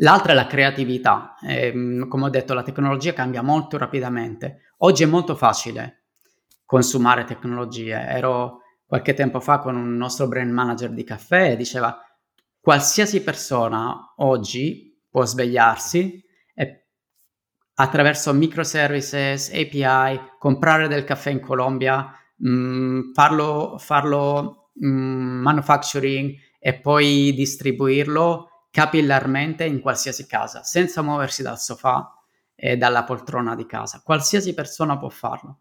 L'altra 0.00 0.32
è 0.32 0.34
la 0.34 0.46
creatività. 0.46 1.36
Eh, 1.40 2.04
come 2.08 2.24
ho 2.24 2.28
detto, 2.28 2.52
la 2.52 2.62
tecnologia 2.62 3.12
cambia 3.12 3.42
molto 3.42 3.78
rapidamente. 3.78 4.72
Oggi 4.78 5.04
è 5.04 5.06
molto 5.06 5.34
facile 5.34 6.02
consumare 6.64 7.24
tecnologie. 7.24 7.94
Ero 7.94 8.60
qualche 8.84 9.14
tempo 9.14 9.40
fa 9.40 9.60
con 9.60 9.76
un 9.76 9.96
nostro 9.96 10.28
brand 10.28 10.52
manager 10.52 10.90
di 10.90 11.04
caffè 11.04 11.52
e 11.52 11.56
diceva 11.56 11.98
qualsiasi 12.60 13.22
persona 13.22 14.12
oggi 14.16 15.00
può 15.08 15.24
svegliarsi 15.24 16.22
attraverso 17.78 18.32
microservices, 18.32 19.50
API, 19.52 20.20
comprare 20.38 20.88
del 20.88 21.04
caffè 21.04 21.30
in 21.30 21.40
Colombia, 21.40 22.10
mh, 22.36 22.48
mm, 22.48 23.12
farlo, 23.12 23.76
farlo 23.78 24.70
mh, 24.74 24.88
mm, 24.88 25.40
manufacturing 25.42 26.34
e 26.58 26.74
poi 26.80 27.32
distribuirlo 27.34 28.68
capillarmente 28.70 29.64
in 29.64 29.80
qualsiasi 29.80 30.26
casa, 30.26 30.62
senza 30.62 31.02
muoversi 31.02 31.42
dal 31.42 31.58
sofà 31.58 32.12
e 32.54 32.76
dalla 32.76 33.04
poltrona 33.04 33.54
di 33.54 33.66
casa. 33.66 34.02
Qualsiasi 34.04 34.54
persona 34.54 34.98
può 34.98 35.08
farlo. 35.08 35.60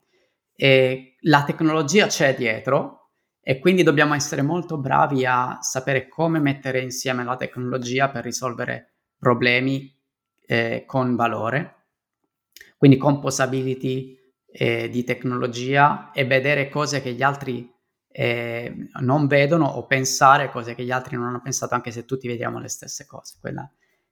E 0.55 1.15
la 1.21 1.43
tecnologia 1.43 2.07
c'è 2.07 2.35
dietro 2.35 3.11
e 3.41 3.59
quindi 3.59 3.83
dobbiamo 3.83 4.15
essere 4.15 4.41
molto 4.41 4.77
bravi 4.77 5.25
a 5.25 5.59
sapere 5.61 6.07
come 6.07 6.39
mettere 6.39 6.79
insieme 6.79 7.23
la 7.23 7.35
tecnologia 7.35 8.09
per 8.09 8.23
risolvere 8.23 8.93
problemi 9.19 9.93
eh, 10.45 10.83
con 10.85 11.15
valore. 11.15 11.74
Quindi 12.77 12.97
composability, 12.97 14.17
eh, 14.51 14.89
di 14.89 15.03
tecnologia 15.03 16.11
e 16.11 16.25
vedere 16.25 16.69
cose 16.69 17.01
che 17.01 17.13
gli 17.13 17.21
altri 17.21 17.69
eh, 18.07 18.73
non 19.01 19.27
vedono 19.27 19.65
o 19.65 19.85
pensare 19.85 20.49
cose 20.49 20.73
che 20.73 20.85
gli 20.85 20.91
altri 20.91 21.17
non 21.17 21.25
hanno 21.27 21.41
pensato, 21.41 21.73
anche 21.73 21.91
se 21.91 22.05
tutti 22.05 22.27
vediamo 22.27 22.59
le 22.59 22.69
stesse 22.69 23.05
cose. 23.05 23.35
Quella 23.41 23.69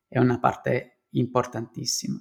è 0.08 0.20
una 0.20 0.40
parte 0.40 1.04
importantissima. 1.12 2.20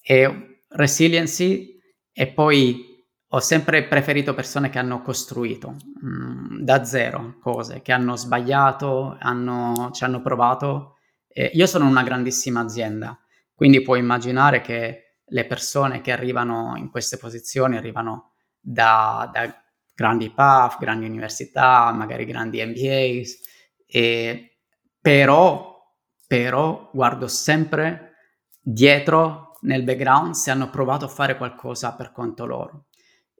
E 0.00 0.64
resiliency 0.68 1.80
e 2.12 2.28
poi 2.28 3.04
ho 3.32 3.40
sempre 3.40 3.86
preferito 3.86 4.34
persone 4.34 4.70
che 4.70 4.78
hanno 4.78 5.02
costruito 5.02 5.76
mh, 6.00 6.06
mm, 6.06 6.60
da 6.60 6.84
zero 6.84 7.38
cose, 7.40 7.80
che 7.82 7.92
hanno 7.92 8.16
sbagliato, 8.16 9.16
hanno, 9.18 9.90
ci 9.92 10.04
hanno 10.04 10.20
provato. 10.20 10.96
Eh, 11.28 11.50
io 11.54 11.66
sono 11.66 11.86
una 11.86 12.02
grandissima 12.02 12.60
azienda, 12.60 13.18
quindi 13.54 13.82
puoi 13.82 13.98
immaginare 14.00 14.60
che 14.60 15.09
le 15.30 15.46
persone 15.46 16.00
che 16.00 16.12
arrivano 16.12 16.74
in 16.76 16.90
queste 16.90 17.16
posizioni 17.16 17.76
arrivano 17.76 18.32
da, 18.60 19.28
da 19.32 19.62
grandi 19.94 20.30
PAF, 20.30 20.78
grandi 20.78 21.06
università, 21.06 21.92
magari 21.92 22.24
grandi 22.24 22.64
MBAs, 22.64 23.40
e 23.86 24.58
però, 25.00 25.78
però 26.26 26.90
guardo 26.92 27.26
sempre 27.28 28.14
dietro 28.60 29.56
nel 29.62 29.82
background 29.82 30.34
se 30.34 30.50
hanno 30.50 30.70
provato 30.70 31.04
a 31.04 31.08
fare 31.08 31.36
qualcosa 31.36 31.94
per 31.94 32.12
conto 32.12 32.46
loro. 32.46 32.86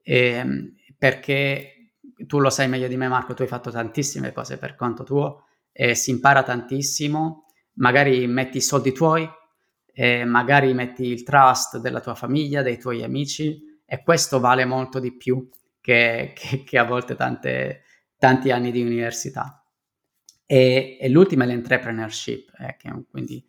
E, 0.01 0.73
perché 0.97 1.93
tu 2.27 2.39
lo 2.39 2.49
sai 2.49 2.67
meglio 2.67 2.87
di 2.87 2.97
me, 2.97 3.07
Marco, 3.07 3.33
tu 3.33 3.41
hai 3.41 3.47
fatto 3.47 3.71
tantissime 3.71 4.31
cose 4.31 4.57
per 4.57 4.75
conto 4.75 5.03
tuo 5.03 5.45
e 5.71 5.95
si 5.95 6.11
impara 6.11 6.43
tantissimo. 6.43 7.45
Magari 7.75 8.27
metti 8.27 8.57
i 8.57 8.61
soldi 8.61 8.91
tuoi, 8.91 9.27
e 9.93 10.23
magari 10.25 10.73
metti 10.73 11.05
il 11.05 11.23
trust 11.23 11.77
della 11.77 11.99
tua 11.99 12.15
famiglia, 12.15 12.61
dei 12.61 12.77
tuoi 12.77 13.03
amici 13.03 13.79
e 13.85 14.03
questo 14.03 14.39
vale 14.39 14.65
molto 14.65 14.99
di 14.99 15.15
più 15.15 15.49
che, 15.79 16.33
che, 16.37 16.63
che 16.63 16.77
a 16.77 16.83
volte 16.83 17.15
tante, 17.15 17.83
tanti 18.17 18.51
anni 18.51 18.71
di 18.71 18.81
università. 18.81 19.65
E, 20.45 20.97
e 20.99 21.09
l'ultima 21.09 21.43
è 21.43 21.47
l'entrepreneurship, 21.47 22.51
eh, 22.59 22.77
quindi 23.09 23.45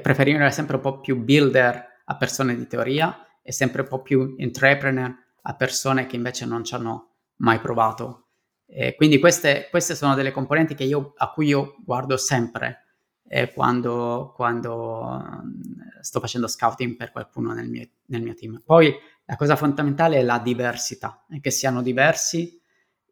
preferire 0.00 0.50
sempre 0.50 0.76
un 0.76 0.82
po' 0.82 1.00
più 1.00 1.16
builder 1.16 1.84
a 2.04 2.16
persone 2.16 2.56
di 2.56 2.66
teoria 2.66 3.26
e 3.42 3.52
sempre 3.52 3.82
un 3.82 3.88
po' 3.88 4.02
più 4.02 4.34
entrepreneur 4.38 5.14
a 5.42 5.54
persone 5.54 6.06
che 6.06 6.16
invece 6.16 6.44
non 6.46 6.64
ci 6.64 6.74
hanno 6.74 7.16
mai 7.36 7.60
provato. 7.60 8.28
E 8.66 8.94
quindi 8.96 9.18
queste, 9.18 9.68
queste 9.70 9.94
sono 9.94 10.14
delle 10.14 10.32
componenti 10.32 10.74
io, 10.82 11.12
a 11.16 11.30
cui 11.30 11.46
io 11.46 11.76
guardo 11.84 12.16
sempre 12.16 12.85
eh, 13.28 13.52
quando, 13.52 14.32
quando, 14.34 15.42
mm, 15.44 16.00
sto 16.00 16.20
facendo 16.20 16.46
scouting 16.46 16.96
per 16.96 17.12
qualcuno 17.12 17.52
nel 17.52 17.68
mio, 17.68 17.88
nel 18.06 18.22
mio, 18.22 18.34
team. 18.34 18.62
Poi 18.64 18.94
la 19.24 19.36
cosa 19.36 19.56
fondamentale 19.56 20.18
è 20.18 20.22
la 20.22 20.38
diversità, 20.38 21.24
che 21.40 21.50
siano 21.50 21.82
diversi 21.82 22.60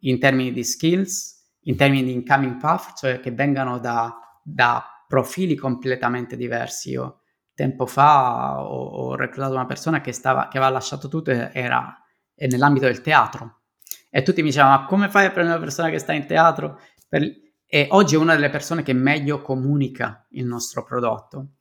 in 0.00 0.18
termini 0.18 0.52
di 0.52 0.64
skills, 0.64 1.58
in 1.62 1.76
termini 1.76 2.04
di 2.04 2.12
incoming 2.12 2.58
path, 2.60 2.96
cioè 2.96 3.20
che 3.20 3.32
vengano 3.32 3.78
da, 3.78 4.40
da 4.42 4.84
profili 5.08 5.54
completamente 5.54 6.36
diversi. 6.36 6.90
Io 6.90 7.20
tempo 7.54 7.86
fa 7.86 8.62
ho, 8.62 8.86
ho 8.86 9.14
reclutato 9.16 9.54
una 9.54 9.66
persona 9.66 10.00
che, 10.00 10.12
stava, 10.12 10.48
che 10.48 10.58
aveva 10.58 10.72
lasciato 10.72 11.08
tutto 11.08 11.30
e 11.30 11.50
era 11.52 11.96
nell'ambito 12.36 12.86
del 12.86 13.00
teatro. 13.00 13.60
E 14.10 14.22
tutti 14.22 14.42
mi 14.42 14.48
dicevano, 14.48 14.76
ma 14.76 14.84
come 14.84 15.08
fai 15.08 15.26
a 15.26 15.30
prendere 15.30 15.56
una 15.56 15.64
persona 15.64 15.90
che 15.90 15.98
sta 15.98 16.12
in 16.12 16.26
teatro? 16.26 16.80
Per, 17.08 17.22
e 17.74 17.88
oggi 17.90 18.14
è 18.14 18.18
una 18.18 18.36
delle 18.36 18.50
persone 18.50 18.84
che 18.84 18.92
meglio 18.92 19.42
comunica 19.42 20.28
il 20.30 20.46
nostro 20.46 20.84
prodotto. 20.84 21.54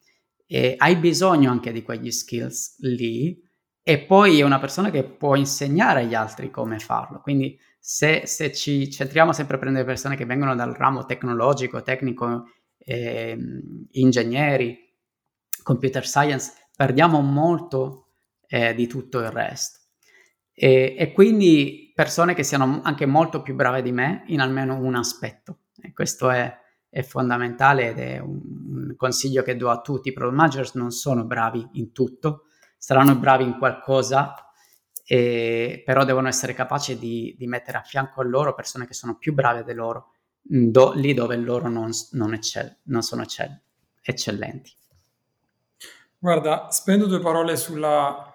E 0.46 0.76
hai 0.78 0.96
bisogno 0.98 1.50
anche 1.50 1.72
di 1.72 1.82
quegli 1.82 2.12
skills 2.12 2.76
lì 2.82 3.42
e 3.82 3.98
poi 3.98 4.40
è 4.40 4.44
una 4.44 4.60
persona 4.60 4.92
che 4.92 5.06
può 5.06 5.34
insegnare 5.34 6.02
agli 6.02 6.14
altri 6.14 6.52
come 6.52 6.78
farlo. 6.78 7.20
Quindi 7.20 7.60
se, 7.80 8.28
se 8.28 8.54
ci 8.54 8.92
centriamo 8.92 9.34
sempre 9.34 9.56
a 9.56 9.60
prendere 9.60 9.86
persone 9.86 10.16
che 10.16 10.26
vengono 10.26 10.54
dal 10.54 10.76
ramo 10.76 11.04
tecnologico, 11.06 11.82
tecnico, 11.82 12.44
eh, 12.78 13.36
ingegneri, 13.94 14.96
computer 15.64 16.06
science, 16.06 16.52
perdiamo 16.78 17.22
molto 17.22 18.10
eh, 18.46 18.76
di 18.76 18.86
tutto 18.86 19.18
il 19.18 19.32
resto. 19.32 19.80
E, 20.54 20.94
e 20.96 21.12
quindi 21.12 21.92
persone 21.96 22.36
che 22.36 22.44
siano 22.44 22.82
anche 22.84 23.08
molto 23.08 23.42
più 23.42 23.56
brave 23.56 23.82
di 23.82 23.92
me 23.92 24.26
in 24.28 24.42
almeno 24.42 24.78
un 24.78 24.94
aspetto. 24.94 25.58
E 25.84 25.92
questo 25.92 26.30
è, 26.30 26.58
è 26.90 27.02
fondamentale 27.02 27.90
ed 27.90 28.00
è 28.00 28.20
un, 28.20 28.94
consiglio 28.96 29.44
che 29.44 29.58
do 29.58 29.70
a 29.70 29.82
tutti. 29.82 30.10
I 30.10 30.14
product 30.14 30.38
managers 30.38 30.74
non 30.76 30.92
sono 30.92 31.26
bravi 31.26 31.68
in 31.74 31.92
tutto, 31.92 32.46
saranno 32.78 33.16
bravi 33.16 33.44
in 33.44 33.58
qualcosa, 33.58 34.34
e, 35.06 35.84
però 35.86 36.06
devono 36.06 36.30
essere 36.30 36.54
capaci 36.54 36.98
di, 36.98 37.36
di, 37.38 37.48
mettere 37.48 37.78
a 37.78 37.82
fianco 37.82 38.22
a 38.22 38.24
loro 38.24 38.54
persone 38.56 38.88
che 38.88 38.94
sono 38.94 39.18
più 39.18 39.34
brave 39.34 39.66
di 39.66 39.74
loro, 39.74 40.14
do, 40.42 40.94
lì 40.94 41.14
dove 41.14 41.36
loro 41.36 41.68
non, 41.68 41.92
non, 42.12 42.34
eccell- 42.34 42.78
non 42.84 43.02
sono 43.02 43.24
eccell- 43.24 43.60
eccellenti. 44.02 44.72
Guarda, 46.18 46.70
spendo 46.72 47.08
due 47.08 47.20
parole 47.20 47.58
sulla, 47.58 48.34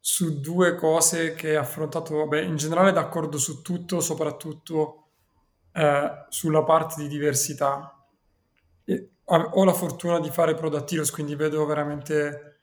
su 0.00 0.40
due 0.40 0.74
cose 0.74 1.34
che 1.34 1.50
hai 1.50 1.56
affrontato. 1.56 2.16
Vabbè, 2.16 2.40
in 2.40 2.56
generale 2.56 2.90
d'accordo 2.90 3.38
su 3.38 3.62
tutto, 3.62 4.00
soprattutto 4.00 5.09
eh, 5.72 6.26
sulla 6.28 6.62
parte 6.64 7.02
di 7.02 7.08
diversità. 7.08 7.96
E 8.84 9.10
ho 9.24 9.64
la 9.64 9.72
fortuna 9.72 10.18
di 10.18 10.30
fare 10.30 10.54
Product 10.54 10.90
Heroes, 10.90 11.10
quindi 11.10 11.36
vedo 11.36 11.64
veramente 11.64 12.60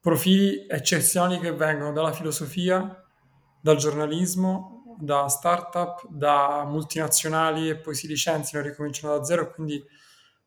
profili 0.00 0.66
eccezionali 0.68 1.38
che 1.38 1.52
vengono 1.52 1.92
dalla 1.92 2.12
filosofia, 2.12 3.04
dal 3.60 3.76
giornalismo, 3.76 4.96
da 4.98 5.28
startup, 5.28 6.06
da 6.08 6.64
multinazionali 6.64 7.68
e 7.68 7.76
poi 7.76 7.94
si 7.94 8.06
licenziano 8.06 8.64
e 8.64 8.68
ricominciano 8.70 9.18
da 9.18 9.24
zero, 9.24 9.52
quindi 9.52 9.84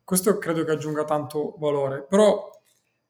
questo 0.03 0.37
credo 0.39 0.63
che 0.63 0.71
aggiunga 0.71 1.03
tanto 1.03 1.55
valore. 1.59 2.03
Però 2.03 2.49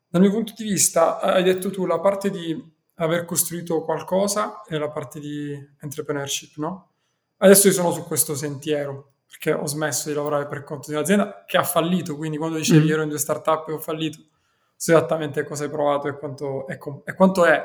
dal 0.10 0.22
mio 0.22 0.32
punto 0.32 0.54
di 0.58 0.64
vista, 0.64 1.20
hai 1.20 1.44
detto 1.44 1.70
tu 1.70 1.86
la 1.86 2.00
parte 2.00 2.30
di 2.30 2.78
aver 2.96 3.24
costruito 3.24 3.84
qualcosa 3.84 4.64
e 4.64 4.78
la 4.78 4.90
parte 4.90 5.20
di 5.20 5.56
entrepreneurship, 5.80 6.58
no? 6.58 6.89
Adesso 7.42 7.68
io 7.68 7.74
sono 7.74 7.92
su 7.92 8.04
questo 8.04 8.36
sentiero 8.36 9.14
perché 9.28 9.54
ho 9.54 9.66
smesso 9.66 10.10
di 10.10 10.16
lavorare 10.16 10.48
per 10.48 10.64
conto 10.64 10.90
di 10.90 10.96
un'azienda 10.96 11.44
che 11.46 11.58
ha 11.58 11.64
fallito, 11.64 12.16
quindi 12.16 12.38
quando 12.38 12.58
dicevi 12.58 12.88
mm. 12.88 12.92
ero 12.92 13.02
in 13.04 13.10
due 13.10 13.20
startup 13.20 13.68
e 13.70 13.74
ho 13.74 13.80
fallito, 13.80 14.18
so 14.76 14.92
esattamente 14.92 15.44
cosa 15.44 15.64
hai 15.64 15.70
provato 15.70 16.08
e 16.08 16.18
quanto 16.18 16.68
è, 16.68 16.78
e 17.06 17.14
quanto 17.14 17.46
è 17.46 17.64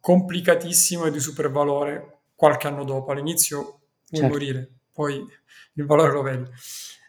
complicatissimo 0.00 1.06
e 1.06 1.10
di 1.10 1.20
super 1.20 1.50
valore 1.50 2.18
qualche 2.34 2.66
anno 2.66 2.84
dopo. 2.84 3.12
All'inizio 3.12 3.56
vuoi 3.60 3.80
certo. 4.10 4.28
morire, 4.28 4.70
poi 4.92 5.24
il 5.74 5.86
valore 5.86 6.12
lo 6.12 6.22
vedi. 6.22 6.50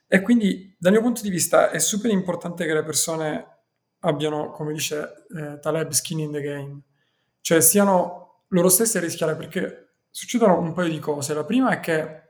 E 0.07 0.21
quindi 0.21 0.73
dal 0.77 0.93
mio 0.93 1.01
punto 1.01 1.21
di 1.21 1.29
vista 1.29 1.71
è 1.71 1.79
super 1.79 2.11
importante 2.11 2.65
che 2.65 2.73
le 2.73 2.83
persone 2.83 3.47
abbiano, 3.99 4.51
come 4.51 4.71
dice 4.71 5.25
eh, 5.35 5.59
Taleb, 5.59 5.91
skin 5.91 6.19
in 6.19 6.31
the 6.31 6.41
game, 6.41 6.81
cioè 7.41 7.59
siano 7.59 8.43
loro 8.49 8.69
stessi 8.69 8.97
a 8.97 9.01
rischiare 9.01 9.35
perché 9.35 9.84
succedono 10.15 10.57
un 10.59 10.71
paio 10.71 10.89
di 10.89 10.99
cose. 10.99 11.33
La 11.33 11.43
prima 11.43 11.71
è 11.71 11.81
che 11.81 12.21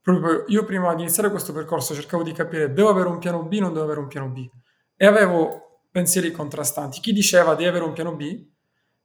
proprio 0.00 0.44
io 0.46 0.64
prima 0.64 0.94
di 0.94 1.02
iniziare 1.02 1.28
questo 1.28 1.52
percorso 1.52 1.94
cercavo 1.94 2.22
di 2.22 2.30
capire 2.30 2.72
devo 2.72 2.90
avere 2.90 3.08
un 3.08 3.18
piano 3.18 3.42
B, 3.42 3.54
non 3.58 3.72
devo 3.72 3.84
avere 3.84 3.98
un 3.98 4.06
piano 4.06 4.28
B 4.28 4.48
e 4.94 5.04
avevo 5.04 5.80
pensieri 5.90 6.30
contrastanti. 6.30 7.00
Chi 7.00 7.12
diceva 7.12 7.56
di 7.56 7.66
avere 7.66 7.84
un 7.84 7.92
piano 7.92 8.14
B 8.14 8.22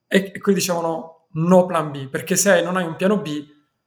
e, 0.06 0.32
e 0.36 0.40
quelli 0.40 0.60
dicevano 0.60 1.28
no 1.32 1.66
plan 1.66 1.90
B, 1.90 2.08
perché 2.08 2.36
se 2.36 2.62
non 2.62 2.78
hai 2.78 2.86
un 2.86 2.96
piano 2.96 3.20
B 3.20 3.44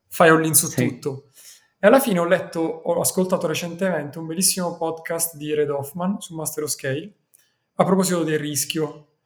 fai 0.09 0.31
all 0.31 0.45
in 0.45 0.55
su 0.57 0.67
sì. 0.67 0.85
tutto. 0.85 1.31
E 1.79 1.87
alla 1.87 2.01
fine 2.01 2.19
ho 2.19 2.25
letto, 2.25 2.59
ho 2.59 3.01
ascoltato 3.01 3.47
recentemente 3.47 4.19
un 4.19 4.27
bellissimo 4.27 4.77
podcast 4.77 5.37
di 5.37 5.55
Red 5.55 5.71
Hoffman 5.71 6.21
su 6.21 6.35
Master 6.35 6.65
of 6.65 6.71
Scale 6.71 7.15
a 7.75 7.85
proposito 7.85 8.25
del 8.25 8.41
rischio. 8.41 9.19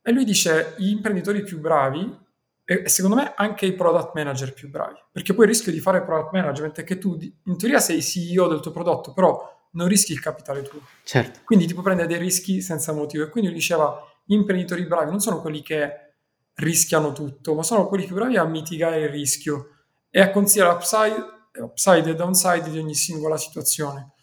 E 0.00 0.12
lui 0.12 0.24
dice 0.24 0.76
gli 0.78 0.88
imprenditori 0.88 1.42
più 1.42 1.60
bravi 1.60 2.24
e 2.68 2.88
secondo 2.88 3.14
me 3.14 3.32
anche 3.36 3.64
i 3.64 3.74
product 3.74 4.10
manager 4.14 4.52
più 4.52 4.68
bravi, 4.68 4.96
perché 5.12 5.34
poi 5.34 5.44
il 5.44 5.52
rischio 5.52 5.70
di 5.70 5.78
fare 5.78 6.02
product 6.02 6.32
management 6.32 6.80
è 6.80 6.84
che 6.84 6.98
tu 6.98 7.16
in 7.44 7.56
teoria 7.56 7.78
sei 7.78 8.02
CEO 8.02 8.48
del 8.48 8.58
tuo 8.58 8.72
prodotto, 8.72 9.12
però 9.12 9.54
non 9.76 9.86
rischi 9.86 10.10
il 10.10 10.18
capitale 10.18 10.62
tuo. 10.62 10.80
Certo. 11.04 11.40
Quindi 11.44 11.66
ti 11.66 11.72
puoi 11.74 11.84
prendere 11.84 12.08
dei 12.08 12.18
rischi 12.18 12.60
senza 12.60 12.92
motivo. 12.92 13.22
E 13.22 13.28
quindi 13.28 13.52
diceva 13.52 14.02
gli 14.24 14.34
imprenditori 14.34 14.84
bravi 14.84 15.10
non 15.10 15.20
sono 15.20 15.40
quelli 15.40 15.62
che 15.62 16.14
rischiano 16.54 17.12
tutto, 17.12 17.54
ma 17.54 17.62
sono 17.62 17.86
quelli 17.86 18.04
più 18.04 18.16
bravi 18.16 18.36
a 18.36 18.44
mitigare 18.44 19.00
il 19.00 19.10
rischio 19.10 19.76
e 20.10 20.20
a 20.20 20.30
considerare 20.30 20.74
upside, 20.74 21.24
upside 21.60 22.10
e 22.10 22.14
downside 22.14 22.68
di 22.68 22.78
ogni 22.78 22.94
singola 22.94 23.36
situazione. 23.36 24.14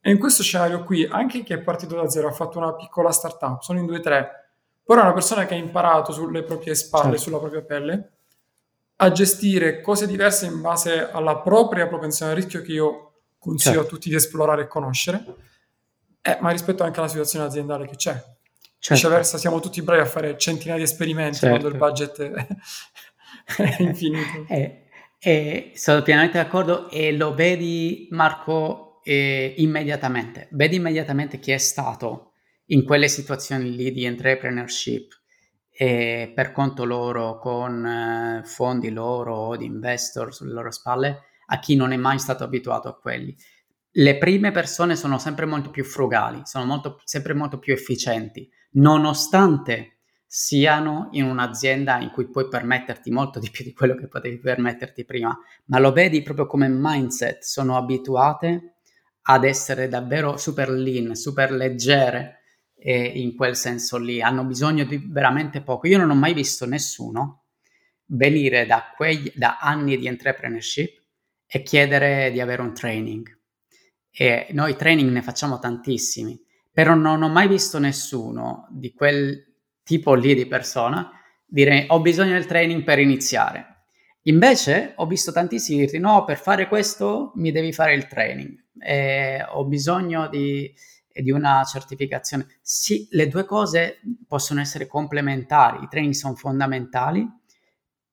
E 0.00 0.12
in 0.12 0.18
questo 0.18 0.44
scenario 0.44 0.84
qui, 0.84 1.04
anche 1.04 1.42
chi 1.42 1.52
è 1.52 1.58
partito 1.58 1.96
da 1.96 2.08
zero, 2.08 2.28
ha 2.28 2.32
fatto 2.32 2.58
una 2.58 2.74
piccola 2.76 3.10
startup, 3.10 3.62
sono 3.62 3.80
in 3.80 3.86
due 3.86 3.98
o 3.98 4.00
tre, 4.00 4.47
però 4.88 5.02
è 5.02 5.04
una 5.04 5.12
persona 5.12 5.44
che 5.44 5.52
ha 5.52 5.58
imparato 5.58 6.12
sulle 6.12 6.42
proprie 6.44 6.74
spalle, 6.74 7.08
certo. 7.08 7.24
sulla 7.24 7.38
propria 7.40 7.60
pelle, 7.60 8.12
a 8.96 9.12
gestire 9.12 9.82
cose 9.82 10.06
diverse 10.06 10.46
in 10.46 10.62
base 10.62 11.10
alla 11.10 11.36
propria 11.40 11.86
propensione 11.86 12.30
al 12.30 12.38
rischio 12.38 12.62
che 12.62 12.72
io 12.72 13.12
consiglio 13.36 13.74
certo. 13.74 13.86
a 13.86 13.90
tutti 13.90 14.08
di 14.08 14.14
esplorare 14.14 14.62
e 14.62 14.66
conoscere, 14.66 15.24
eh, 16.22 16.38
ma 16.40 16.48
rispetto 16.48 16.84
anche 16.84 17.00
alla 17.00 17.08
situazione 17.08 17.44
aziendale 17.44 17.86
che 17.86 17.96
c'è. 17.96 18.12
Certo. 18.12 18.94
Viceversa, 18.94 19.36
siamo 19.36 19.60
tutti 19.60 19.82
bravi 19.82 20.00
a 20.00 20.06
fare 20.06 20.38
centinaia 20.38 20.78
di 20.78 20.84
esperimenti 20.84 21.36
certo. 21.36 21.58
quando 21.58 21.68
il 21.68 21.76
budget 21.76 22.22
è, 22.22 22.46
è 23.60 23.82
infinito. 23.82 24.46
Eh, 24.48 24.84
eh, 25.18 25.72
sono 25.74 26.00
pienamente 26.00 26.38
d'accordo 26.38 26.88
e 26.88 27.12
lo 27.12 27.34
vedi, 27.34 28.08
Marco, 28.12 29.02
eh, 29.04 29.52
immediatamente, 29.58 30.48
vedi 30.52 30.76
immediatamente 30.76 31.38
chi 31.38 31.52
è 31.52 31.58
stato 31.58 32.27
in 32.70 32.84
quelle 32.84 33.08
situazioni 33.08 33.74
lì 33.74 33.92
di 33.92 34.04
entrepreneurship 34.04 35.12
eh, 35.70 36.32
per 36.34 36.52
conto 36.52 36.84
loro, 36.84 37.38
con 37.38 37.86
eh, 37.86 38.42
fondi 38.44 38.90
loro 38.90 39.34
o 39.34 39.56
di 39.56 39.64
investor 39.64 40.34
sulle 40.34 40.52
loro 40.52 40.70
spalle, 40.70 41.22
a 41.46 41.58
chi 41.60 41.76
non 41.76 41.92
è 41.92 41.96
mai 41.96 42.18
stato 42.18 42.44
abituato 42.44 42.88
a 42.88 42.98
quelli. 42.98 43.34
Le 43.90 44.18
prime 44.18 44.50
persone 44.50 44.96
sono 44.96 45.18
sempre 45.18 45.46
molto 45.46 45.70
più 45.70 45.84
frugali, 45.84 46.42
sono 46.44 46.64
molto, 46.64 47.00
sempre 47.04 47.32
molto 47.32 47.58
più 47.58 47.72
efficienti, 47.72 48.48
nonostante 48.72 49.98
siano 50.26 51.08
in 51.12 51.24
un'azienda 51.24 52.00
in 52.00 52.10
cui 52.10 52.28
puoi 52.28 52.48
permetterti 52.48 53.10
molto 53.10 53.38
di 53.38 53.48
più 53.50 53.64
di 53.64 53.72
quello 53.72 53.94
che 53.94 54.08
potevi 54.08 54.38
permetterti 54.38 55.06
prima, 55.06 55.36
ma 55.66 55.78
lo 55.78 55.92
vedi 55.92 56.22
proprio 56.22 56.46
come 56.46 56.68
mindset, 56.68 57.42
sono 57.42 57.78
abituate 57.78 58.74
ad 59.22 59.44
essere 59.44 59.88
davvero 59.88 60.36
super 60.36 60.68
lean, 60.68 61.14
super 61.14 61.50
leggere 61.50 62.37
eh, 62.78 63.04
in 63.04 63.34
quel 63.34 63.56
senso 63.56 63.98
lì, 63.98 64.22
hanno 64.22 64.44
bisogno 64.44 64.84
di 64.84 65.02
veramente 65.04 65.62
poco. 65.62 65.86
Io 65.86 65.98
non 65.98 66.10
ho 66.10 66.14
mai 66.14 66.34
visto 66.34 66.66
nessuno 66.66 67.44
venire 68.06 68.66
da, 68.66 68.92
quegli, 68.96 69.30
da 69.34 69.58
anni 69.60 69.96
di 69.96 70.06
entrepreneurship 70.06 71.02
e 71.46 71.62
chiedere 71.62 72.30
di 72.30 72.40
avere 72.40 72.62
un 72.62 72.74
training. 72.74 73.36
E 74.10 74.48
noi 74.50 74.76
training 74.76 75.10
ne 75.10 75.22
facciamo 75.22 75.58
tantissimi, 75.58 76.40
però 76.72 76.94
non 76.94 77.22
ho 77.22 77.28
mai 77.28 77.48
visto 77.48 77.78
nessuno 77.78 78.66
di 78.70 78.92
quel 78.92 79.44
tipo 79.82 80.14
lì 80.14 80.34
di 80.34 80.46
persona 80.46 81.12
dire 81.46 81.86
ho 81.88 82.00
bisogno 82.00 82.32
del 82.32 82.46
training 82.46 82.82
per 82.84 82.98
iniziare. 82.98 83.76
Invece 84.22 84.92
ho 84.96 85.06
visto 85.06 85.32
tantissimi 85.32 85.86
dire 85.86 85.98
no, 85.98 86.24
per 86.24 86.38
fare 86.38 86.68
questo 86.68 87.32
mi 87.36 87.50
devi 87.52 87.72
fare 87.72 87.94
il 87.94 88.06
training 88.06 88.66
eh, 88.80 89.44
ho 89.48 89.64
bisogno 89.64 90.28
di, 90.28 90.72
di, 91.22 91.30
una 91.30 91.62
certificazione. 91.64 92.46
Sì, 92.60 93.08
le 93.10 93.28
due 93.28 93.44
cose 93.44 94.00
possono 94.26 94.60
essere 94.60 94.86
complementari, 94.86 95.84
i 95.84 95.88
training 95.88 96.14
sono 96.14 96.34
fondamentali, 96.34 97.26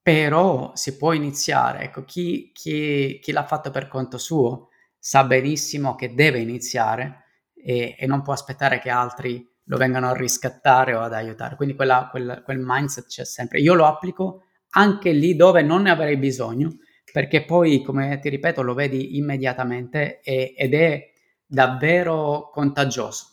però 0.01 0.71
si 0.75 0.97
può 0.97 1.13
iniziare. 1.13 1.85
Ecco, 1.85 2.05
chi, 2.05 2.51
chi, 2.53 3.19
chi 3.21 3.31
l'ha 3.31 3.45
fatto 3.45 3.71
per 3.71 3.87
conto 3.87 4.17
suo 4.17 4.69
sa 4.99 5.23
benissimo 5.23 5.95
che 5.95 6.13
deve 6.13 6.39
iniziare 6.39 7.23
e, 7.53 7.95
e, 7.97 8.05
non 8.05 8.21
può 8.21 8.33
aspettare 8.33 8.79
che 8.79 8.89
altri 8.89 9.47
lo 9.65 9.77
vengano 9.77 10.09
a 10.09 10.15
riscattare 10.15 10.93
o 10.93 11.01
ad 11.01 11.13
aiutare. 11.13 11.55
Quindi 11.55 11.75
quella, 11.75 12.07
quel, 12.11 12.41
quel 12.43 12.59
mindset 12.61 13.07
c'è 13.07 13.25
sempre. 13.25 13.59
Io 13.59 13.73
lo 13.73 13.85
applico 13.85 14.43
anche 14.71 15.11
lì 15.11 15.35
dove 15.35 15.61
non 15.61 15.83
ne 15.83 15.89
avrei 15.89 16.17
bisogno, 16.17 16.77
perché 17.11 17.45
poi, 17.45 17.81
come 17.81 18.19
ti 18.19 18.29
ripeto, 18.29 18.61
lo 18.61 18.73
vedi 18.73 19.17
immediatamente 19.17 20.19
e, 20.21 20.53
ed 20.55 20.73
è 20.73 21.13
davvero 21.45 22.49
contagioso. 22.51 23.27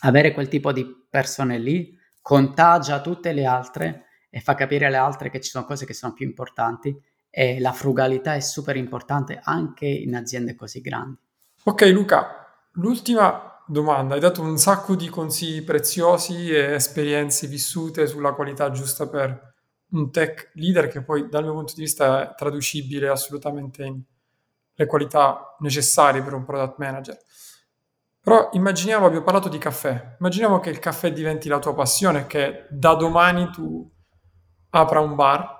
Avere 0.00 0.32
quel 0.32 0.48
tipo 0.48 0.72
di 0.72 0.86
persone 1.08 1.58
lì 1.58 1.96
contagia 2.20 3.00
tutte 3.00 3.32
le 3.32 3.44
altre 3.44 4.06
e 4.28 4.40
fa 4.40 4.54
capire 4.54 4.86
alle 4.86 4.96
altre 4.96 5.30
che 5.30 5.40
ci 5.40 5.50
sono 5.50 5.64
cose 5.64 5.86
che 5.86 5.94
sono 5.94 6.12
più 6.12 6.26
importanti 6.26 6.94
e 7.30 7.60
la 7.60 7.72
frugalità 7.72 8.34
è 8.34 8.40
super 8.40 8.76
importante 8.76 9.40
anche 9.42 9.86
in 9.86 10.14
aziende 10.14 10.54
così 10.54 10.80
grandi. 10.80 11.20
Ok 11.64 11.82
Luca, 11.92 12.68
l'ultima 12.72 13.62
domanda, 13.66 14.14
hai 14.14 14.20
dato 14.20 14.42
un 14.42 14.58
sacco 14.58 14.94
di 14.94 15.08
consigli 15.08 15.64
preziosi 15.64 16.50
e 16.50 16.74
esperienze 16.74 17.46
vissute 17.46 18.06
sulla 18.06 18.32
qualità 18.32 18.70
giusta 18.70 19.08
per 19.08 19.54
un 19.90 20.10
tech 20.10 20.50
leader 20.54 20.88
che 20.88 21.02
poi 21.02 21.28
dal 21.28 21.44
mio 21.44 21.52
punto 21.52 21.74
di 21.74 21.82
vista 21.82 22.30
è 22.30 22.34
traducibile 22.34 23.08
assolutamente 23.08 23.84
in 23.84 24.00
le 24.76 24.86
qualità 24.86 25.56
necessarie 25.60 26.22
per 26.22 26.34
un 26.34 26.44
product 26.44 26.78
manager. 26.78 27.18
Però 28.20 28.50
immaginiamo, 28.52 29.06
abbiamo 29.06 29.24
parlato 29.24 29.48
di 29.48 29.58
caffè, 29.58 30.16
immaginiamo 30.18 30.60
che 30.60 30.70
il 30.70 30.78
caffè 30.78 31.12
diventi 31.12 31.48
la 31.48 31.58
tua 31.58 31.74
passione, 31.74 32.26
che 32.26 32.66
da 32.70 32.94
domani 32.94 33.50
tu 33.50 33.88
apra 34.70 35.00
un 35.00 35.14
bar, 35.14 35.56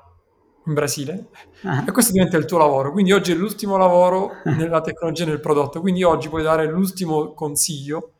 in 0.66 0.74
Brasile 0.74 1.28
ah. 1.62 1.84
e 1.86 1.92
questo 1.92 2.12
diventa 2.12 2.36
il 2.36 2.44
tuo 2.44 2.58
lavoro. 2.58 2.92
Quindi 2.92 3.12
oggi 3.12 3.32
è 3.32 3.34
l'ultimo 3.34 3.76
lavoro 3.76 4.42
nella 4.44 4.80
tecnologia 4.80 5.24
e 5.24 5.26
nel 5.26 5.40
prodotto, 5.40 5.80
quindi 5.80 6.02
oggi 6.02 6.28
puoi 6.28 6.42
dare 6.42 6.66
l'ultimo 6.66 7.32
consiglio 7.32 8.14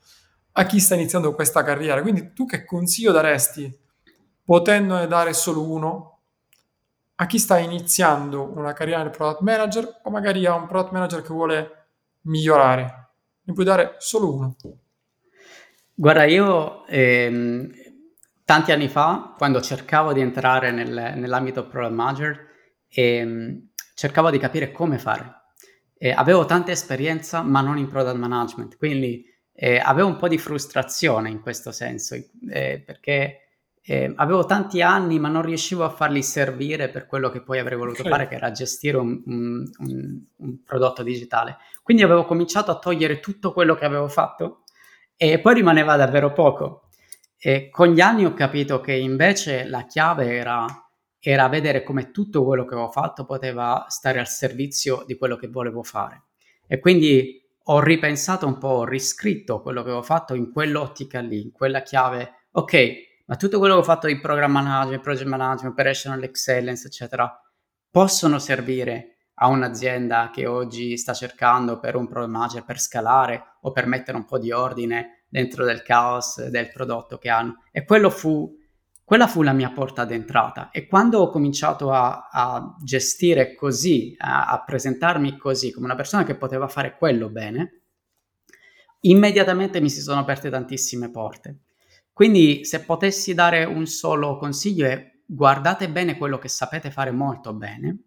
a 0.53 0.65
chi 0.65 0.81
sta 0.81 0.95
iniziando 0.95 1.35
questa 1.35 1.63
carriera. 1.63 2.01
Quindi 2.01 2.33
tu 2.33 2.47
che 2.47 2.65
consiglio 2.65 3.13
daresti, 3.13 3.77
potendone 4.45 5.07
dare 5.07 5.33
solo 5.33 5.69
uno, 5.69 6.16
a 7.17 7.27
chi 7.27 7.39
sta 7.39 7.59
iniziando 7.59 8.53
una 8.55 8.73
carriera 8.73 9.03
nel 9.03 9.11
product 9.11 9.41
manager 9.41 10.01
o 10.03 10.11
magari 10.11 10.45
a 10.47 10.55
un 10.55 10.67
product 10.67 10.93
manager 10.93 11.23
che 11.23 11.33
vuole 11.33 11.87
migliorare? 12.23 13.09
Ne 13.43 13.53
puoi 13.53 13.65
dare 13.65 13.95
solo 13.99 14.35
uno. 14.35 14.57
Guarda, 15.95 16.25
io 16.25 16.87
ehm, 16.87 17.73
tanti 18.45 18.73
anni 18.73 18.89
fa, 18.89 19.35
quando 19.37 19.63
cercavo 19.63 20.13
di 20.13 20.21
entrare 20.21 20.71
nel, 20.71 21.15
nell'ambito 21.17 21.67
product 21.67 21.95
manager, 21.95 22.47
ehm, 22.89 23.69
cercavo 23.95 24.31
di 24.31 24.39
capire 24.39 24.71
come 24.71 24.99
fare. 24.99 25.45
Eh, 25.97 26.11
avevo 26.11 26.45
tanta 26.45 26.71
esperienza, 26.71 27.41
ma 27.41 27.63
non 27.63 27.79
in 27.79 27.89
product 27.89 28.17
management, 28.17 28.77
quindi 28.77 29.25
eh, 29.55 29.79
avevo 29.79 30.09
un 30.09 30.17
po' 30.17 30.29
di 30.29 30.37
frustrazione 30.37 31.31
in 31.31 31.41
questo 31.41 31.73
senso, 31.73 32.15
eh, 32.15 32.83
perché 32.85 33.46
eh, 33.89 34.13
avevo 34.17 34.45
tanti 34.47 34.83
anni, 34.83 35.21
ma 35.21 35.29
non 35.29 35.43
riuscivo 35.43 35.85
a 35.85 35.91
farli 35.91 36.21
servire 36.21 36.89
per 36.89 37.07
quello 37.07 37.31
che 37.31 37.41
poi 37.41 37.61
avrei 37.61 37.79
voluto 37.79 38.01
okay. 38.01 38.11
fare, 38.11 38.29
che 38.29 38.35
era 38.35 38.51
gestire 38.51 38.97
un, 38.97 39.23
un, 39.27 39.71
un, 39.79 40.21
un, 40.39 40.63
prodotto 40.65 41.05
digitale. 41.05 41.59
Quindi 41.85 42.03
avevo 42.03 42.25
cominciato 42.25 42.73
a 42.73 42.79
togliere 42.79 43.21
tutto 43.21 43.53
quello 43.53 43.77
che 43.77 43.85
avevo 43.85 44.09
fatto 44.09 44.65
e 45.17 45.39
poi 45.39 45.55
rimaneva 45.55 45.95
davvero 45.95 46.33
poco. 46.33 46.89
E 47.39 47.71
con 47.71 47.89
gli 47.89 48.01
anni 48.01 48.25
ho 48.25 48.35
capito 48.35 48.81
che 48.81 48.93
invece 48.93 49.69
la 49.69 49.87
chiave 49.87 50.35
era, 50.35 50.67
era 51.21 51.49
vedere 51.49 51.85
come 51.85 52.11
tutto 52.11 52.45
quello 52.45 52.65
che 52.65 52.75
avevo 52.75 52.91
fatto 52.91 53.25
poteva 53.25 53.87
stare 53.89 54.19
al 54.19 54.27
servizio 54.27 55.05
di 55.07 55.17
quello 55.17 55.37
che 55.37 55.47
volevo 55.47 55.85
fare. 55.85 56.25
E 56.67 56.81
quindi 56.81 57.41
ho 57.69 57.81
ripensato 57.81 58.49
un 58.49 58.59
po', 58.59 58.69
ho 58.69 58.85
riscritto 58.85 59.63
quello 59.63 59.83
che 59.83 59.91
avevo 59.91 60.03
fatto 60.03 60.35
in 60.35 60.51
quell'ottica 60.51 61.21
lì, 61.21 61.41
in 61.41 61.53
quella 61.53 61.83
chiave. 61.83 62.47
Ok, 62.51 63.15
ma 63.27 63.37
tutto 63.37 63.59
quello 63.59 63.75
che 63.75 63.81
ho 63.81 63.85
fatto 63.85 64.07
di 64.07 64.19
program 64.19 64.53
management, 64.53 65.03
project 65.03 65.29
management, 65.29 65.73
operational 65.73 66.23
excellence, 66.23 66.87
eccetera, 66.87 67.41
possono 67.91 68.39
servire 68.39 69.17
a 69.39 69.49
un'azienda 69.49 70.31
che 70.33 70.47
oggi 70.47 70.97
sta 70.97 71.13
cercando 71.13 71.79
per 71.79 71.97
un 71.97 72.07
program 72.07 72.31
manager 72.31 72.65
per 72.65 72.79
scalare 72.79 73.57
o 73.63 73.73
per 73.73 73.87
mettere 73.87 74.17
un 74.17 74.25
po' 74.25 74.39
di 74.39 74.53
ordine 74.53 75.25
dentro 75.29 75.65
del 75.65 75.83
caos 75.83 76.47
del 76.49 76.71
prodotto 76.71 77.19
che 77.19 77.29
hanno. 77.29 77.63
E 77.73 77.85
fu, 78.11 78.57
quella 79.05 79.27
fu 79.27 79.43
la 79.43 79.53
mia 79.53 79.71
porta 79.71 80.05
d'entrata. 80.05 80.71
E 80.71 80.87
quando 80.87 81.21
ho 81.21 81.31
cominciato 81.31 81.91
a, 81.91 82.29
a 82.31 82.77
gestire 82.83 83.55
così, 83.55 84.15
a, 84.19 84.47
a 84.47 84.63
presentarmi 84.65 85.37
così, 85.37 85.73
come 85.73 85.87
una 85.87 85.97
persona 85.97 86.25
che 86.25 86.37
poteva 86.37 86.69
fare 86.69 86.97
quello 86.97 87.29
bene, 87.29 87.83
immediatamente 89.01 89.81
mi 89.81 89.91
si 89.91 90.01
sono 90.01 90.21
aperte 90.21 90.49
tantissime 90.49 91.11
porte. 91.11 91.61
Quindi 92.17 92.65
se 92.65 92.81
potessi 92.81 93.35
dare 93.35 93.65
un 93.65 93.85
solo 93.85 94.39
consiglio 94.39 94.87
è 94.87 95.19
guardate 95.27 95.91
bene 95.91 96.17
quello 96.17 96.39
che 96.39 96.49
sapete 96.49 96.91
fare 96.91 97.11
molto 97.11 97.53
bene, 97.53 98.05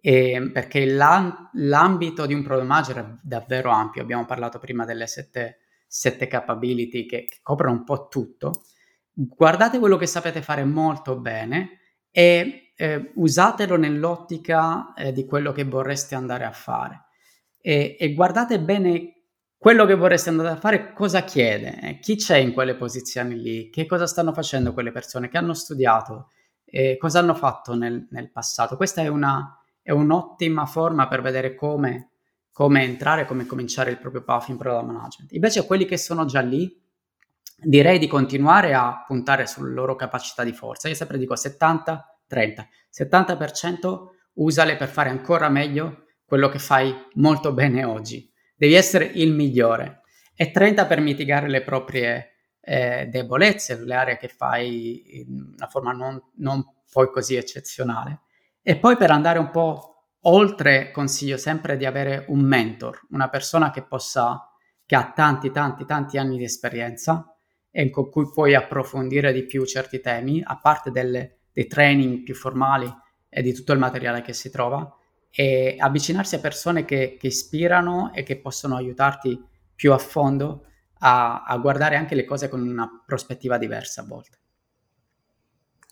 eh, 0.00 0.50
perché 0.52 0.84
l'am- 0.84 1.50
l'ambito 1.52 2.26
di 2.26 2.34
un 2.34 2.42
product 2.42 2.66
manager 2.66 2.96
è 2.98 3.18
davvero 3.22 3.70
ampio. 3.70 4.02
Abbiamo 4.02 4.24
parlato 4.24 4.58
prima 4.58 4.84
delle 4.84 5.06
sette, 5.06 5.58
sette 5.86 6.26
capability 6.26 7.06
che, 7.06 7.24
che, 7.26 7.38
coprono 7.40 7.76
un 7.76 7.84
po' 7.84 8.08
tutto. 8.08 8.64
Guardate 9.12 9.78
quello 9.78 9.96
che 9.96 10.06
sapete 10.06 10.42
fare 10.42 10.64
molto 10.64 11.16
bene 11.16 11.78
e 12.10 12.72
eh, 12.74 13.12
usatelo 13.14 13.76
nell'ottica 13.76 14.92
eh, 14.94 15.12
di 15.12 15.24
quello 15.24 15.52
che 15.52 15.62
vorreste 15.62 16.16
andare 16.16 16.42
a 16.42 16.50
fare. 16.50 17.04
E, 17.60 17.96
e 17.96 18.12
guardate 18.12 18.58
bene 18.58 19.19
quello 19.60 19.84
che 19.84 19.94
vorresti 19.94 20.30
andare 20.30 20.48
a 20.48 20.56
fare 20.56 20.94
cosa 20.94 21.22
chiede? 21.22 21.78
Eh, 21.82 21.98
chi 21.98 22.16
c'è 22.16 22.38
in 22.38 22.54
quelle 22.54 22.74
posizioni 22.76 23.38
lì? 23.38 23.68
Che 23.68 23.84
cosa 23.84 24.06
stanno 24.06 24.32
facendo 24.32 24.72
quelle 24.72 24.90
persone? 24.90 25.28
Che 25.28 25.36
hanno 25.36 25.52
studiato? 25.52 26.30
Eh, 26.64 26.96
cosa 26.96 27.18
hanno 27.18 27.34
fatto 27.34 27.74
nel, 27.74 28.08
nel 28.10 28.30
passato? 28.30 28.78
Questa 28.78 29.02
è, 29.02 29.08
una, 29.08 29.62
è, 29.82 29.90
un'ottima 29.90 30.64
forma 30.64 31.08
per 31.08 31.20
vedere 31.20 31.54
come, 31.54 32.12
come 32.50 32.84
entrare, 32.84 33.26
come 33.26 33.44
cominciare 33.44 33.90
il 33.90 33.98
proprio 33.98 34.24
path 34.24 34.48
in 34.48 34.56
product 34.56 34.86
management. 34.86 35.32
Invece 35.32 35.66
quelli 35.66 35.84
che 35.84 35.98
sono 35.98 36.24
già 36.24 36.40
lì, 36.40 36.82
direi 37.62 37.98
di 37.98 38.06
continuare 38.06 38.72
a 38.72 39.04
puntare 39.06 39.46
sulle 39.46 39.74
loro 39.74 39.94
capacità 39.94 40.42
di 40.42 40.54
forza. 40.54 40.88
Io 40.88 40.94
sempre 40.94 41.18
dico 41.18 41.34
70-30. 41.34 42.02
70% 42.90 43.98
usale 44.36 44.76
per 44.76 44.88
fare 44.88 45.10
ancora 45.10 45.50
meglio 45.50 46.06
quello 46.24 46.48
che 46.48 46.58
fai 46.58 46.94
molto 47.12 47.52
bene 47.52 47.84
oggi 47.84 48.29
devi 48.60 48.74
essere 48.74 49.06
il 49.06 49.32
migliore 49.32 50.02
e 50.34 50.50
30 50.50 50.84
per 50.84 51.00
mitigare 51.00 51.48
le 51.48 51.62
proprie 51.62 52.32
eh, 52.60 53.06
debolezze, 53.06 53.82
le 53.82 53.94
aree 53.94 54.18
che 54.18 54.28
fai 54.28 55.20
in 55.20 55.54
una 55.56 55.66
forma 55.66 55.92
non, 55.92 56.22
non 56.36 56.62
poi 56.92 57.10
così 57.10 57.36
eccezionale. 57.36 58.20
E 58.60 58.76
poi 58.76 58.98
per 58.98 59.12
andare 59.12 59.38
un 59.38 59.48
po' 59.48 60.08
oltre, 60.24 60.90
consiglio 60.90 61.38
sempre 61.38 61.78
di 61.78 61.86
avere 61.86 62.26
un 62.28 62.40
mentor, 62.40 63.06
una 63.12 63.30
persona 63.30 63.70
che 63.70 63.82
possa, 63.82 64.52
che 64.84 64.94
ha 64.94 65.10
tanti, 65.10 65.50
tanti, 65.50 65.86
tanti 65.86 66.18
anni 66.18 66.36
di 66.36 66.44
esperienza 66.44 67.34
e 67.70 67.88
con 67.88 68.10
cui 68.10 68.28
puoi 68.30 68.54
approfondire 68.54 69.32
di 69.32 69.46
più 69.46 69.64
certi 69.64 70.00
temi, 70.00 70.42
a 70.44 70.58
parte 70.58 70.90
delle, 70.90 71.38
dei 71.50 71.66
training 71.66 72.24
più 72.24 72.34
formali 72.34 72.92
e 73.26 73.40
di 73.40 73.54
tutto 73.54 73.72
il 73.72 73.78
materiale 73.78 74.20
che 74.20 74.34
si 74.34 74.50
trova, 74.50 74.86
e 75.30 75.76
avvicinarsi 75.78 76.34
a 76.34 76.40
persone 76.40 76.84
che, 76.84 77.16
che 77.18 77.28
ispirano 77.28 78.12
e 78.12 78.22
che 78.22 78.38
possono 78.38 78.76
aiutarti 78.76 79.42
più 79.74 79.92
a 79.92 79.98
fondo 79.98 80.66
a, 80.98 81.44
a, 81.44 81.56
guardare 81.58 81.96
anche 81.96 82.14
le 82.14 82.24
cose 82.24 82.48
con 82.48 82.60
una 82.60 83.02
prospettiva 83.06 83.56
diversa 83.56 84.02
a 84.02 84.04
volte. 84.04 84.38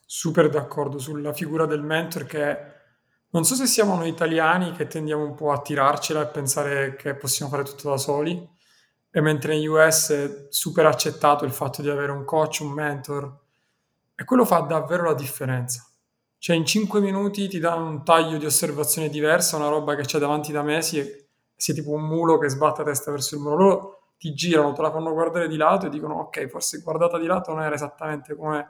Super 0.04 0.48
d'accordo 0.48 0.98
sulla 0.98 1.32
figura 1.32 1.66
del 1.66 1.82
mentor 1.82 2.24
che 2.24 2.76
non 3.30 3.44
so 3.44 3.54
se 3.54 3.66
siamo 3.66 3.94
noi 3.94 4.08
italiani 4.08 4.72
che 4.72 4.86
tendiamo 4.86 5.22
un 5.22 5.34
po' 5.34 5.52
a 5.52 5.60
tirarcela 5.60 6.22
e 6.22 6.32
pensare 6.32 6.96
che 6.96 7.14
possiamo 7.14 7.50
fare 7.50 7.62
tutto 7.62 7.90
da 7.90 7.98
soli, 7.98 8.56
e 9.10 9.20
mentre 9.20 9.54
negli 9.54 9.66
US 9.66 10.10
è 10.12 10.46
super 10.50 10.86
accettato 10.86 11.44
il 11.44 11.52
fatto 11.52 11.82
di 11.82 11.88
avere 11.88 12.12
un 12.12 12.24
coach, 12.24 12.60
un 12.60 12.72
mentor, 12.72 13.40
e 14.14 14.24
quello 14.24 14.44
fa 14.44 14.60
davvero 14.60 15.04
la 15.04 15.14
differenza. 15.14 15.87
Cioè 16.38 16.54
in 16.54 16.64
5 16.64 17.00
minuti 17.00 17.48
ti 17.48 17.58
dà 17.58 17.74
un 17.74 18.04
taglio 18.04 18.38
di 18.38 18.46
osservazione 18.46 19.08
diversa, 19.08 19.56
una 19.56 19.68
roba 19.68 19.96
che 19.96 20.02
c'è 20.02 20.18
davanti 20.18 20.52
da 20.52 20.62
mesi 20.62 20.98
e 20.98 21.26
sei 21.56 21.74
tipo 21.74 21.90
un 21.90 22.02
mulo 22.02 22.38
che 22.38 22.48
sbatte 22.48 22.82
a 22.82 22.84
testa 22.84 23.10
verso 23.10 23.34
il 23.34 23.40
muro. 23.40 23.56
Loro 23.56 24.02
ti 24.16 24.32
girano, 24.34 24.72
te 24.72 24.82
la 24.82 24.92
fanno 24.92 25.12
guardare 25.12 25.48
di 25.48 25.56
lato 25.56 25.86
e 25.86 25.88
dicono 25.88 26.14
ok, 26.20 26.46
forse 26.46 26.78
guardata 26.78 27.18
di 27.18 27.26
lato 27.26 27.52
non 27.52 27.62
era 27.62 27.74
esattamente 27.74 28.36
come, 28.36 28.68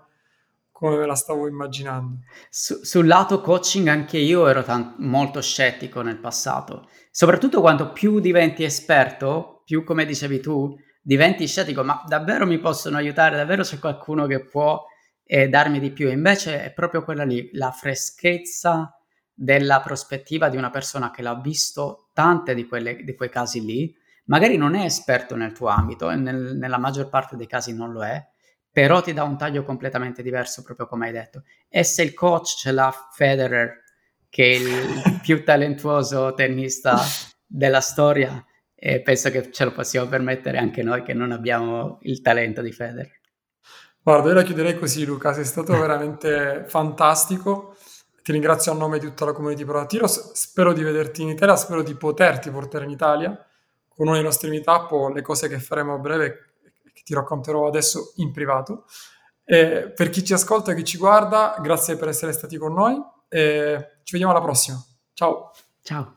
come 0.72 0.96
me 0.96 1.06
la 1.06 1.14
stavo 1.14 1.46
immaginando. 1.46 2.20
Su, 2.48 2.82
sul 2.82 3.06
lato 3.06 3.42
coaching 3.42 3.86
anche 3.88 4.16
io 4.16 4.46
ero 4.46 4.62
tan- 4.62 4.94
molto 4.98 5.42
scettico 5.42 6.00
nel 6.00 6.18
passato, 6.18 6.88
soprattutto 7.10 7.60
quando 7.60 7.92
più 7.92 8.18
diventi 8.18 8.64
esperto, 8.64 9.60
più 9.66 9.84
come 9.84 10.06
dicevi 10.06 10.40
tu, 10.40 10.74
diventi 11.02 11.46
scettico, 11.46 11.82
ma 11.82 12.02
davvero 12.06 12.46
mi 12.46 12.58
possono 12.58 12.96
aiutare, 12.96 13.36
davvero 13.36 13.62
c'è 13.62 13.78
qualcuno 13.78 14.26
che 14.26 14.44
può 14.44 14.82
e 15.30 15.46
darmi 15.50 15.78
di 15.78 15.90
più. 15.90 16.08
Invece 16.08 16.64
è 16.64 16.72
proprio 16.72 17.04
quella 17.04 17.24
lì, 17.24 17.50
la 17.52 17.70
freschezza 17.70 18.98
della 19.34 19.82
prospettiva 19.82 20.48
di 20.48 20.56
una 20.56 20.70
persona 20.70 21.10
che 21.10 21.20
l'ha 21.20 21.38
visto 21.38 22.08
tante 22.14 22.54
di, 22.54 22.66
quelle, 22.66 23.04
di 23.04 23.14
quei 23.14 23.28
casi 23.28 23.62
lì, 23.62 23.94
magari 24.24 24.56
non 24.56 24.74
è 24.74 24.84
esperto 24.84 25.36
nel 25.36 25.52
tuo 25.52 25.68
ambito 25.68 26.10
e 26.10 26.16
nel, 26.16 26.56
nella 26.56 26.78
maggior 26.78 27.10
parte 27.10 27.36
dei 27.36 27.46
casi 27.46 27.74
non 27.74 27.92
lo 27.92 28.02
è, 28.02 28.26
però 28.72 29.02
ti 29.02 29.12
dà 29.12 29.22
un 29.22 29.36
taglio 29.36 29.64
completamente 29.64 30.22
diverso, 30.22 30.62
proprio 30.62 30.86
come 30.86 31.08
hai 31.08 31.12
detto. 31.12 31.42
E 31.68 31.84
se 31.84 32.02
il 32.02 32.14
coach 32.14 32.56
ce 32.56 32.72
l'ha 32.72 32.92
Federer, 33.12 33.82
che 34.30 34.44
è 34.44 34.54
il 34.54 35.20
più 35.20 35.44
talentuoso 35.44 36.32
tennista 36.32 36.98
della 37.46 37.82
storia, 37.82 38.42
e 38.74 39.02
penso 39.02 39.30
che 39.30 39.52
ce 39.52 39.64
lo 39.64 39.72
possiamo 39.72 40.08
permettere 40.08 40.56
anche 40.56 40.82
noi 40.82 41.02
che 41.02 41.12
non 41.12 41.32
abbiamo 41.32 41.98
il 42.02 42.22
talento 42.22 42.62
di 42.62 42.72
Federer. 42.72 43.17
Guarda, 44.08 44.28
io 44.28 44.34
la 44.36 44.42
chiuderei 44.42 44.78
così, 44.78 45.04
Luca, 45.04 45.34
sei 45.34 45.44
stato 45.44 45.76
veramente 45.78 46.64
fantastico. 46.66 47.76
Ti 48.22 48.32
ringrazio 48.32 48.72
a 48.72 48.74
nome 48.74 48.98
di 48.98 49.04
tutta 49.04 49.26
la 49.26 49.32
community 49.34 49.66
Pro 49.66 49.86
Spero 50.06 50.72
di 50.72 50.82
vederti 50.82 51.20
in 51.20 51.28
Italia, 51.28 51.56
spero 51.56 51.82
di 51.82 51.94
poterti 51.94 52.50
portare 52.50 52.86
in 52.86 52.90
Italia 52.90 53.28
con 53.86 54.06
uno 54.06 54.14
dei 54.14 54.24
nostri 54.24 54.48
meetup 54.48 54.92
o 54.92 55.12
le 55.12 55.20
cose 55.20 55.46
che 55.48 55.58
faremo 55.58 55.92
a 55.92 55.98
breve 55.98 56.54
che 56.94 57.02
ti 57.04 57.12
racconterò 57.12 57.66
adesso 57.66 58.14
in 58.16 58.32
privato. 58.32 58.86
E 59.44 59.92
per 59.94 60.08
chi 60.08 60.24
ci 60.24 60.32
ascolta 60.32 60.72
e 60.72 60.74
chi 60.74 60.84
ci 60.84 60.96
guarda, 60.96 61.58
grazie 61.60 61.96
per 61.96 62.08
essere 62.08 62.32
stati 62.32 62.56
con 62.56 62.72
noi 62.72 62.98
e 63.28 63.98
ci 64.04 64.12
vediamo 64.12 64.32
alla 64.32 64.42
prossima. 64.42 64.82
Ciao. 65.12 65.50
Ciao. 65.82 66.14